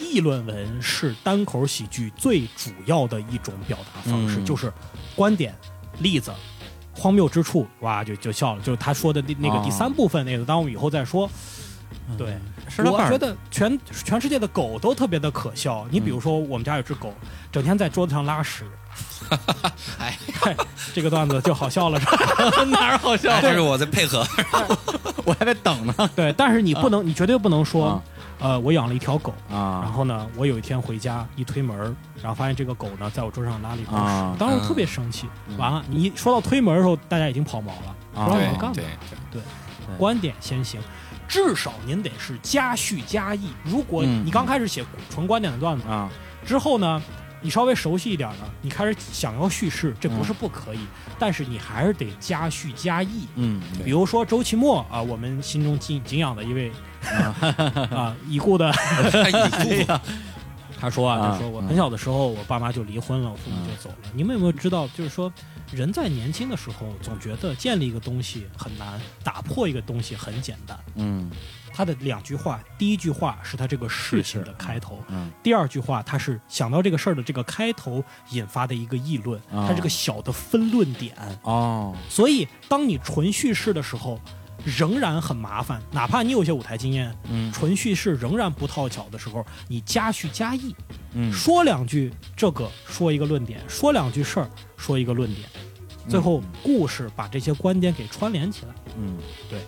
[0.00, 4.72] 议论文是单口喜剧最主要的一种表达方式，嗯就是
[5.14, 5.54] 观点、
[6.00, 6.32] 例子、
[6.92, 8.62] 荒谬之处，哇，就就笑了。
[8.62, 11.28] 就是他说的那那个哦第三部分那个，当我们以后再说。
[12.16, 12.38] 对，
[12.84, 15.86] 我觉得全全世界的狗都特别的可笑。
[15.90, 17.12] 你比如说，我们家有只狗，
[17.52, 18.64] 整天在桌子上拉屎。
[20.00, 20.16] 哎，
[20.94, 22.64] 这个段子就好笑了，是吧？
[22.70, 24.26] 哪儿好笑哎这是我在配合。
[25.24, 28.02] 我还在等呢对，但是你不能，你绝对不能说啊，
[28.40, 31.76] 呃，我养了一条狗啊，然啊后呢，我有一天回家一推门，
[32.22, 35.28] 然后发现这个狗呢在我桌上拉了一泡屎，啊当时我特别生气。
[35.48, 38.76] 嗯完了，你一说到推门的时候，大家已经跑毛了，啊不知道你对要干嘛。
[39.30, 39.42] 对，
[39.98, 40.80] 观点先行，
[41.28, 43.50] 至少您得是加叙加意。
[43.62, 44.24] 如果嗯。
[44.24, 46.10] 你刚开始写纯观点的段子，啊。
[46.46, 47.00] 之后呢，
[47.42, 50.80] 你稍微熟悉一点呢，你开始想要叙事，这不是不可以，
[51.18, 53.26] 但是你还是得加叙加意。
[53.36, 56.72] 嗯比如说周奇墨啊，我们心中敬敬仰的一位
[57.94, 58.16] 啊。
[58.26, 58.70] 已故的
[59.28, 59.92] 已故
[60.80, 61.68] 他说啊，啊就说我嗯。
[61.68, 64.08] 很小的时候，我爸妈就离婚了，我父母就走了。
[64.14, 65.30] 你们有没有知道，就是说，
[65.72, 70.78] 人在年轻的时候，总觉得建立一个东西很难，打破一个东西很简单。
[70.94, 71.30] 嗯。
[71.70, 75.30] 他的两句话，第一句话是他这个事情的开头，嗯。
[75.42, 79.66] 第二句话他是想到这个事儿的这个开头引发的一个议论，啊。
[79.68, 81.14] 它是个小的分论点。
[81.42, 81.94] 哦。
[82.08, 84.20] 所以，当你纯叙事的时候，
[84.64, 87.52] 仍然很麻烦，哪怕你有些舞台经验，嗯。
[87.52, 90.74] 纯叙事仍然不套巧的时候，你加叙加意，
[91.12, 91.32] 嗯。
[91.32, 95.46] 说两句这个，说一个论点，说两句事儿，说一个论点，
[96.08, 98.74] 最后故事把这些观点给串联起来。
[98.96, 99.18] 嗯，
[99.50, 99.60] 对，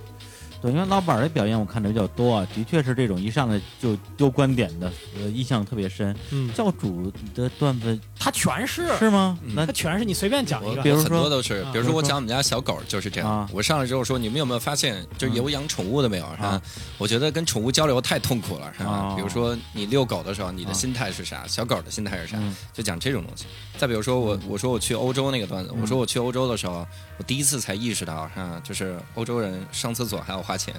[0.60, 6.14] 对，因为老板的表演我看的比较多啊，的确是这种一上来就丢观点的，呃，印象特别深。
[6.30, 9.38] 嗯，教主的段子他全是，是吗？
[9.54, 10.90] 那他全是你随便讲一个比。
[10.90, 13.50] 如很多都是，啊比如说我讲我们家小狗就是这啊样。
[13.52, 16.26] 我上来之后说，你们有没有发现，就是嗯有养宠物的没有？
[16.36, 16.62] 是吧啊？
[16.98, 19.14] 我觉得跟宠物交流太痛苦了，是吧哦？
[19.16, 21.46] 比如说你遛狗的时候，你啊的心态是啥？
[21.46, 22.54] 小狗的心态是啥嗯？
[22.74, 23.46] 就讲这种东西。
[23.78, 26.86] 再比如说我我说我去欧洲那个段子，嗯我说我去欧洲的时候，
[27.16, 30.74] 我第一次才意识到，啊，就是欧洲人上厕所还要花钱，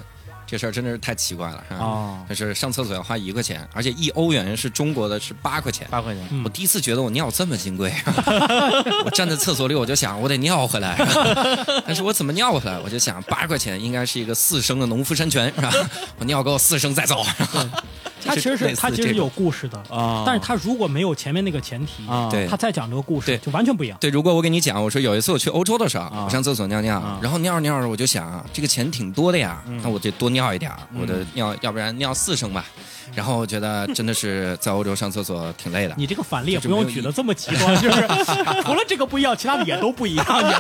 [0.52, 1.80] 这事儿真的是太奇怪了，是吧？
[1.82, 5.88] 哦，就是上厕所要花一块钱，而且一欧元是中国的是八块钱。
[5.90, 7.90] 八块钱，嗯我第一次觉得我尿这么金贵，
[9.06, 10.98] 我站在厕所里我就想我得尿回来，
[11.88, 12.78] 但是我怎么尿回来？
[12.84, 15.72] 我就想八块钱应该是一个四升的农夫山泉是吧？
[16.20, 17.24] 我尿够四升再走。
[18.24, 23.98] 它其实是它其实有故事的，啊，但是它如果没有前面那个前提，啊，对它再讲这个故事对就完全不一样。
[24.00, 32.66] 对，如果我给你讲，我说有一次我去欧洲的时候，啊我上厕所尿尿，啊然后尿着尿着我就想啊，这个钱挺多的呀，嗯那我得多尿一点我的尿要不然尿四升吧。
[33.14, 35.94] 然后我觉得真的是在欧洲上厕所挺累的。
[35.98, 38.08] 你这个反例不用举得这么极端， 就是
[38.64, 40.56] 除了这个不一样，其他的也都不一样，也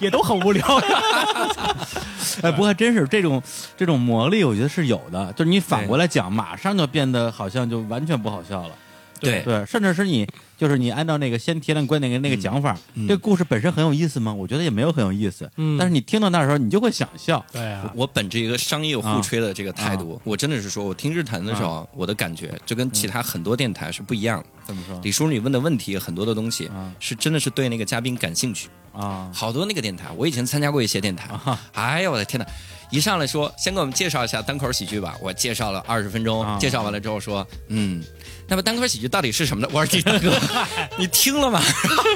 [0.06, 0.64] 也都很无聊。
[2.42, 3.42] 哎，不过还真是这种
[3.76, 5.32] 这种魔力，我觉得是有的。
[5.32, 8.74] 就是你反过来讲，马上就变得好像就完全不好笑了。
[9.20, 14.32] 对对，甚至是你就是你按照那个先提炼观点跟那个讲法，这个故事本身很有意思吗？
[14.32, 15.50] 我觉得也没有很有意思。
[15.56, 17.44] 嗯但是你听到那的时候，你就会想笑。
[17.52, 24.46] 对啊，我本着一个商业互吹的这个态度，我真的是说，我听日坛的时候，我的感觉就跟其他很多电台是不一样的。
[24.66, 28.68] 怎么说李叔，你问的问题很多的东西啊是真的是对那个嘉宾感兴趣。
[28.92, 29.30] 啊？
[29.32, 31.30] 好多那个电台，我以前参加过一些电台，
[31.72, 32.46] 哎呀，我的天哪！
[32.90, 35.14] 一上来说，先给我们介绍一下单口喜剧吧。
[35.20, 38.02] 我介绍了二十分钟，啊介绍完了之后说，嗯，
[38.48, 39.68] 那么单口喜剧到底是什么呢？
[39.72, 40.32] 我说你大哥，
[40.96, 41.60] 你听了吗？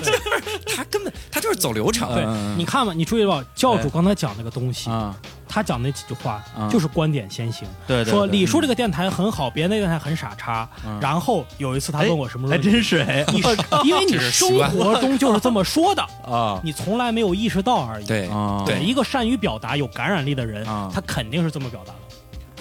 [0.74, 2.12] 他根本他就是走流程。
[2.14, 5.14] 对嗯，你看嘛，你注意到教主刚才讲那个东西，啊，
[5.46, 10.98] 他讲那几句话啊就是观点先行，对对，对说李叔这个电台很好，别的电台很傻叉嗯。
[11.00, 13.42] 然后有一次他哎问我什么还真是哎你
[13.84, 18.06] 因为你生活中就是这么说的， 啊你从来没有意识到而已。
[18.06, 21.98] 对啊，对一个善于表达、有感染力的人啊，他肯定是这么表达的。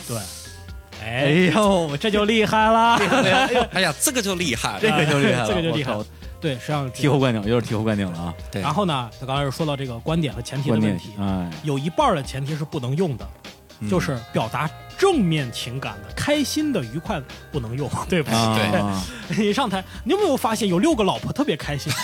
[0.07, 0.17] 对，
[1.01, 1.23] 哎。
[1.25, 2.95] 哎，呦，这就厉害了。
[3.71, 4.79] 哎呀，这个就厉害了。
[4.79, 6.05] 这个就厉害了，这个就厉害了。
[6.39, 8.33] 对，实际上醍醐灌顶，又是醍醐灌顶了啊！
[8.51, 13.27] 对然后呢，他刚才是说到这个观点和前提的问题，哎，有一半的前提是不能用的，
[13.87, 14.67] 就是表达
[15.01, 18.37] 正面情感的、开心的、愉快的不能用， 对不起，
[19.31, 19.43] 对。
[19.43, 21.91] 你上台，你有没有发现有六个老婆特别开心？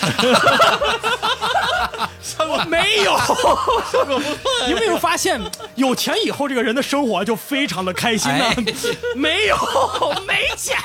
[2.40, 3.16] 我没有，
[4.66, 5.40] 你有没有发现
[5.76, 8.46] 有钱以后这个人的生活就非常的开心呢？
[8.46, 8.56] 哎。
[9.16, 9.56] 没有，
[10.26, 10.76] 没钱，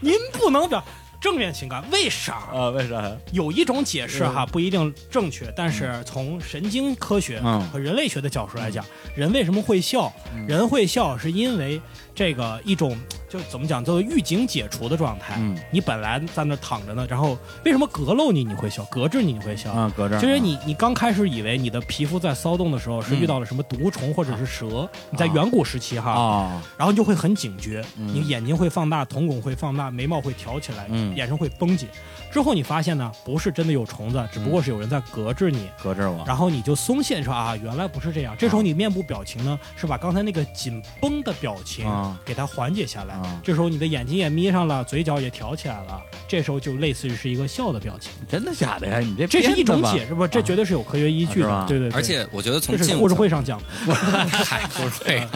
[0.00, 0.84] 您不能表
[1.24, 2.34] 正面情感，为啥？
[2.52, 3.16] 啊，为啥呀？
[3.32, 8.84] 有一种解释哈，不一定正确，但是从神经科学嗯和人类学的角度来讲，
[9.16, 10.12] 人为什么会笑？
[10.46, 11.80] 人会笑是因为
[12.14, 12.96] 这个一种
[13.28, 15.34] 就怎么讲，叫做预警解除的状态。
[15.38, 19.72] 嗯你本来在那躺着呢，然后为什么隔漏你你会笑，隔着你你会笑？
[19.72, 31.88] 啊，搁这儿，其实你你刚开始以为你的皮肤在骚动的时候是遇到了什么毒虫或者是蛇，你在远古时期哈，啊，然后你就会很警觉，嗯你眼睛会放大，瞳孔会放大，眉毛会挑起来，嗯眼神会绷紧。
[32.30, 35.68] 之后你发现呢，不是真的有虫子，只不过是有人在隔着你。
[35.82, 38.34] 搁这儿我，然后你就松懈说啊，原来不是这样。
[38.36, 43.14] 这时候你面部表情呢，是把刚才那个紧绷的表情啊给它缓解下来。
[43.14, 46.00] 啊这时候你的眼睛也眯上了，嘴角也挑起来了。
[46.28, 48.10] 这时候就类似于是一个笑的表情。
[48.28, 48.98] 真的假的呀？
[48.98, 51.64] 你这这是一种解释，不，这绝对是有科学依据的。
[51.68, 53.94] 对对对，而且我觉得从进故事会上讲的。
[54.26, 55.26] 嗨，不是会。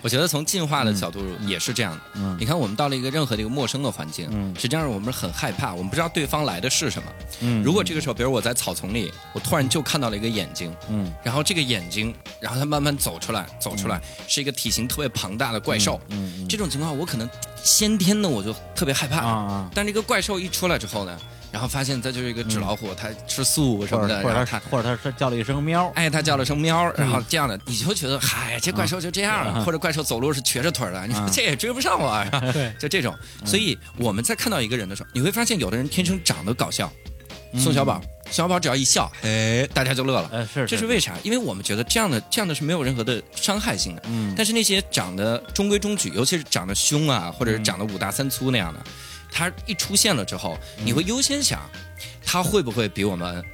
[0.00, 2.00] 我觉得从进化的角度也是这样的。
[2.16, 7.11] 嗯你看，我们到了一个任何的一个陌生的环境，嗯实际上我们很害怕，我们不知道对方来的是什么。
[7.42, 11.12] 嗯，如果这个时候，比如我在草丛里，我突然就看到了一个眼睛，嗯。
[11.22, 16.00] 然后这个眼睛，然后它慢慢走出来，走出来是一个体型特别庞大的怪兽。
[16.08, 17.28] 嗯嗯这种情况，我可能
[17.62, 19.18] 先天的我就特别害怕。
[19.18, 21.18] 啊啊，但这个怪兽一出来之后呢，
[21.50, 33.14] 然后发现它就是一个纸老虎，它吃素什么的，或者它或者他是叫了一声喵，哎，它叫了声喵，然后这样的，你就觉得，嗨，这怪兽就这样了，或者怪兽走路是瘸着腿儿的，你这也追不上我啊， 对， 就这种。
[33.44, 36.90] 所以我们在看到一个人的时候，你会发现有的人天生长得搞笑，
[37.58, 40.30] 宋小宝，宋小宝只要一笑，哎，大家就乐了。
[40.32, 41.14] 哎是，这是为啥？
[41.22, 44.02] 因为我们觉得这样的这样的是没有任何的伤害性的。
[44.06, 48.80] 嗯但是那些长得中规中矩，尤其是长得凶啊，或者是长得五大三粗那样的，
[49.30, 51.60] 他一出现了之后，你会优先想，
[52.24, 53.44] 他会不会比我们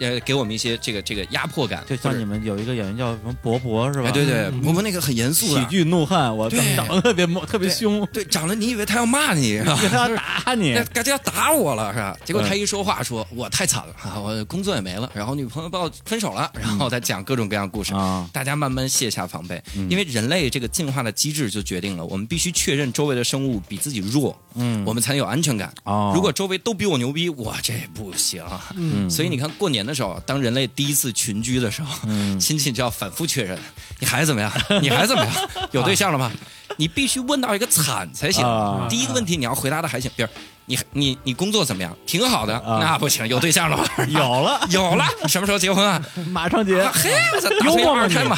[0.00, 4.08] 呃给我们一些这个这个压迫感，就像你们有一个演员叫什么博博是吧？
[4.08, 9.78] 哎对对，嗯伯伯那个很严肃的，喜剧怒汉，我长得特别猛，特别凶，对，长得你以为他要骂你是吧？
[9.90, 12.16] 他要打你 那，感觉要打我了是吧？
[12.24, 17.94] 结果嗯他一说话说，我太惨了啊， 我工作也没了，然后女朋友把我分手了， 然后再讲各种各样的故事。
[17.94, 25.72] 啊，大家慢慢卸下防备，嗯因为人类这个进化的机制就决定了，我们必须确认周围的生物比自己弱，嗯，我们才能有安全感。
[25.84, 28.42] 哦，如果周围都比我牛逼，我这不行。
[28.76, 33.58] 嗯所以你看，过年的时候，当人类第一次群居的时候，嗯 亲戚就要反复确认，
[33.98, 34.52] 你孩子怎么样？
[34.82, 35.34] 你孩子怎么样？
[35.72, 36.30] 有对象了吗？
[36.76, 38.44] 你必须问到一个惨才行。
[38.44, 40.28] 啊第一个问题你要回答的还行，比如
[40.66, 41.96] 你你你工作怎么样？
[42.06, 43.84] 挺好的，啊那不行，有对象了吗？
[44.08, 46.02] 有了，有了，什么时候结婚啊？
[46.30, 48.36] 马上结啊，嘿，我操，打算幽默吗二胎嘛？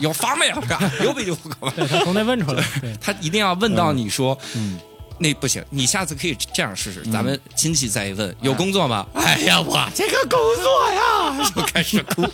[0.00, 0.56] 有房没有？
[1.04, 1.70] 有没有户口？
[1.70, 2.64] 对他总得问出来。
[3.00, 4.78] 他一定要问到你说，嗯
[5.18, 7.02] 那不行，你下次可以这样试试。
[7.10, 9.06] 咱们亲戚再一问，有工作吗？
[9.14, 12.24] 哎呀，我这个工作呀， 就开始哭。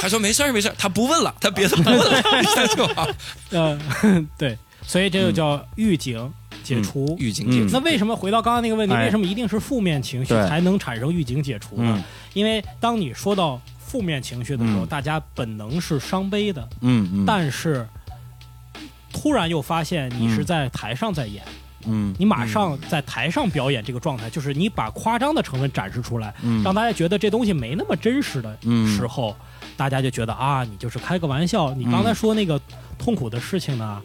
[0.00, 2.22] 他说没事儿没事儿，他不问了，他别的不问了，
[2.54, 3.08] 下就好。
[3.52, 4.56] 嗯，对，
[4.86, 7.06] 所以这就叫预警解除。
[7.10, 8.94] 嗯预警解除那为什么回到刚刚那个问题？
[8.94, 12.02] 哎为什么一定是负面情绪才能产生预警解除呢嗯？
[12.34, 17.86] 因为当你说到负面情绪的时候，嗯大家本能是伤悲的，嗯嗯，但是
[19.12, 21.42] 突然又发现你是在台上在演，
[21.86, 22.14] 嗯。
[22.18, 26.62] 你马上在台上表演这个状态，就是你把夸张的成分展示出来，嗯。
[26.62, 28.86] 让大家觉得这东西没那么真实的嗯。
[28.96, 29.34] 时候，
[29.76, 32.60] 大家就觉得啊，你就是开个玩笑，你刚才说那个
[32.98, 34.02] 痛苦的事情呢。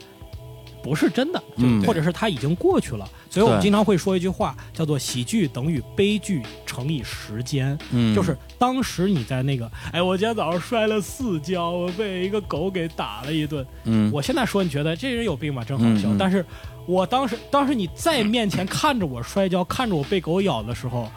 [0.83, 8.15] 不是真的，就嗯或者是它已经过去了，所以我们经常会说一句话，叫做“喜剧等于悲剧乘以时间”，嗯。
[8.15, 14.11] 就是当时你在那个，哎，我今天早上摔了四跤，我被一个狗给打了一顿，嗯。
[14.11, 15.63] 我现在说，你觉得这人有病吧？
[15.63, 16.09] 真好笑。
[16.09, 16.17] 嗯嗯。
[16.17, 16.43] 但是
[16.85, 21.09] 我当时，当时你在面前看着我摔跤，看着我被狗咬的时候，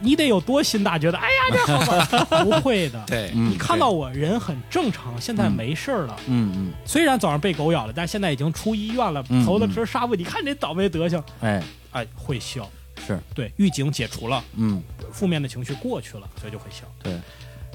[0.00, 0.98] 你得有多心大？
[0.98, 2.24] 觉得哎呀，这好吧？
[2.44, 3.02] 不会的。
[3.06, 6.16] 对，嗯你看到我人很正常，现在没事儿了。
[6.26, 10.14] 嗯嗯虽然早上被狗咬了，但现在已经出医院了嗯，投了针纱布。
[10.14, 11.62] 你看这倒霉德行，哎
[11.92, 12.68] 哎，会笑。
[13.06, 16.84] 是对，预警解除了，嗯负面的情绪过去了，所以就会笑。
[17.02, 17.14] 对，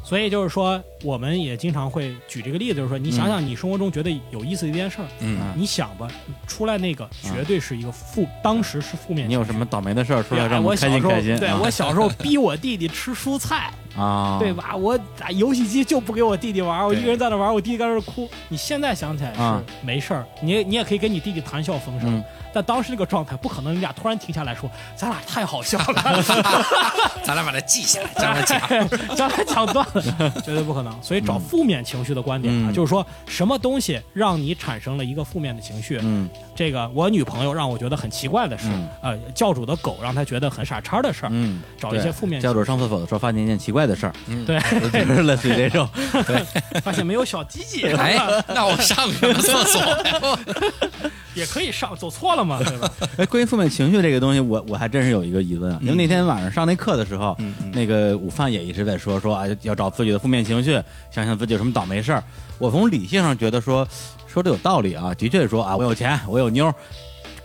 [0.06, 5.08] 所以就是说，我们也经常会举这个例子，就是说，你想想你生活中觉得有意思的一件事儿，
[5.56, 6.08] 你想吧，
[6.46, 9.28] 出来那个绝对是一个负，当时是负面。
[9.28, 11.40] 你有什么倒霉的事儿出来哎让我小时候开心开心？
[11.40, 14.54] 对啊我小时候逼我弟弟吃蔬菜，啊，对？
[14.54, 14.76] 吧？
[14.76, 18.30] 我打游戏机就不给我弟弟玩，我一个人在那玩，我弟弟在那哭。
[18.50, 22.24] 你现在想起来啊是没事儿，你你也可以跟你弟弟谈笑风生嗯，
[22.54, 26.24] 但当时那个状态不可能，你俩突然停下来说，咱俩太好笑了，
[27.24, 28.56] 咱俩把它记下来，将来讲。
[29.16, 30.94] 将来讲断了，绝对不可能。
[31.02, 44.14] 所以找负面情绪的观点啊，嗯就是说什么东西让你产生了一个负面的情绪，嗯这个我女朋友让我觉得很奇怪的事，嗯呃，教主的狗让她觉得很傻叉的事儿，嗯，找一些负面教主上厕所的时候发现一件奇怪的事儿，
[44.46, 44.60] 对，
[45.06, 45.88] 就是类似于这种，
[46.26, 46.44] 对
[46.82, 48.18] 发现没有小鸡鸡， 哎，
[48.48, 51.12] 那我上什么厕所呀？
[51.34, 52.90] 也可以上，走错了嘛，对吧？
[53.18, 57.38] 哎，关于负面情绪这个东西，我我还真是有一个疑问啊，因为那天晚上上那课的时候，
[57.74, 60.82] 那个午饭也一直在说说啊，要找自己的负面情绪，
[61.12, 62.24] 想想自己有什么倒霉事儿。
[62.58, 63.86] 我从理性上觉得说
[64.28, 66.74] 说的有道理啊，的确说啊，我有钱，我有妞，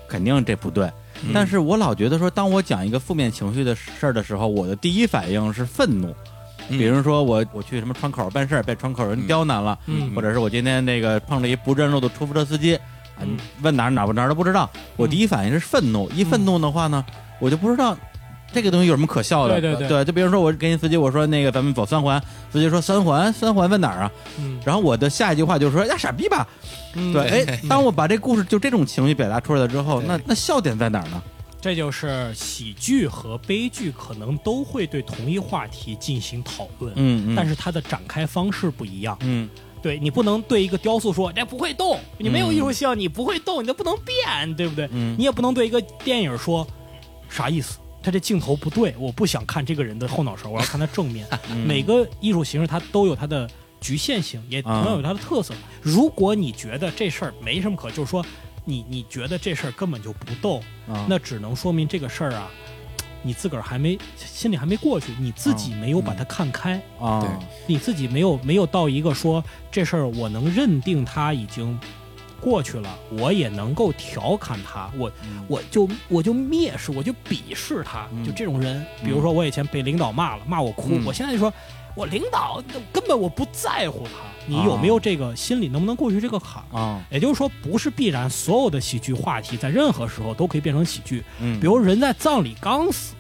[0.06, 0.88] 肯定这不对。
[1.34, 6.14] 但是我老觉得说，当我讲一个负面情绪的事儿的时候，我的第一反应是愤怒。
[6.78, 12.80] 比如说我我去什么窗口办事儿，被窗口人刁难了，嗯或者是我今天那个碰着一不认路的出租车司机，啊，
[13.22, 17.04] 嗯问哪儿哪儿哪儿都不知道，我第一反应是愤怒，一愤怒的话呢，
[17.38, 17.96] 我就不知道
[18.52, 19.60] 这个东西有什么可笑的。
[19.60, 22.20] 对对对就比如说我跟司机我说那个咱们走三环，
[22.52, 24.10] 司机说三环三环问哪儿啊？
[24.38, 26.46] 嗯，然后我的下一句话就是说呀傻逼吧。
[26.94, 31.22] 嗯对， 哎，当我把这故事就这种情绪表达出来了之后，那那笑点在哪儿呢？
[31.60, 39.16] 这就是喜剧和悲剧可能都会对同一话题进行讨论，嗯嗯，但是它的展开方式不一样。
[39.20, 39.48] 嗯
[39.82, 44.86] 对你不能对一个雕塑说这不会动，你没有艺术性，你不会动，你都不能变，对不对？
[44.92, 46.66] 嗯你也不能对一个电影说
[47.30, 47.78] 啥意思。
[48.02, 51.26] 他这镜头不对，我不想看这个人的后脑勺，我要看他正面。
[51.50, 53.48] 嗯每个艺术形式它都有它的
[53.80, 55.54] 局限性，也同样有它的特色。
[55.80, 58.24] 如果你觉得这事儿没什么可，就是说
[58.64, 62.48] 你你觉得这事儿根本就不动，啊那只能说明这个事儿啊，
[63.22, 67.30] 你自个儿还没心里还没过去，你自己没有把它看开，啊，对
[67.66, 71.78] 你自己没有没有到一个说这事儿我能认定它已经
[72.40, 78.84] 过去了，我也能够调侃他，我、嗯我就我就蔑视，我就鄙视他，嗯就这种人。
[79.04, 81.52] 比如说我以前被领导骂了，骂我哭，嗯我现在就说。
[81.96, 82.62] 我领导
[82.92, 84.10] 根本我不在乎他，
[84.46, 86.78] 你有没有这个心理，能不能过去这个坎儿？
[86.78, 91.22] 啊，也就是说，不是必然所有的喜剧话题在任何时候都可以变成喜剧。
[91.40, 93.14] 嗯，比如人在葬礼刚死，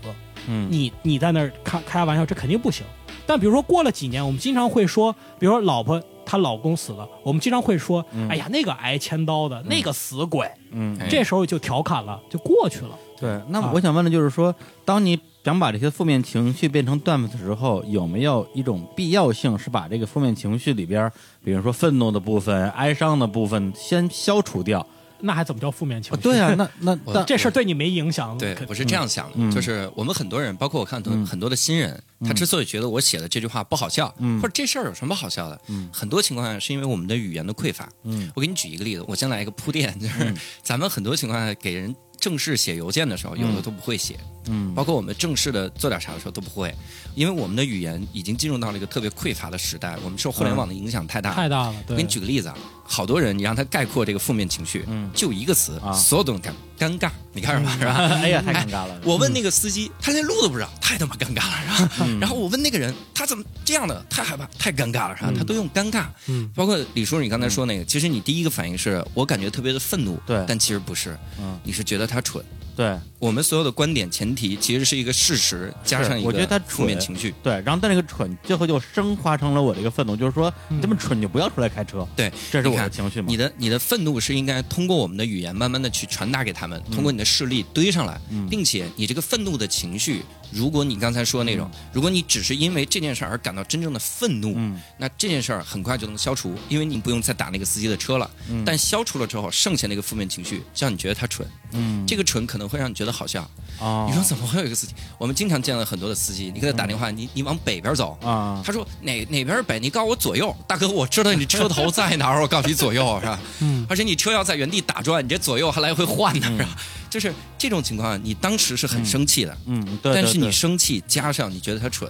[0.46, 2.86] 嗯你你在那儿开开玩笑，这肯定不行。
[3.26, 6.00] 但比如说过了几年，我们经常会说，比如说老婆
[6.30, 12.96] 她老公死了，我们经常会说，哎呀，那个挨千刀的、那个死鬼，嗯，哎这时候就调侃了，就过去了。
[13.18, 13.40] 对。
[13.48, 14.54] 那啊我想问的就是说，
[14.84, 21.10] 当你想把这些负面情绪变成段子的时候，有没有一种必要性是把这个负面情绪里边，
[21.42, 24.86] 比如说愤怒的部分、哀伤的部分先消除掉？
[25.22, 26.18] 那还怎么叫负面情绪？
[26.18, 28.36] 啊对啊， 那那那这事儿对你没影响。
[28.38, 35.60] 对我是这样想的，嗯就是我们很多人，包括我看很多很多的新人，他之所以觉得我写的这句话不好笑，嗯或者这事儿有什么好笑的，
[35.92, 37.88] 很多情况下是因为我们的语言的匮乏。
[38.04, 44.18] 嗯我给你举一个例子，我先来一个铺垫，就是 咱们很多情况下给人正式写邮件的时候，有的都不会写，
[44.48, 46.74] 嗯包括我们正式的做点啥的时候都不会，
[47.14, 51.32] 因为我们的语言已经进入到了一个特别匮乏的时代，我们受互联网的影响太大。
[51.34, 51.74] 太大了。
[51.86, 52.56] 对我给你举个例子啊，
[52.92, 57.76] 好多人你让他概括这个负面情绪，嗯就一个词，啊所有都能尴尴尬，你看着吧？
[57.78, 57.94] 是吧？
[58.20, 59.00] 哎呀，太尴尬了。
[59.04, 61.90] 我问那个司机，他连路都不知道，太他妈尴尬了，是吧？
[62.00, 64.04] 嗯然后我问那个人，他怎么这样的？
[64.10, 65.32] 太害怕，太尴尬了，是吧？
[65.38, 66.06] 他都用尴尬。
[66.26, 72.44] 嗯，包括李叔，你刚才说那个，其实你第一个反应是我感觉特别的愤怒，对但其实不是，嗯你是觉得他蠢。
[72.80, 77.34] 对我们所有的观点前提其实是一个事实加上一个我觉得他个负面情绪。
[77.42, 82.08] 对，然后但那个蠢最后就升华成了我的一个愤怒，就是说你这么蠢，你就不要出来开车。
[82.16, 83.36] 对，这是我的情绪嘛你。
[83.36, 98.30] 的你的愤怒是应该通过我们的语言慢慢的去传达给他们，通过你的视力堆上来，嗯并且你这个愤怒的情绪，如果你刚才说那种，如果你只是因为这件事儿而感到真正的愤怒，嗯那这件事儿很快就能消除，因为你不用再打那个司机的车了。
[98.48, 103.48] 嗯但消除了之后，剩下那个负面情绪，就让你觉得他蠢，嗯，这个蠢可能会让你觉得好笑。
[103.80, 104.94] 哦，你说怎么会有一个司机？
[105.18, 108.16] 我们经常见到很多的司机，你给他打电话，你你往北边走。
[108.22, 108.62] 啊？
[108.64, 109.80] 他说哪哪边北？
[109.80, 113.40] 你告诉我左右，大哥，我知道你车头在哪儿，我告诉你左右是吧？
[113.60, 116.68] 嗯， 而且你车要在原地打转，你这左右还来回换呢，是吧？
[116.68, 116.76] 嗯
[117.10, 122.08] 就是这种情况，你当时是很生气的，嗯，对，但是你生气加上你觉得他蠢，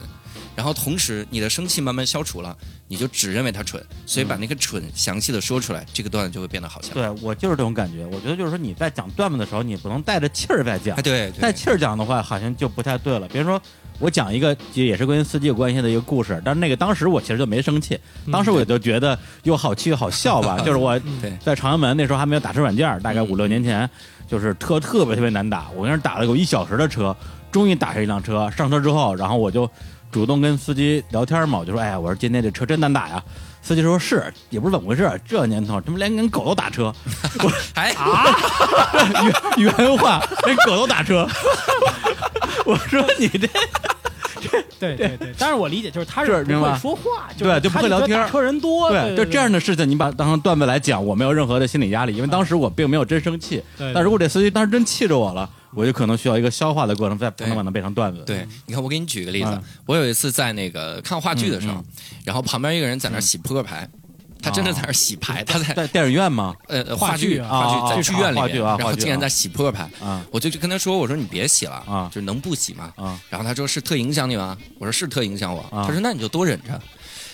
[0.54, 2.54] 然后同时你的生气慢慢消除了，
[2.91, 6.93] 你就只认为他蠢，所以把那个蠢详细的说出来，这个段子就会变得好笑。
[6.93, 8.05] 对我就是这种感觉。
[8.07, 13.28] 我觉得就是说你在讲段子的时候，你不能带着气儿在讲哎，，对对，带气儿讲的话，好像就不太对了。
[13.28, 13.62] 比如说，
[14.01, 17.97] 我讲一个也是跟司机有关系的一个故事，但是那个当时我其实就没生气，
[18.32, 20.59] 当时我就觉得又好气又好笑吧。
[20.66, 21.01] 就是我
[21.45, 23.88] 在朝阳门那时候还没有打车软件，大概五六年前，
[24.26, 25.70] 就是特特别特别难打。
[25.76, 27.16] 我跟人打了有一小时的车，
[27.53, 28.51] 终于打上一辆车。
[28.51, 29.70] 上车之后，然后我就
[30.11, 33.22] 主动跟司机聊天嘛，我就说：“哎呀，我说今天这车真难打呀。”
[33.62, 36.92] 司机说：“是，也不是怎么回事，这年头他妈连跟狗都打车。
[37.44, 37.94] ”我哎
[39.58, 41.28] 原原话，连狗都打车。
[42.64, 43.46] 我说你这
[44.80, 53.62] 对对对，但是我理解就是他不是明白会说话，对就不他会聊天车人多，对，就这样的事情，你把它当成段子来讲，我没有任何的心理压力，因为当时我并没有真生气。
[53.76, 58.22] 对但如果这司机当时真气着我了，我就可能需要一个消化的过程，再才能把它变成段子。
[58.26, 61.84] 对，你看，我给你举个例子，嗯我有一次在那个看话剧的时候，嗯
[62.24, 63.88] 然后旁边一个人在那洗扑克牌，
[64.42, 66.54] 他真的在那洗牌，他在在电影院吗？
[66.68, 72.92] 呃呃话话剧啊话剧在啊剧院里面，然后竟然在洗扑克牌，啊我就跟他说，我说你别洗了啊就是能不洗吗？
[72.96, 74.56] 啊然后他说是特影响你吗？
[74.78, 75.60] 我说是特影响我。
[75.70, 76.80] 啊他说那你就多忍着。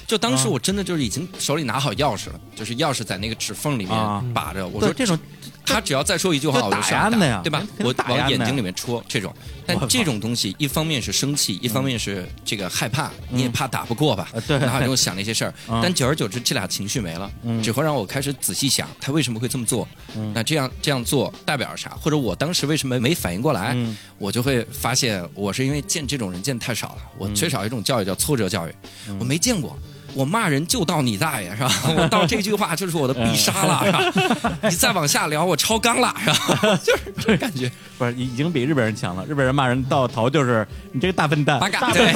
[0.06, 4.64] 就当时啊我真的就是已经手里拿好钥匙了，就是钥匙在那个指缝里啊面把着。
[4.68, 5.18] 我说这种
[5.66, 7.62] 他只要再说一句话，我就上压的呀对吧？
[7.80, 9.34] 我往眼睛里面戳这种，
[9.66, 14.40] 但这种东西一方面是生气，一方面是这个害怕，你也怕打不过吧啊？
[14.46, 14.58] 对。
[14.58, 15.52] 然后就想那些事儿。
[15.66, 19.86] 啊， 但久而久之，这俩情绪没了嗯，只会让我开始仔细想他为什么会这么做。
[20.16, 20.32] 嗯。
[20.34, 21.90] 那这样这样做代表着啥？
[22.00, 23.72] 或者我当时为什么没反应过来？
[23.74, 23.96] 嗯。
[24.18, 27.34] 我就会发现，我是因为见这种人见太少了，我嗯。
[27.34, 28.74] 缺少一种教育叫挫折教育，
[29.18, 29.76] 我没见过。
[30.16, 31.70] 我骂人就到你大爷是吧？
[31.96, 34.52] 我到这句话就是我的必杀了是吧？
[34.64, 36.78] 你再往下聊，我超纲了是吧？
[36.82, 37.70] 就是这种感觉。
[37.98, 39.24] 不是已经比日本人强了。
[39.26, 42.12] 日本人骂人到头就是你这个大笨蛋八，嘎，对，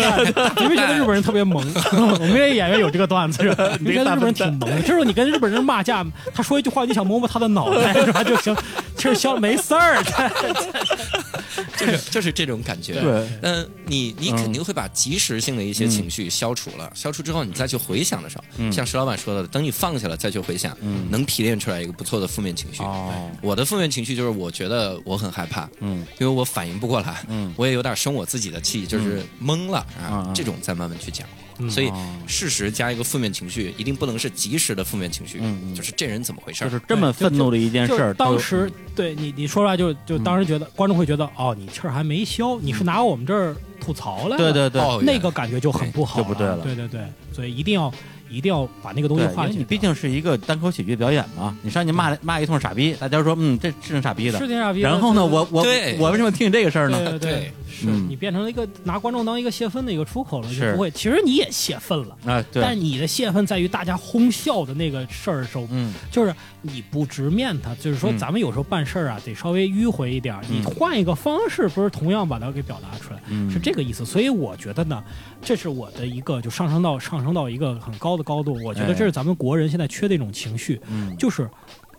[0.62, 1.64] 你们觉得日本人特别萌？
[1.92, 3.64] 我们这演员有这个段子是吧？
[3.78, 8.22] 你们觉得日本人挺萌的，就是你跟日本人骂架，他说一句话，你想摸摸他的脑袋是吧？
[8.22, 8.54] 就行，
[9.00, 10.02] 其实消没事儿。
[11.76, 12.94] 就是就是这种感觉。
[13.00, 13.28] 对。
[13.42, 18.70] 嗯，你你嗯肯定会把及时性的一些情绪消除了，消除之后，你再去回想的时候，嗯。
[18.72, 21.08] 像石老板说的，等你放下了再去回想，嗯。
[21.10, 22.82] 能提炼出来一个不错的负面情绪。
[22.82, 26.06] 哦，我的负面情绪就是我觉得我很害怕，嗯。
[26.18, 27.52] 因为我反应不过来，嗯。
[27.56, 31.26] 我也有点生我自己的气，就是懵了啊嗯，这种再慢慢去讲。
[31.60, 31.70] 嗯。
[31.70, 36.68] 所以哦事实加一个负面情绪，一定不能是及时的负面情绪嗯嗯，就是这人怎么回事儿？
[36.70, 45.02] 就是这么愤怒的一件事儿，当时对你你说出来就就当时觉得观众会觉得哦，你气儿还没消，你是拿我们这儿吐槽来了，对对对。
[45.02, 46.58] 那个感觉就很不好就不对了。
[46.58, 47.00] 对对对，
[47.32, 47.92] 所以一定要
[48.28, 49.54] 一定要把那个东西化解。
[49.56, 54.38] 你毕竟是一个单口喜剧表演嘛，你上去骂骂一通傻逼，大家说嗯这是傻逼的。
[54.38, 54.88] 是，挺傻逼的。
[54.88, 55.64] 然后呢，我我
[55.98, 56.98] 我为什么听你这个事儿呢？
[57.10, 57.30] 对对。
[57.32, 60.90] 对是嗯你变成了一个拿观众当一个泄愤的一个出口了，是就不会。
[60.90, 74.04] 其实你也泄愤了，啊，对，但你的泄愤在于大家哄笑的那个事儿的时候，嗯就是你不直面它，就是说嗯咱们有时候办事儿啊，得稍微迂回一点儿，你嗯换一个方式，不是同样把它给表达出来，嗯是这个意思。
[74.04, 75.02] 所以我觉得呢，
[75.42, 78.56] 这是我的一个就上升到上升到一个很高的高度。
[78.62, 81.48] 我觉得这是咱们国人现在缺的一种情绪，嗯，就是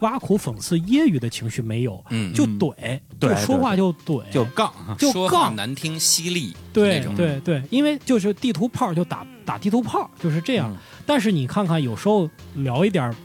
[0.02, 2.60] 挖苦、讽刺、揶揄的情绪没有，嗯就嗯。
[2.60, 5.56] 怼，对就说话就怼，就杠啊，就杠。
[5.56, 10.72] 难听犀利对，对对，因为就是地图炮就打打地图炮，就是这样。
[10.72, 10.78] 嗯。
[11.06, 13.16] 但是你看看，有时候聊一点儿，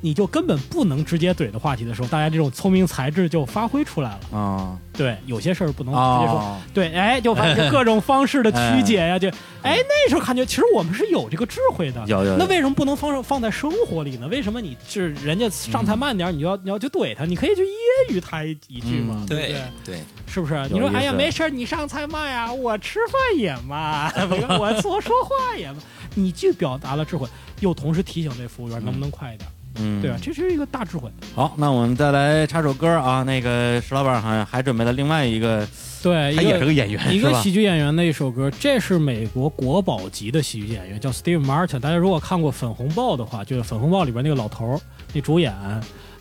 [0.00, 4.38] 你就根本不能直接怼的话题的时候，大家这种聪明才智就发挥出来了。
[4.38, 6.38] 啊对，有些事儿不能直接说。
[6.38, 9.28] 啊，对，哎，就发现各种方式的曲解呀， 就
[9.62, 12.04] 哎，那时候感觉其实我们是有这个智慧的。
[12.06, 14.28] 有有有那为什么不能放放在生活里呢？
[14.28, 17.24] 为什么你是人家上菜慢点儿，你就要你要去怼他？
[17.24, 19.62] 你可以去揶揄他一一句嘛，嗯对不对？
[19.84, 20.54] 对，是不是？
[20.70, 24.12] 你说，哎呀，没事儿你上菜慢呀，我吃饭也慢，
[24.58, 25.76] 我说说话也慢。
[26.14, 27.26] 你既表达了智慧，
[27.60, 29.59] 又同时提醒这服务员能不能快一点，嗯，
[30.02, 30.16] 对吧？
[30.20, 31.10] 这是一个大智慧。
[31.34, 33.22] 好，那我们再来插首歌啊。
[33.22, 35.66] 那个石老板好像还准备了另外一个，
[36.02, 41.78] 对，他也是个演员，一个喜剧演员的一首歌，这是美国国宝级的喜剧演员，叫 Steve Martin。
[41.78, 44.80] 大家如果看过《粉红豹》的话，就是《粉红豹》里边那个老头儿，
[45.12, 45.54] 那主演。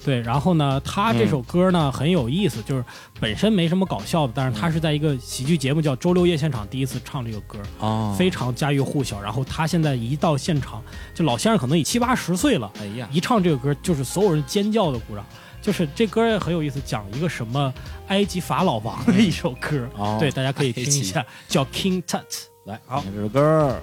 [0.03, 2.83] 对，然后呢，他这首歌呢、很有意思，就是
[3.19, 9.21] 本身没什么搞笑的，但是他是在一个喜剧节目叫《周六夜现场》第一次唱这个歌，哦，非常家喻户晓。
[9.21, 10.81] 然后他现在一到现场，
[11.13, 15.25] 就老先生可能已七八十岁了，哎呀，一唱这个歌，就是所有人尖叫的鼓掌。
[15.61, 17.71] 就是这歌也很有意思，讲一个什么
[18.07, 22.23] 埃及法老王的一首歌，哦对，大家可以听一下，叫 King Tut。
[22.63, 23.77] 来，好，这首歌，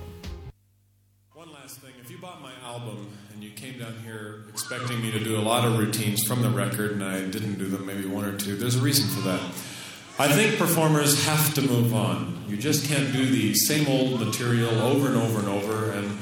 [4.68, 7.66] expecting me to do a lot of routines from the record and I didn't do
[7.66, 9.40] them, maybe one or two, there's a reason for that.
[10.18, 12.42] I think performers have to move on.
[12.48, 16.18] You just can't do the same old material over and over and over, and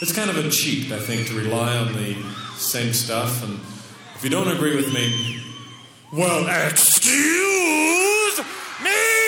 [0.00, 2.14] it's kind of a cheat, I think, to rely on the
[2.54, 3.42] same stuff.
[3.42, 3.58] And
[4.14, 5.42] if you don't agree with me,
[6.12, 8.38] well, excuse
[8.84, 9.20] me!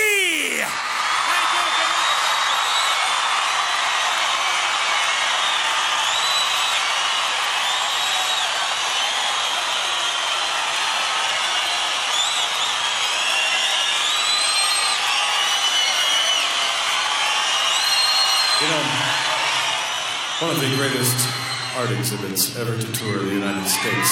[18.62, 18.82] You know,
[20.42, 21.28] one of the greatest
[21.76, 24.10] art exhibits ever to tour the United States.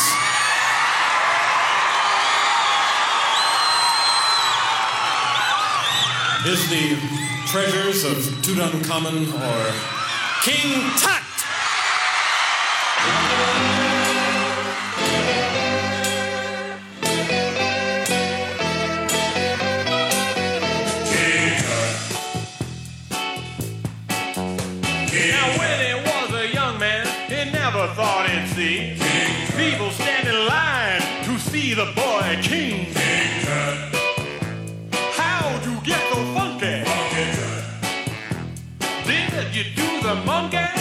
[6.47, 6.97] Is the
[7.49, 9.75] treasures of Tutankhamun or
[10.45, 11.31] King Tut?
[35.91, 36.85] Get so funky?
[39.07, 40.80] Did you do the monkey?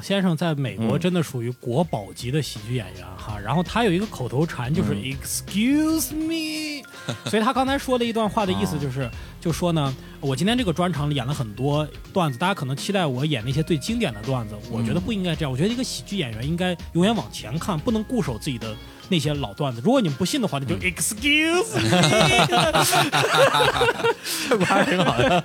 [0.00, 0.98] 老先生在美国嗯。
[0.98, 5.12] 真的属于国宝级的喜剧演员哈，然后他有一个口头禅就是嗯。
[5.12, 6.82] “excuse me”，
[7.28, 9.10] 所以他刚才说的一段话的意思就是，
[9.42, 18.74] 就说呢，我今天这个专场里演了很多段子，大家可能期待我演那些最经典的段子，我觉得不应该这样，我觉得一个喜剧演员应该永远往前看，不能固守自己的。
[19.12, 22.46] 那些老段子，如果你们不信的话，那就 excuse me，
[24.48, 25.40] 这不还是挺好的？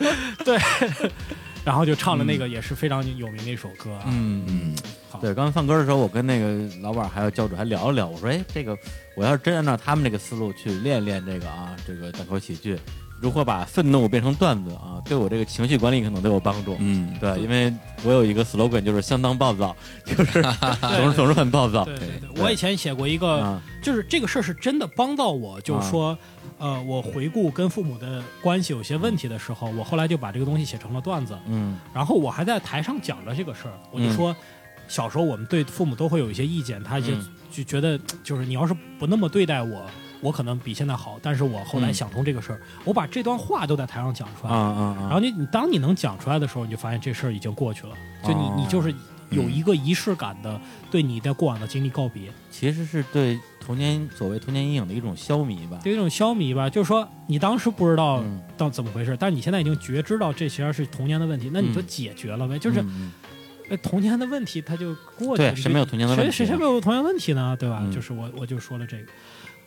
[0.45, 0.59] 对，
[1.66, 4.76] 然后就唱了那个也是非常有名的一首歌啊，嗯嗯。
[5.09, 5.20] 好。
[5.20, 8.78] 对，刚才放歌的时候，我跟那个老板还有教主还聊了聊，我说，哎，这个
[9.16, 12.78] 我要是真按照他们这个思路去练练这个啊，这个单口喜剧，
[13.22, 16.76] 如何把愤怒变成段子啊，对我这个情绪管理可能都有帮助。
[16.80, 20.41] 嗯，对，因为我有一个 slogan 就是相当暴躁， 就是
[20.82, 21.86] 总是总是很暴躁。
[21.86, 26.18] 对对对，我以前写过一个，啊，就是这个事儿是真的帮到我，就是说，
[26.57, 31.80] 呃，我回顾跟父母的关系有些问题的时候，我后来就把这个东西写成了段子，嗯。
[31.93, 34.36] 然后我还在台上讲了这个事儿，我就说。
[34.88, 37.28] 小时候我们对父母都会有一些意见，他就嗯。
[37.51, 39.84] 就觉得就是你要是不那么对待我，
[40.22, 41.20] 我可能比现在好。
[41.22, 44.97] 但是我后来嗯想通这个事儿，我把这段话都在台上讲出啊来，啊啊！
[45.01, 48.93] 然后你你当你能讲出来的时候，你就发现这事儿已经过去了，就你哦你就是
[49.32, 50.59] 有一个仪式感的
[50.91, 52.32] 对你的过往的经历告别。
[52.51, 55.80] 其实是对童年所谓童年阴影的一种消弭吧。
[55.84, 62.57] 对一种消弭吧，就是说你当时不知道嗯到怎么回事，但是你现在已经觉知道这其实是童年的问题，那你就嗯解决了呗。
[62.57, 62.84] 就是
[63.82, 65.51] 童年的问题，它就过去了。
[65.51, 67.57] 对谁没有童年的问题啊谁谁谁没有童年问题呢？
[67.59, 67.80] 对吧？
[67.82, 69.05] 嗯就是我我就说了这个。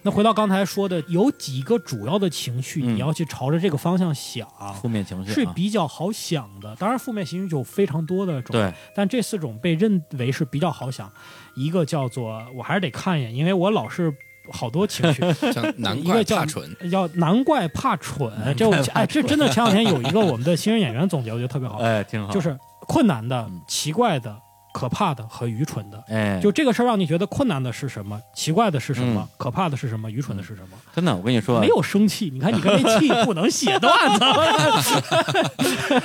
[0.02, 4.48] 那回到刚才说的，有几个主要的情绪，嗯你要去朝着这个方向想，
[4.80, 6.74] 负面情绪是啊比较好想的。
[6.76, 11.10] 当然，负面情绪有非常多的种，对，但这四种被认为是比较好想。
[11.56, 14.14] 一个叫做我还是得看一眼，因为我老是
[14.52, 15.20] 好多情绪。
[15.52, 22.32] 像难怪一个叫怕蠢，叫难怪怕蠢，这我哎，这真的前两天有一个我们的新人演员总结，我觉得特别好， 哎，挺好。
[22.32, 24.34] 就是困难的嗯、奇怪的、
[24.72, 26.02] 可怕的和愚蠢的。
[26.08, 29.34] 哎，就这个事儿让你觉得困难的是什么，奇怪的是什么，嗯。
[29.36, 30.76] 可怕的是什么，愚蠢的是什么？
[30.94, 34.24] 真的，我跟你说，没有生气，你看你跟那气不能写段子。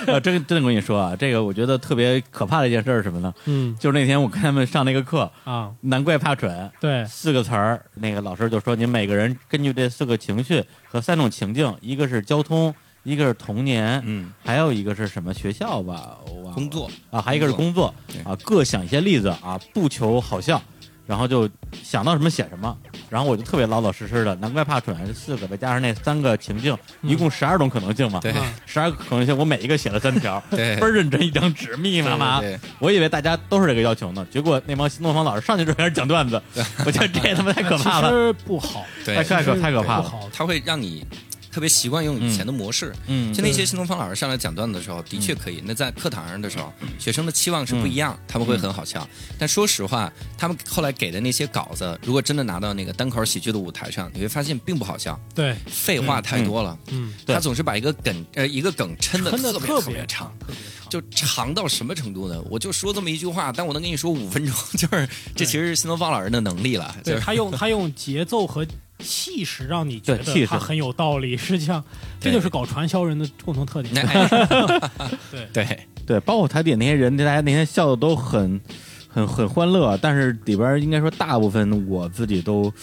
[0.08, 3.34] 呃，真真的跟你说啊，这个我觉得特别可怕的一件事儿是什么呢？
[3.46, 3.76] 嗯。
[3.80, 12.74] 就是那天我跟他们上那个课，啊，难怪怕蠢，对，四个词儿，那个老师就说，你每个人根据这四个情绪和三种情境，一个是交通，
[13.04, 16.54] 一个是童年，嗯，还有一个是什么学校吧，我忘了。
[16.54, 16.90] 工作。
[17.12, 17.94] 啊，还有一个是工作。
[18.08, 18.22] 对。
[18.24, 20.62] 啊，各想一些例子啊，不求好笑，
[21.06, 21.50] 然后就
[21.84, 22.76] 想到什么写什么，
[23.10, 28.32] 然后我就特别老老实实的，难怪怕蠢，这四个再加上那三个情境，一共十二种可能性嘛，对。
[28.32, 30.78] 啊十二个可能性，我每一个写了三条，对。
[30.78, 32.42] 倍儿认真一张纸，密密麻麻。
[32.80, 36.42] 我以为大家都是这个要求呢，结果那帮新东方老师上去就开始讲段子，
[36.86, 39.16] 我觉得这他妈太可怕了，其实不好，对。
[39.16, 40.04] 太太可其实太可怕了。
[40.04, 40.30] 不好。
[40.32, 41.06] 他会让你
[41.54, 42.94] 特别习惯用以前的模式。
[43.06, 45.62] 嗯，就那些新东方老师上来讲段子的时候，的确可以。
[45.64, 49.08] 那在课堂上的时候，学生的期望是不一样，他们会很好笑。
[49.38, 56.78] 但说实话，他们后来给的那些稿子，如果真的拿到那个单口喜剧的舞台上，你会发现并不好笑，对，废话太多了。
[56.88, 60.34] 嗯，他总是把一个梗呃一个梗抻的特别特别别长。
[60.90, 62.40] 就长到什么程度呢？
[62.52, 66.96] 我就说这么一句话，但我能跟你说五分钟， 就是这其实是新东方老人的能力了。
[67.04, 68.64] 就是对 他用他用节奏和
[69.04, 70.40] 气势让你觉对气势。
[70.42, 71.84] 得他很有道理，实际上
[72.20, 72.34] 这对。
[72.34, 73.94] 就是搞传销人的共同特点。
[74.08, 74.28] 哎
[75.30, 75.48] 对。
[75.54, 75.80] 对。
[76.06, 78.60] 对，包括台底下那些人，大家那天笑的都很
[79.08, 82.74] 很很欢乐，但是里边应该说大部分我自己都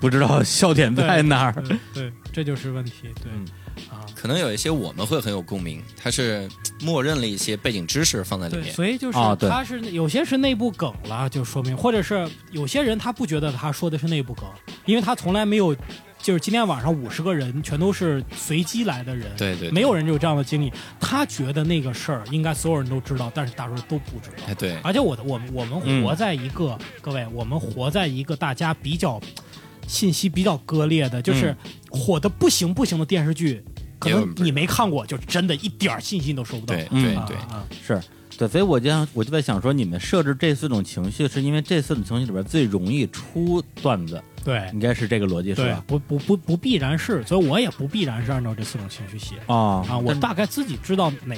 [0.00, 1.52] 不知道笑点在哪儿。
[1.52, 2.92] 对对，这就是问题。
[3.22, 3.32] 对。
[3.34, 3.44] 嗯
[3.90, 6.48] 啊，可能有一些我们会很有共鸣，他是
[6.80, 8.74] 默认了一些背景知识放在里对，面。
[8.74, 14.44] 所以就是哦对他是有些是内部梗了，就说明，或者是有些人他不觉得他说的是内部梗，
[14.84, 15.76] 因为他从来没有。
[16.22, 20.72] 就是今天晚上五十个人全都是随机来的人，对对对没有人有这样的经历。
[21.00, 24.44] 他觉得那个事儿应该所有人都知道，但是大多数都不知道。
[24.46, 29.20] 哎，对，而且我的我们我们嗯活在一个、各位，我们活在一个大家比较
[29.92, 31.54] 信息比较割裂的，就是
[31.90, 33.62] 火的不行不行的电视剧，
[33.98, 36.74] 可能你没看过，就真的一点儿信息都收不到。
[36.74, 37.02] 对嗯。
[37.26, 37.36] 对对，
[37.86, 38.02] 是。
[38.38, 45.84] 对，所以我就想我就在想说，你们设置这四种情绪，是因为这四种情绪里边最容易出段子，对应该是这个逻辑是对吧，？
[45.86, 51.36] 不不不不必然是，所以我也不必然是按照这四种情绪写啊啊，我大概自己知道哪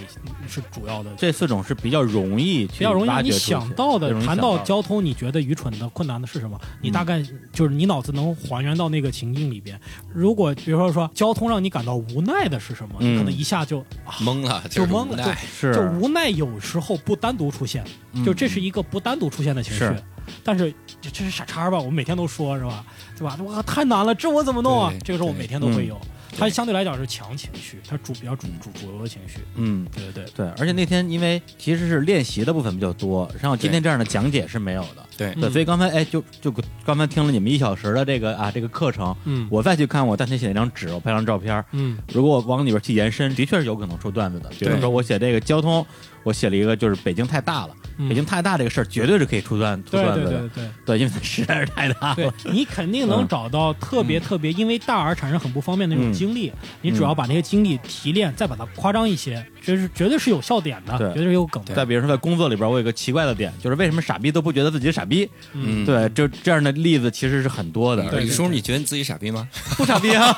[0.48, 1.10] 是主要的。
[1.16, 6.60] 这四种是比较容易比较容易你想到的谈到到交通，你觉得愚蠢的、困难的是什么？
[6.80, 7.22] 你大概
[7.52, 9.80] 就是你脑子能还原到那个情境里边。
[10.12, 15.38] 如果比如说说交通让你感到无奈的是什么，嗯你可能一下就啊懵了，就是懵了，无奈。
[15.58, 20.02] 是就就无奈有时候不单独出现，嗯就这是一个不单独出现的情绪是。
[20.42, 21.78] 但是这这是傻叉吧？
[21.78, 22.84] 我们每天都说是吧？
[23.18, 23.36] 对吧？
[23.44, 24.92] 哇，太难了，这我怎么弄啊？
[25.04, 26.00] 这个时候我每天都会有。
[26.36, 29.38] 它相对来讲是强情绪，它主比较主主主流的情绪。
[29.54, 35.06] 嗯，对对对，对，而且那天因为其实是练习的部分比较多，然后今天这样的讲解是没有的。
[35.16, 36.52] 对对，所以刚才哎，就就
[36.84, 44.48] 刚才听了你们一小时的这个啊这个课程，嗯我再去看我当天写那张纸，我拍张照片，嗯如果我往里边去延伸，的确是有可能出段子的。
[44.58, 45.86] 比如说我写这个交通，
[46.24, 50.70] 我写了一个就是北京太大了，嗯北京太大这个事儿绝对是可以出段出对段子的，对对对。
[50.84, 52.16] 对，因为它实在是太大。
[52.44, 56.52] 你肯定能嗯找到特别特别因为大而产生很不方便的那种嗯经历，
[56.82, 61.74] 你只要把那些经历提炼，再把它夸张一些，这是绝对是有笑点的，对绝对是有梗的。
[61.74, 65.28] 再比如说在工作里边，我有一个奇怪的点，就是为什么傻逼都不觉得自己傻逼？
[65.52, 68.04] 嗯，对，就这样的例子其实是很多的。
[68.28, 69.48] 叔，你觉得你自己傻逼吗？
[69.76, 70.34] 不傻逼啊？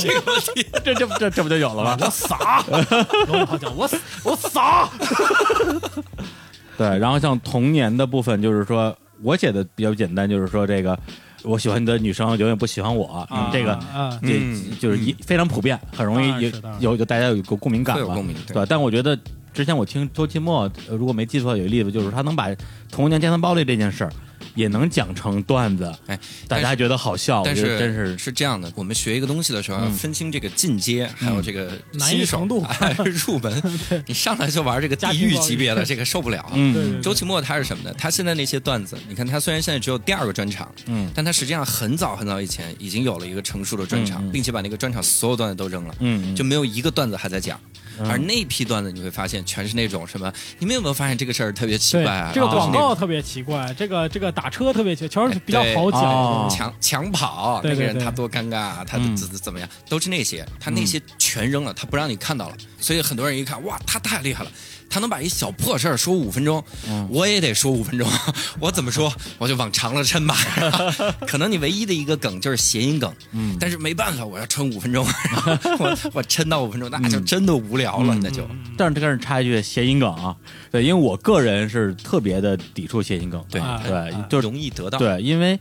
[0.00, 1.96] 这个问题， 这这这这不就有了吗？
[2.00, 2.62] 我傻，
[3.26, 3.88] 罗永浩讲我
[4.24, 4.88] 我傻，
[6.78, 10.98] 对，然后像童年的部分，就是说我写的比较简单，就是说这个
[11.42, 18.66] 我喜欢的女生永远不喜欢我，啊这个啊，这嗯就是一非常普遍，很容易有当然是有有大家有个共鸣感嘛会有共鸣，对对。
[18.66, 19.18] 但我觉得
[19.52, 22.48] 之前我听周奇墨，呃如果没记错，有一例子就是他能把
[22.90, 24.12] 童年健身暴力这件事儿
[24.54, 26.18] 也能讲成段子，哎，
[26.48, 32.92] 大家觉得好笑，但是真是是这样的，我们学一个东西的时候要嗯分清这个进阶，还有这个难易新手程度哎
[33.26, 33.62] 入门。
[34.06, 36.44] 你上来就玩这个地狱级别的，这个受不了。
[36.54, 37.94] 嗯周奇墨他是什么呢？
[37.96, 47.58] 他现在那些段子，你看他虽然现在只有第二个专场，嗯但他实际上很早很早以前已经有了一个成熟的专场，并且把那个专场所有段子都扔了，嗯就没有一个段子还在讲。
[48.04, 50.32] 嗯而那批段子你会发现，全是那种什么？
[50.58, 52.30] 你们有没有发现这个事儿特别奇怪啊？
[52.34, 56.56] 这个广告特别奇怪，这个这个打车特别奇怪，全是比较对好讲哦的。
[56.56, 64.50] 抢抢跑，那个人他多尴尬，啊他嗯怎怎怎么样，都是那些，他那些全扔了，他不让你看到了，所以很多人一看，哇，他太厉害了，
[64.90, 68.08] 他能把一小破事儿说五分钟，嗯我也得说五分钟，
[68.60, 70.36] 我怎么说，我就往长了抻吧。
[71.26, 75.06] 可能你唯一的一个梗就是谐音梗，嗯但是没办法，我要抻五分钟，
[75.78, 78.46] 我我抻到五分钟，那就真的无聊了，嗯那就。
[78.76, 80.34] 但是这个是插一句谐音梗啊，
[80.70, 84.26] 对，因为我个人是特别的抵触谐音梗，对啊对，啊。
[84.30, 85.58] 就是容易得到，对，因为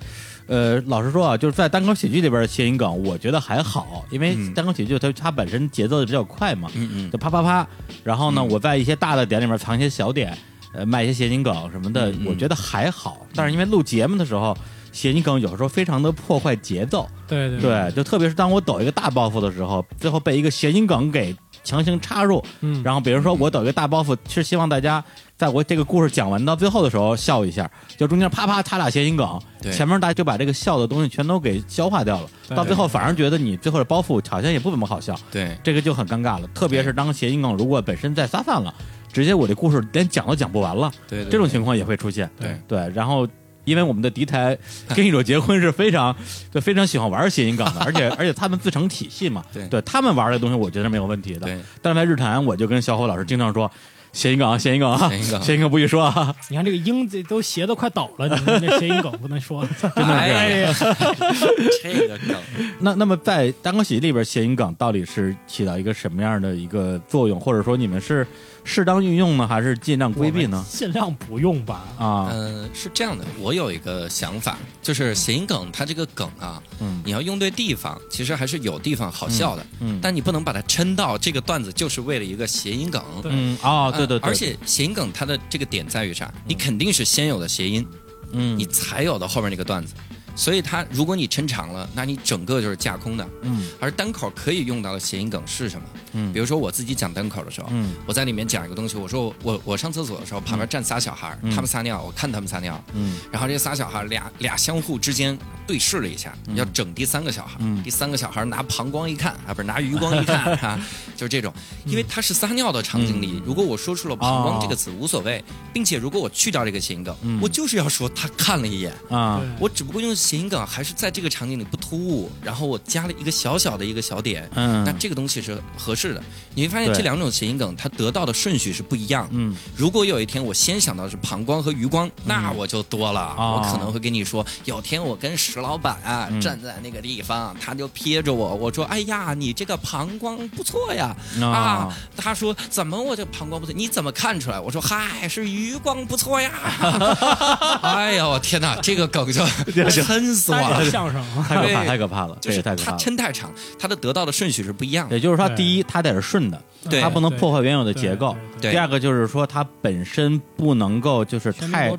[0.47, 4.53] 呃，老实说啊，就是在单口喜剧里边的谐音梗，我觉得还好，因为嗯。
[4.53, 7.11] 单口喜剧它它本身节奏比较快嘛，嗯嗯。
[7.11, 7.67] 就啪啪啪，
[8.03, 8.47] 然后呢，嗯。
[8.49, 10.37] 我在一些大的点里面藏一些小点，
[10.73, 13.25] 呃，卖一些谐音梗什么的，我觉得还好。
[13.35, 14.57] 但是因为录节目的时候，
[14.91, 17.59] 谐音梗有时候非常的破坏节奏，对对。
[17.61, 21.33] 对，就特别是当我抖一个大包袱的时候，最后被一个谐音梗给
[21.63, 25.03] 强行插入，嗯，然后比如说我抖一个大包袱，是希望大家
[25.37, 36.47] 在我这个故事讲完到最后的时候笑一下，就中间啪啪插俩谐音梗，对前面大家就把这个笑的东西全都给消化掉了，到最后反而觉得你最后的包袱好像也不怎么好笑，对这个就很尴尬了。
[36.53, 38.73] 特别是当谐音梗如果本身在撒散了，
[39.11, 42.29] 直接我这故事连讲都讲不完了，对，对这种情况也会出现。
[42.39, 43.27] 对对，然后。
[43.63, 44.57] 因为我们的敌台
[44.95, 46.15] 跟一者结婚是非常，
[46.53, 51.41] 就非常喜欢玩谐音梗的， 而且而且他们自成体系嘛，对他们玩的东西，我觉得是没有问题的。
[51.41, 53.69] 对但是在日坛，我就跟小伙老师经常说，
[54.13, 59.65] 谐音梗啊，谐音梗啊，谐音梗谐音梗不许说啊，你看这个音这都斜的快倒了，你们这谐音梗不能说。
[59.79, 60.83] 真的是。
[61.81, 62.35] 这个梗。
[62.79, 68.25] 那那么在单口喜剧里边，谐音梗到底是起到一个什么样的一个作用，或者说你们是
[68.63, 70.63] 适当运用呢，还是尽量规避呢？
[70.69, 71.83] 尽量不用吧。
[71.97, 83.03] 啊，嗯、是这样的，我有一个想法，就是谐音梗，它这个梗啊，嗯你要用对地方，其实还是有地方好笑的，嗯但你不能把它抻到这个段子就是为了一个谐音梗。
[83.25, 86.31] 嗯啊，对对对，呃而且谐音梗它的这个点在于啥？
[86.45, 87.85] 你肯定是先有的谐音，
[88.31, 89.93] 嗯你才有的后面那个段子。
[90.41, 93.29] 所以它如果你抻长了，那你整个就是架空的。
[93.43, 93.69] 嗯。
[93.79, 95.85] 而单口可以用到的谐音梗是什么？
[96.13, 96.33] 嗯。
[96.33, 97.93] 比如说我自己讲单口的时候，嗯。
[98.07, 103.19] 我在里面讲一个东西，我说我我我上厕所的时候，旁边站仨小孩儿，他们撒尿，我看他们撒尿，嗯。
[103.31, 105.37] 然后这仨小孩俩俩相互之间
[105.67, 107.83] 对视了一下，要整第三个小孩，嗯。
[107.83, 110.83] 第三个小孩拿膀胱一看啊，不是拿余光一看 啊，
[111.15, 111.53] 就是这种，
[111.85, 119.39] 因为他是撒尿的场景里，如果我说出了膀胱这个词无所谓，并且如果我去掉这个谐音梗，我就是要说他看了一眼，啊。
[119.39, 126.23] 对我只不过用谐音梗还是在这个场景里不突兀，然后我加了一个小小的一个小点，嗯那这个东西是合适的。
[126.53, 129.29] 你会发现这两种谐音梗它得到的顺序是不一样的。
[129.33, 133.33] 嗯如果有一天我先想到的是膀胱和余光，那我就多了。
[133.37, 143.73] 哦我可能会跟你说，有天我跟石老板啊、嗯站在那个地方，他就瞥着我，我说：“哎呀，你这个膀胱不错呀。”啊啊，他说：“怎么我这膀胱不错？
[143.75, 146.51] 你怎么看出来？”我说：“嗨，是余光不错呀。
[147.83, 150.89] ”哎呦，我天哪，这个梗就抻死我了。
[150.89, 152.75] 相声啊，太可怕，太可怕了，就是他。
[152.75, 155.15] 抻太长，他的得到的顺序是不一样的。
[155.15, 161.89] 也就是说，第一，他得是顺的，对它不能破坏原有的结构；对第二个就是说，它本身不能够就是太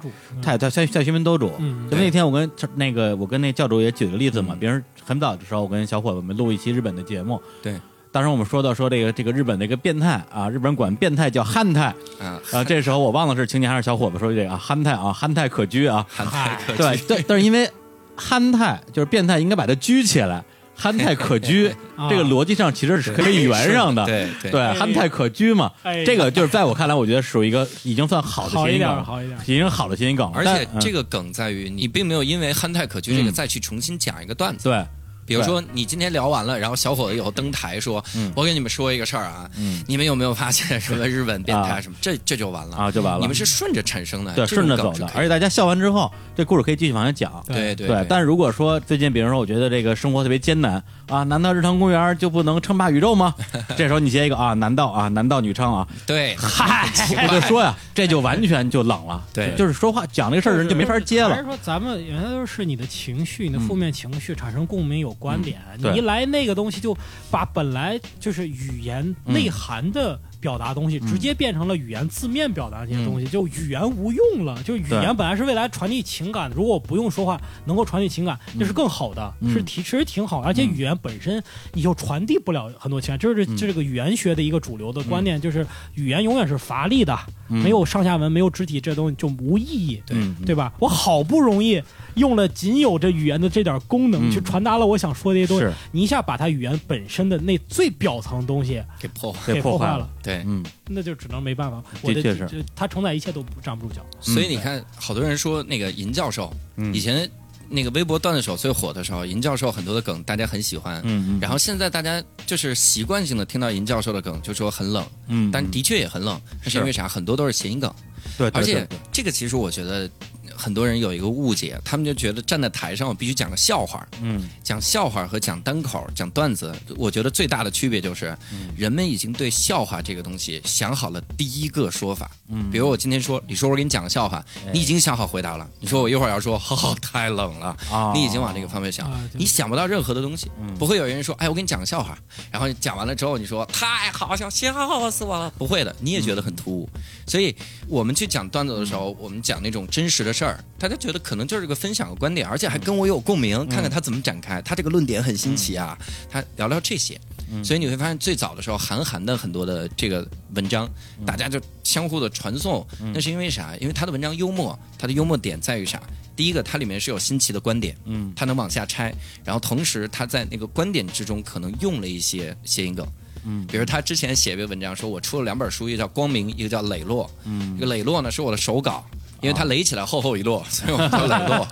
[0.43, 1.53] 太太太太喧宾夺主。
[1.59, 4.59] 嗯就那天我跟那个我跟那教主也举个例子嘛，嗯。
[4.59, 7.79] 别人很早的时候，我跟小伙子们录一期日本的节目，对，
[8.11, 17.69] 当时我们说到说这个这个日本的一个变态啊，日本人管变态叫憨态啊，啊，这时候我忘了是青年还是小伙子说这个啊憨态啊憨态可掬啊，憨态可对对，但是因为
[18.15, 20.45] 憨态就是变态，应该把它拘起来，
[20.83, 22.11] 憨态可掬， 啊。
[22.11, 24.05] 这个逻辑上其实是可以圆上的。
[24.05, 30.33] 对对对，憨态可掬嘛，哎这个就是在我看来，我觉得属于一个已经算好的谐音梗了，好一点已经好的谐音梗了。
[30.35, 33.33] 而且这个梗在于你并没有因为憨态可掬这个嗯。
[33.33, 34.69] 再去重新讲一个段子。
[34.69, 34.85] 对，
[35.33, 38.05] 比如说你今天聊完了，然后小伙子以后登台说
[38.37, 41.97] ：“我给你们说一个事儿啊，嗯你们有没有发现什么日本变态啊什么？
[42.01, 47.43] 这这就完了啊就完了你们是顺着产生的，对，顺着走的，而且大家笑完之后，这故事可以继续往下讲。
[47.47, 53.35] 对对对，但是如果说最近，比如说，我觉得这个生活特别艰难啊，难道日常公园就不能称霸宇宙吗？
[53.77, 56.89] 这时候你接一个啊，难道啊，难道女唱啊，对嗨，
[57.27, 59.23] 我就说呀， 这就完全就冷了。
[59.33, 61.31] 对就是说话讲这个事儿人就没法接了。
[61.31, 66.97] 还是说咱们原来都是你的情绪，你的负面情绪产生共鸣有观点，嗯你一来那个东西就
[67.31, 74.61] 把本来就是语言嗯内涵的表达东西，直接变成了语言字面表达这些东西，就语言无用了。
[74.65, 80.41] 就语言本来是为来传递情感的，如果不用说话能够传递情感，那是更好的，嗯是提其实挺好。
[80.43, 81.43] 而且语言本身
[81.73, 87.17] 你就传递不了很多情感，就是嗯这个语言学的一个主流的观念，就是语言永远是乏力的，
[87.49, 90.03] 嗯没有上下文，没有肢体，这东西就无意义。
[90.05, 90.73] 对嗯对吧？
[90.81, 91.81] 我好不容易
[92.15, 94.33] 用了仅有这语言的这点功能，嗯。
[94.33, 95.65] 去传达了我想说的一些东西。
[95.65, 99.53] 是，你一下把它语言本身的那最表层的东西给破坏。
[99.53, 100.09] 给破坏了。
[100.23, 101.83] 对，嗯，那就只能没办法。
[102.03, 102.47] 我的的确是。
[102.47, 104.05] 这它承载一切都不站不住脚。
[104.21, 106.95] 所以你看，好多人说那个尹教授，嗯。
[106.95, 107.29] 以前
[107.69, 117.09] 那个微博段子手最火的时候，尹教授很多的梗大家很喜欢，嗯嗯然后现在大家就是习惯性的听到尹教授的梗就说很冷，嗯，但的确也很冷，是因为啥？
[117.09, 117.91] 很多都是谐音梗，
[118.37, 118.61] 对，对。
[118.61, 120.11] 而且这个其实我觉得
[120.57, 124.49] 很多人有一个误解，他们就觉得站在台上我必须讲个笑话，嗯。
[124.63, 128.37] 讲笑话和讲单口、讲段子，我觉得最大的区别就是，
[128.77, 132.31] 人们已经对笑话这个东西想好了第一个说法。
[132.49, 134.43] 嗯，比如我今天说，你说我给你讲个笑话，
[134.73, 135.69] 你已经想好回答了。
[135.81, 140.51] 你说我一会儿要说，哈 哈，太冷了，啊，你已经往这个方面想你想不到任何的东西。
[140.61, 142.17] 嗯，不会有人说，哎，我给你讲个笑话，
[142.51, 146.89] 然后你讲完了之后，你说太好笑，笑死我了，不会的，你也觉得很突兀。
[147.27, 147.55] 所以
[147.89, 155.99] 我们去讲段子的时候，我们讲那种真实的事儿，大家觉得可能就是个分享个观点，而且还跟我有共鸣，看看他怎么展开，他这个论点很新奇啊，
[156.31, 157.21] 他聊聊这些。
[157.63, 160.89] 所以你会发现，最早的时候，韩寒的很多的这个文章，
[161.27, 163.77] 大家就相互的传送，那是因为啥？
[163.77, 166.03] 因为他的文章幽默，他的幽默点在于啥？
[166.35, 169.15] 第一个，它里面是有新奇的观点，嗯他能往下拆，
[169.45, 173.07] 然后同时他在那个观点之中可能用了一些谐音梗。
[173.45, 177.27] 嗯比如他之前写一篇文章，说我出了两本书，一个叫《光明》，一个叫《磊落》。
[177.45, 179.05] 嗯这个磊落呢是我的手稿，
[179.43, 181.67] 因为它垒起来厚厚一摞， 所以我们叫磊落。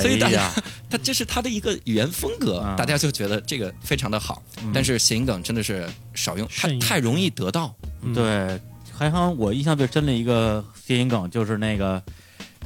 [0.00, 0.54] 所以大家哎呀，
[0.88, 4.42] 他这是他的一个语言风格啊，大家就觉得这个非常的好。
[4.72, 7.74] 但是谐音梗真的是少用，太太容易得到。
[8.02, 8.60] 嗯，对，
[8.96, 12.02] 还好我印象最深的一个谐音梗就是那个。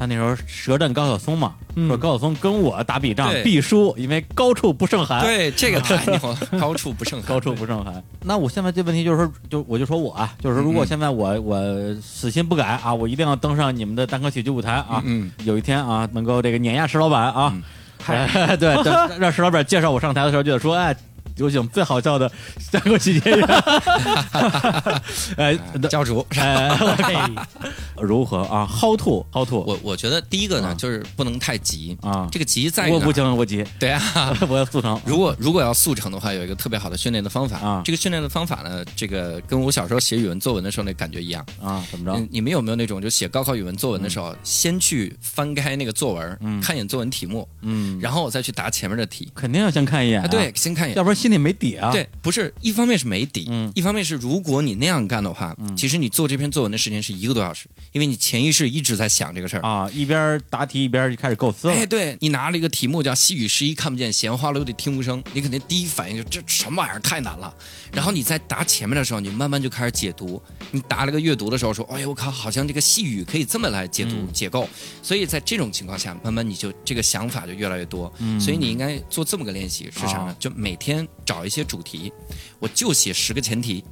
[0.00, 5.20] 他那时候舌战高晓松嘛，嗯说高晓松跟我打笔仗必输，因为高处不胜寒。
[5.22, 7.28] 对，这个 太牛了，高处不胜寒。
[7.28, 8.02] 高处不胜寒。
[8.22, 17.62] 那我现在这问题就是说，就我就说我啊，就是如果现在我我死心不改啊，我一定要登上你们的单口喜剧舞台啊，嗯， 有一天啊，能够这个碾压石老板啊嗯，
[18.06, 20.96] 哎 对，让让石老板介绍我上台的时候，就得说，哎。
[21.40, 23.46] 有请最好笑的三国喜剧演员，
[25.36, 25.56] 哎，
[25.88, 26.24] 教主。
[26.36, 27.30] 哎，哎
[28.00, 31.96] 如何啊？How to how to 我我觉得第一个啊呢，就是不能太急。
[32.02, 35.00] 啊，这个急在我不行，我急，对啊， 我要速成。
[35.04, 41.44] 如果如果要速成的话，有一个特别好的训练的方法啊这个训练的方法呢，这个跟我小时候写语文作文的时候那感觉一样。
[41.62, 42.28] 啊，怎么着嗯？
[42.30, 49.30] 你们有没有那种就写高考语文作文的时候，先去翻开那个作文，嗯看一眼作文题目，嗯，然后我再去答前面的题？
[49.34, 50.96] 肯定要先看一眼啊，对，，先看一眼。
[50.96, 59.62] 要不然心里没底啊。，对，不是，一方面是没底，嗯一方面是如果你那样干的话，其实你做这篇作文的时间是一个多小时，因为你潜意识一直在想这个事儿。
[59.62, 61.74] 啊，一边答题一边就开始构思了。
[61.74, 67.54] 哎，对你拿了一个题目叫“细雨湿衣看不见，闲话留得听无声”，你肯定第一反应就这什么玩意儿太难了。
[67.92, 70.40] 然后你在答前面的时候，你慢慢就开始解读。
[70.70, 74.68] 你答了个阅读的时候说：“哎呦我靠，好像这个细雨可以这么来解读、解构。”
[75.02, 78.12] 所以在这种情况下，慢慢你就这个想法就越来越多。
[78.18, 80.36] 嗯所以你应该做这么个练习是啥呢啊？
[80.38, 82.12] 就每天找一些主题，
[82.58, 83.84] 我就写十个前提。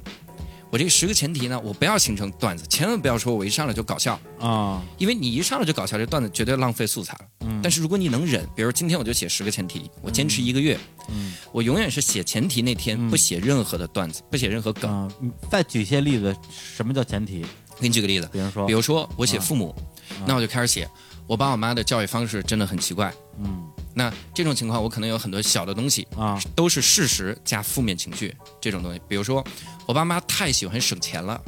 [0.69, 7.21] 我这十个前提呢，我不要形成段子，千万不要说我一上来就搞笑，啊，因为你一上来就搞笑，这段子绝对浪费素材了。
[7.39, 15.09] 嗯但是如果你能忍，比如今天我就写十个前提，我坚持一个月，嗯我永远是写前提那天嗯不写任何的段子，不写任何梗。
[15.49, 16.35] 再举些例子，
[16.75, 17.45] 什么叫前提？
[17.79, 19.73] 给你举个例子，比如说比，如说我写父母，
[20.09, 20.87] 啊那我就开始写
[21.25, 23.11] 我爸我妈的教育方式真的很奇怪。
[23.39, 23.63] 嗯
[23.99, 29.01] 那这种情况，我可能有很多小的东西，啊都是事实加负面情绪这种东西。
[29.09, 29.45] 比如说，
[29.85, 31.39] 我爸妈太喜欢省钱了，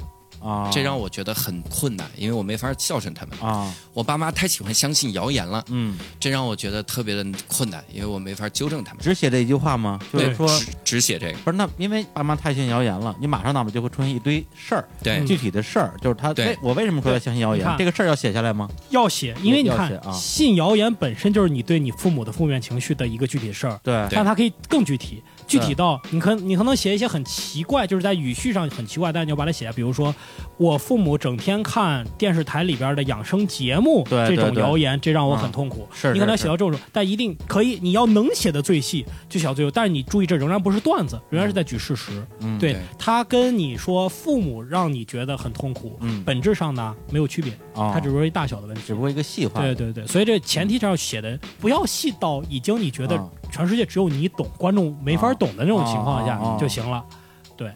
[0.42, 3.38] 啊，这让我觉得很困难，因为我没法孝顺他们。
[3.40, 9.04] 啊我爸妈太喜欢相信谣言了，嗯，这让我觉得特别的困难，因为我没法纠正他们。
[9.04, 10.00] 只写这一句话吗？
[10.14, 10.48] 就是，说。
[10.48, 11.38] 只只写这个。
[11.40, 17.68] 不是那，因为爸妈太信谣言了，你马上脑子就会出现一堆事儿，对嗯具体的事儿，就是他，我为什么说要相信谣言？
[17.78, 18.70] 这个事儿要写下来吗？
[18.90, 29.72] 要写，因为你看啊信谣言本身就是你对你父母的负面情绪的一个具体事儿，对但它可以更具体，具体到你可你可能写一些很奇怪，就是在语序上很奇怪，但是你要把它写下。
[29.72, 30.14] 比如说，
[30.58, 35.88] 我父母整天看电视台里边的养生节目，对这种谣言，这让我啊很痛苦。
[35.94, 39.72] 是你可能是写到这种，但一定可以，你要能写的最细就写到最后。
[39.72, 42.26] 但是你注意，这仍然不是段子，仍然是在举事实。
[42.40, 48.94] 嗯对对他跟你说父母让你觉得很痛苦，嗯本质上呢没有区别，啊，它只不过一大小的问题只。
[48.94, 57.04] 不过一个细化，对对对，所以这前提是要写的不要细到已经你觉得啊全世界只有你懂，观众没法懂的那种情况下就行了。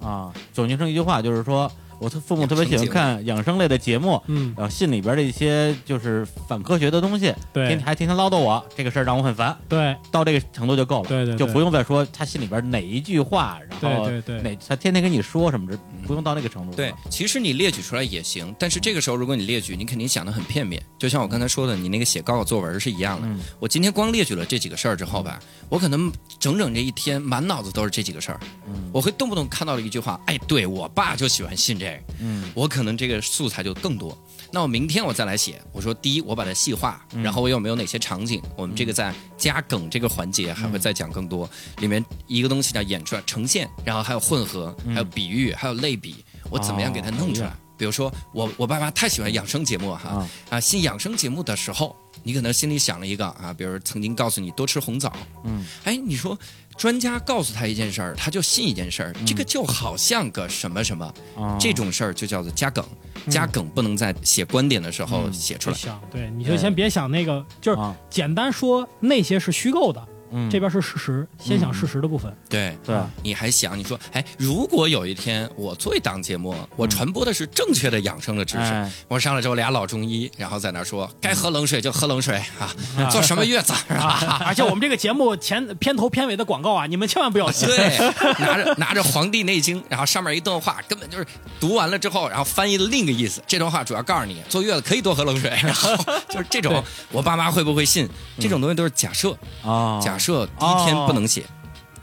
[0.02, 9.96] 啊，总结成一句话就是说，我父母特别喜欢看养生类的节目，嗯，然后信里边的一些就是反科学的东西，天对还天天唠叨我，这个事儿让我很烦，对。
[10.12, 14.42] 到这个程度就够了，对对，就不用再说他心里边哪一句话，然后对对对。
[14.42, 16.76] 哪他天天跟你说什么的，不用到那个程度。
[16.76, 23.28] 对，其实你列举出来也行，但是这个时候如果你列举，你肯定想的很片面，就像我刚才说的，你那个写高考作文是一样的。
[23.28, 23.40] 嗯。
[23.60, 25.40] 我今天光列举了这几个事儿之后吧，
[25.70, 28.90] 我可能整整这一天满脑子都是这几个事儿，嗯。
[28.94, 32.50] 我会动不动看到了一句话，哎，对我爸就喜欢信这个，嗯。
[32.54, 34.18] 我可能这个素材就更多。
[34.52, 37.24] 那我明天我再来写，我说第一我把它细化，嗯。
[37.24, 41.50] 然后我有没有哪些场景，我们这个在加梗这个环节还会再讲更多，
[41.80, 47.52] 里面一个东西叫演出来呈现，然后还有混合，还有比喻，还有类比，我怎么样给它弄出来？
[47.78, 50.30] 比如说我我爸妈太喜欢养生节目哈啊。
[50.52, 51.94] 啊，信养生节目的时候，
[52.24, 55.12] 你可能心里想了一个啊，比如曾经告诉你多吃红枣，
[55.44, 56.38] 嗯，哎，你说
[56.78, 61.06] 专家告诉他一件事儿，他就信一件事儿，这个就好像个什么什么，
[61.38, 62.86] 啊这种事儿就叫做加梗，
[63.30, 65.34] 加梗不能在写观点的时候嗯。
[65.34, 65.76] 写出来。
[65.76, 70.50] 就想对，你就先别想那个，就是啊简单说那些是虚构的，嗯。
[70.50, 72.34] 这边是事实，先想事实的部分。
[72.50, 78.92] 对，对你还想，你说，哎，如果有一天我做一档节目，我传播的是正确的养生的知识，哎。
[79.08, 82.74] 我上来之后俩老中医，然后在那说该喝冷水就喝冷水啊，
[83.10, 84.42] 做什么月子是吧？
[84.46, 87.68] 而且我们这个节目前片头片尾的广告啊，你们千万不要信。
[87.68, 87.98] 对，
[88.40, 91.26] 拿着拿着《黄帝内经》，然后上面一段话，根本就是
[91.60, 93.42] 读完了之后，然后翻译了另一个意思。
[93.48, 95.96] 这段话主要告诉你，坐月子可以多喝冷水，然后
[96.30, 98.08] 就是这种，我爸妈会不会信？
[98.40, 101.44] 这种东西都是假设，啊，假设第一天不能写。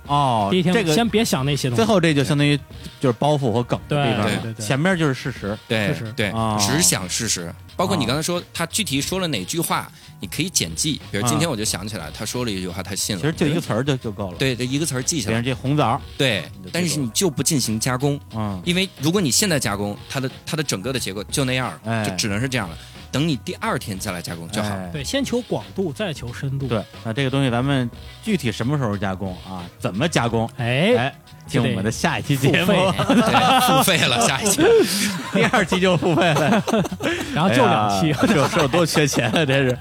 [0.09, 1.77] 哦，第一天这个先别想那些东西。
[1.77, 2.59] 最后这就相当于
[3.01, 7.55] 就是包袱和梗的地方，对对对对前面就是事实，对对哦，只想事实。
[7.77, 9.91] 包括你哦刚才说他具体说了哪句话，
[10.21, 11.01] 你可以简记。
[11.13, 13.23] 比如今天我就想起来，他说了一句话，他信了。
[13.23, 15.55] 其实就一个词儿就就够了。，对，这一个词儿记下来比如来。
[15.55, 22.77] 这红枣，对，但是你就不进行加工，嗯，因为如果你现在加工，它的它的整个的结构就那样哎，就只能是这样了。
[23.13, 24.71] 等你第二天再来加工就好。
[24.71, 27.89] 哎对，先求广度，再求深度。，对，那这个东西咱们
[28.23, 29.63] 具体什么时候加工啊？
[29.79, 30.49] 怎么加工？
[30.57, 31.15] 哎，哎，
[31.47, 34.63] 听我们的下一期节目，付费 对，付费了，下一期。
[35.35, 36.65] 第二期就付费了，
[37.35, 38.07] 然后就两期。
[38.07, 39.45] 哎呀是有是有多缺钱啊？
[39.45, 39.79] 这是。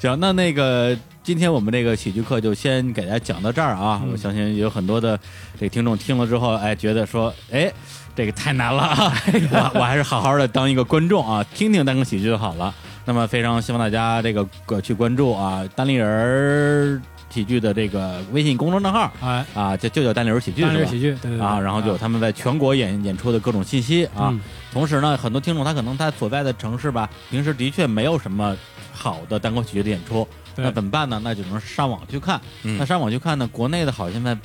[0.00, 4.00] 行，那那个今天我们这个喜剧课就先给大家讲到这儿啊。
[4.04, 5.18] 嗯我相信有很多的
[5.58, 7.70] 这个听众听了之后，哎，觉得说，哎，
[8.18, 9.12] 这个太难了啊，
[9.74, 12.74] 我我还是好好的当一个观众啊， 听听单口喜剧就好了。
[13.04, 17.00] 那么非常希望大家这个呃去关注啊，单立人儿
[17.30, 20.72] 喜剧的这个微信公众账号哎，啊，就就叫单立人喜剧是吧？
[20.72, 24.30] 单人喜剧，对对对啊，然后就有他们在全国演演出的各种信息啊。
[24.32, 24.40] 嗯
[24.72, 28.54] 同时呢，很多听众他可能他所在的城市吧，平时的确没有什么
[28.92, 30.26] 好的单口喜剧的演出，
[30.56, 31.18] 那怎么办呢？
[31.24, 32.38] 那只能上网去看。
[32.64, 34.36] 嗯那上网去看呢，国内的好像现在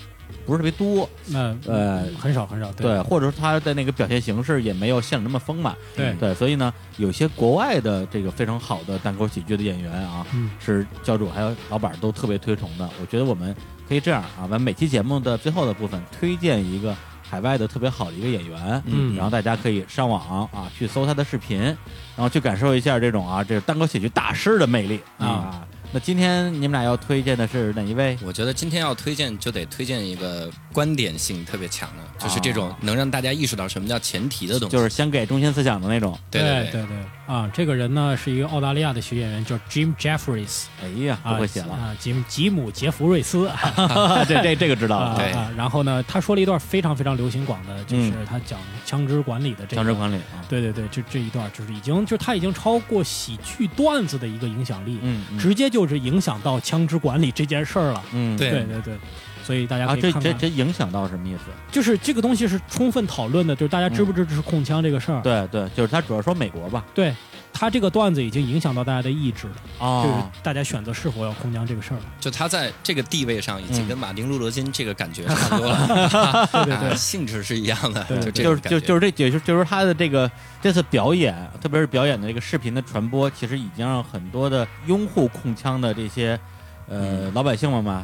[0.45, 6.13] 不是特别多，那呃很少很少，对，或者说他的那个表现形式也没有现在那么丰满，对。
[6.19, 10.49] 对，所以呢，有些国外的这个非常好的单口喜剧的演员啊，嗯。
[10.59, 12.89] 是教主还有老板都特别推崇的。
[13.01, 13.55] 我觉得我们
[13.87, 19.15] 可以这样啊，把每期节目的最后的部分推荐一个海外的特别好的一个演员，嗯。
[19.15, 21.75] 然后大家可以上网啊去搜他的视频，然
[22.17, 25.65] 后去感受一下这种啊这个单口喜剧大师的魅力啊。
[25.95, 28.17] 那今天你们俩要推荐的是哪一位？
[28.23, 34.75] 我觉得今天要推荐就得推荐一个观点性特别强的，就是这种啊能让大家意识到什么叫前提的东西。
[34.75, 36.19] 就是先给中心思想的那种。
[36.29, 36.83] 对对对。
[36.83, 36.87] 对
[37.25, 43.49] 啊，这个人呢是一个澳大利亚的喜剧演员，叫 Jim Jeffries 哎呀，啊，不会写了，啊，吉姆吉姆杰弗瑞斯。
[44.27, 45.17] 这这这个知道啊了。
[45.17, 45.31] 对。
[45.31, 45.49] 啊。
[45.55, 55.39] 然后呢，他说了一段非常非常流行广的，就是他讲枪支管理的这个枪支管理啊，对对对，这这一段就是已经就是他已经超过喜剧段子的一个影响力，嗯，嗯。
[55.39, 58.03] 直接就是影响到枪支管理这件事儿了。
[58.11, 58.35] 嗯。
[58.37, 58.51] 对。
[58.51, 58.97] 对对对，
[59.43, 61.43] 所以大家啊，这这可以看看，这影响到什么意思？
[61.71, 65.21] 就是这个东西是充分讨论的，就是大家支不支持控枪这个事儿。
[65.21, 66.83] 对对，就是他主要说美国吧。
[66.93, 67.13] 对
[67.55, 72.03] 他这个段子已经影响到大家的意志了，就是哦，大家选择是否要控枪这个事儿了。
[72.19, 80.29] 就他在这个地位上已经嗯跟马丁路德金这个感觉差不多了，对对啊对， 性质是一样的，对就这就是就就是这，也就是就是他的这个
[80.61, 86.39] 这次表演，特别是表演的这个视频的传播，其实已经让很多的拥护控枪的这些
[86.87, 88.03] 呃老百姓们嘛，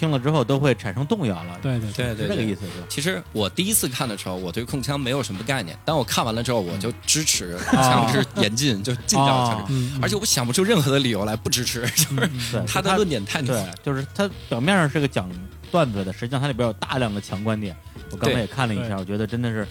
[0.00, 1.58] 听了之后都会产生动摇了。
[1.60, 2.82] 对对对对对是这个意思是？
[2.88, 5.78] 其实我第一次看的时候，我对控枪没有什么概念。
[5.84, 9.74] 但我看完了之后，我就支持哦枪支严禁，就禁掉枪支。
[9.74, 12.04] 嗯，而且我想不出任何的理由来不支持， 就
[12.38, 15.30] 是，他的论点太牛对。，就是他表面上是个讲
[15.70, 17.76] 段子的，实际上它里边有大量的强观点。
[18.10, 19.68] 我刚才也看了一下，我觉得真的是，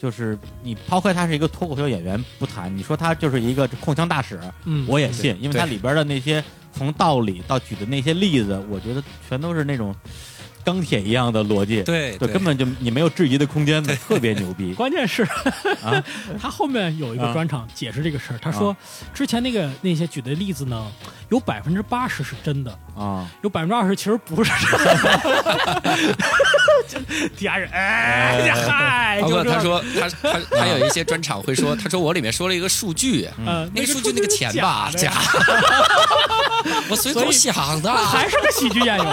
[0.00, 6.42] 就是你抛开他是一个脱口秀演员不谈，你说他就是一个控枪大使，嗯，我也信，因为对它里边的那些
[6.72, 9.94] 从道理到举的那些例子，我觉得全都是那种
[10.64, 14.72] 钢铁一样的逻辑，对对，根本就你没有质疑的空间的，特别牛逼。
[14.74, 15.22] 关键是
[15.82, 16.02] 啊
[16.40, 18.76] 他后面有一个啊专场解释这个事儿，他说
[19.12, 20.90] 之前那个那些举的例子呢，
[21.30, 24.50] 有百分之八十是真的，啊，有百分之二十其实不是。
[26.88, 26.98] 就
[27.36, 33.28] 底下人哎嗨，就他说他他他有一些专场会说，他说我里面说了一个数据，
[33.72, 35.12] 那个数据那个钱吧假，
[36.90, 37.90] 我随口想的。
[37.92, 39.06] 还是个喜剧演员，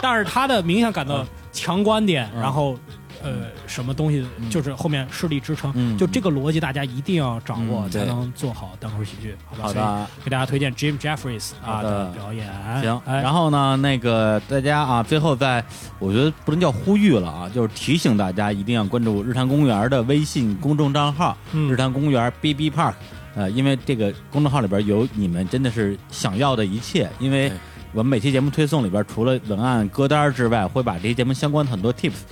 [0.00, 2.76] 但是他的明显感到强观点，然后。
[3.22, 9.62] 呃，什么东西就是后面势力支撑，嗯就这个逻辑大家一定要掌握，嗯才能做好单口喜剧，好吧？
[9.62, 11.90] 好的，给大家推荐 Jim Jeffries 啊的。
[11.90, 12.46] 的表演。
[12.80, 13.00] 行。
[13.06, 15.64] 哎，然后呢，那个大家啊，最后在，
[15.98, 21.70] 我觉得不能叫呼吁了啊，就是提醒大家一定要关注日坛公园的微信公众账号，嗯。
[21.70, 22.94] 日坛公园 BB Park，
[23.34, 27.50] 呃，因为这个公众号里边有你们真的是想要的一切，因为
[27.92, 32.22] 我们每期节目推送里边除了文案歌单之外，会把这些节目相关的很多 tips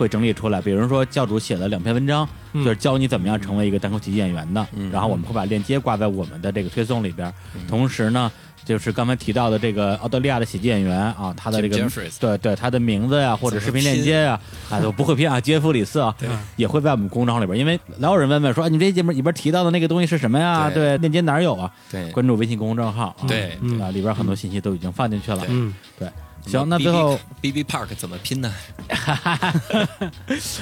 [0.00, 2.64] 会整理出来，比如说教主写了两篇文章，嗯。
[2.64, 4.90] 就是教你怎么样成为一个单口喜剧演员的，嗯。
[4.90, 7.32] 然后我们会把链接挂在我们的这个推送里边，
[7.68, 8.32] 同时呢。
[8.62, 11.90] 就是刚才提到的这个澳大利亚的喜剧演员啊，他的这个
[12.20, 16.14] 对对他的名字呀、或者视频链接呀、啊，都不会拼啊， 杰弗里斯啊，
[16.56, 20.70] 也会在我们公众号里边，因为老有人问问说，啊你这节目里边提到的那个东西是什么呀？
[20.70, 20.98] 对。
[20.98, 21.72] 对，链接哪有啊？
[21.90, 22.12] 对。
[22.12, 23.56] 关注微信公众号啊，对。
[23.62, 25.42] 嗯啊，里边很多信息都已经放进去了。
[25.48, 26.06] 嗯，对，
[26.46, 28.52] 行，那最后 B B Park 怎么拼呢？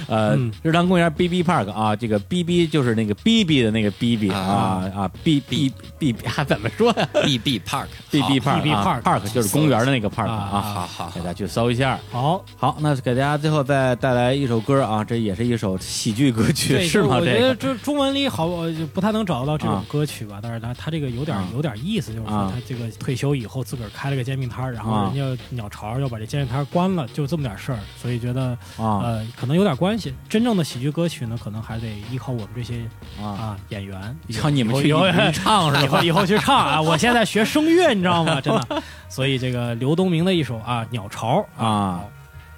[0.08, 5.40] 呃嗯，日坛公园 B B Park 啊，这个 B B 就是那个 B B 的那个 B B 啊啊啊 B
[5.40, 10.28] B B B 还怎么说呀 B B Park？B B Park BB 啊 Park Park 就是公园的那个 Park
[10.28, 11.98] 啊啊，好好给大家去搜一下。
[12.10, 17.16] 好，好，那给大家最后再带来一首歌啊，这也是一首喜剧歌曲，对， 是吗？
[17.18, 30.14] 我觉得这中文里好我就不太能找到这种啊歌曲吧，但是他他这个有点啊有点意思，就是说啊他这个退休以后自个儿开了个煎饼摊，然后啊人家鸟巢要把这煎饼摊关了，就这么点事儿，所以觉得啊呃可能有点关系。
[30.28, 32.88] 真正的喜剧歌曲呢，可能还得依靠我们这些
[33.20, 35.82] 啊，啊演员，叫你们去 以后一一唱是吧？
[35.82, 36.80] 以后以后去唱啊！
[36.80, 38.40] 我现在学声乐，你知道吗？
[38.40, 42.04] 真的，所以这个刘东明的一首啊《鸟巢》啊，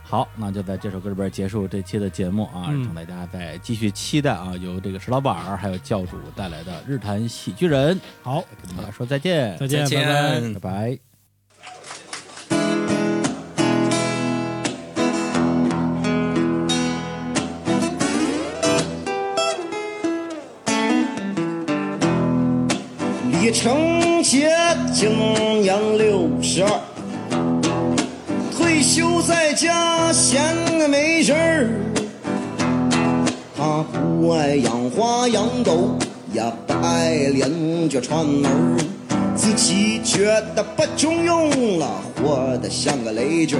[0.02, 10.40] 好，那就在这首歌里边结束这期的节目啊，嗯请大家再继续期待啊，由这个石老板儿还有教主带来的日坛喜剧人，好，跟大家说再见，再见，再拜拜。
[10.40, 11.09] 见拜拜。
[23.52, 24.50] 成杰
[24.92, 25.10] 今
[25.60, 26.70] 年六十二，
[28.56, 30.42] 退休在家闲
[30.78, 31.70] 的没事儿。
[33.56, 35.96] 他不爱养花养狗，
[36.32, 38.50] 也不爱连着串门，
[39.34, 43.58] 自己觉得不中用了，活得像个累赘。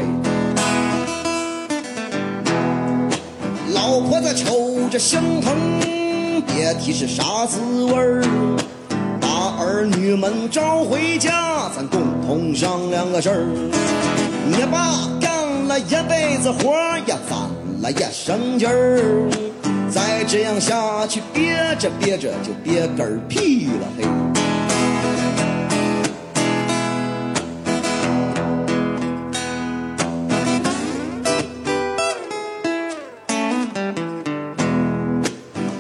[3.75, 5.55] 老婆子瞅着心疼，
[6.47, 8.25] 别提是啥滋味儿。
[9.81, 13.47] 儿女们招回家，咱共同商量个事儿。
[14.47, 15.32] 你爸干
[15.69, 16.77] 了一辈子活，
[17.07, 17.48] 也攒
[17.81, 19.31] 了一身劲儿。
[19.89, 24.05] 再这样下去，憋着憋着就憋嗝屁了，嘿。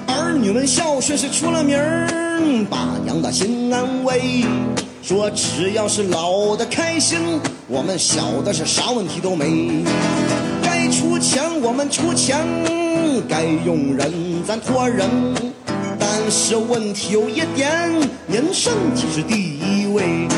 [0.08, 2.29] 儿女们孝顺是出了名儿。
[2.68, 4.44] 把娘的心安慰。
[5.02, 7.18] 说只要是老的开心，
[7.66, 9.82] 我们小的是啥问题都没。
[10.62, 12.38] 该出钱我们出钱，
[13.28, 14.12] 该用人
[14.46, 15.08] 咱托人。
[15.98, 17.90] 但是问题有一点，
[18.26, 20.28] 您身体是第一位。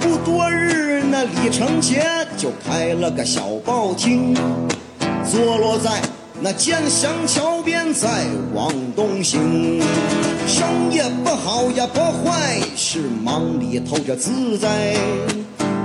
[0.00, 2.04] 不多日，那李成杰
[2.36, 4.34] 就开了个小报厅，
[5.24, 6.02] 坐落在
[6.42, 8.08] 那建祥桥边，再
[8.54, 9.78] 往东行。
[10.46, 14.96] 生意不好也不坏，是忙里透着自在。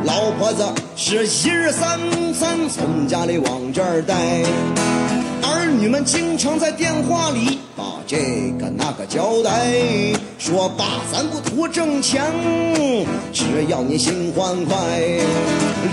[0.06, 0.66] 老婆子
[0.96, 2.00] 是一日三
[2.34, 4.16] 餐从家里往这儿带，
[5.42, 8.18] 儿女们经常在电话里把这
[8.58, 9.74] 个那个交代，
[10.38, 12.24] 说爸咱不图挣钱，
[13.34, 14.78] 只要你心欢快。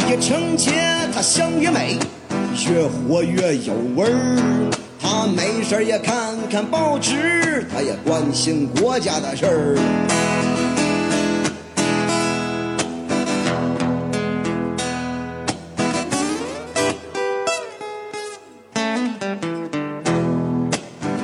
[0.08, 0.70] 李成杰
[1.12, 1.98] 他乡也美，
[2.68, 4.70] 越活越有味儿。
[5.00, 9.76] 他没事儿也看看报纸，他也关心国家的事儿。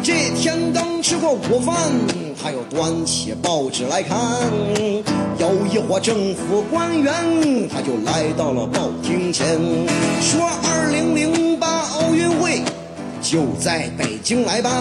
[0.02, 1.76] 这天刚吃过午饭，
[2.40, 4.16] 他又端起报纸来看，
[5.38, 7.12] 有一伙政府官员，
[7.68, 9.58] 他就来到了报厅前，
[10.20, 12.62] 说二零零八奥运会
[13.20, 14.72] 就在北京来办，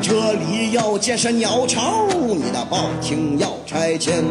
[0.00, 4.24] 这里要建设鸟巢，你的报厅要拆迁。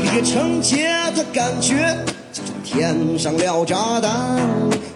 [0.00, 1.96] 李成杰他感觉
[2.32, 4.38] 就像天上撂炸弹，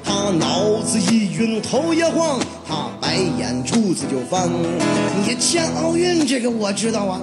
[0.04, 2.38] 他脑子一晕，头一晃，
[3.12, 4.48] 白眼珠子就翻。
[5.22, 7.20] 你建奥运这个我知道啊，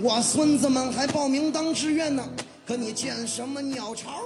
[0.00, 2.22] 我孙子们还报名当志愿呢。
[2.64, 4.20] 可你建什么鸟巢？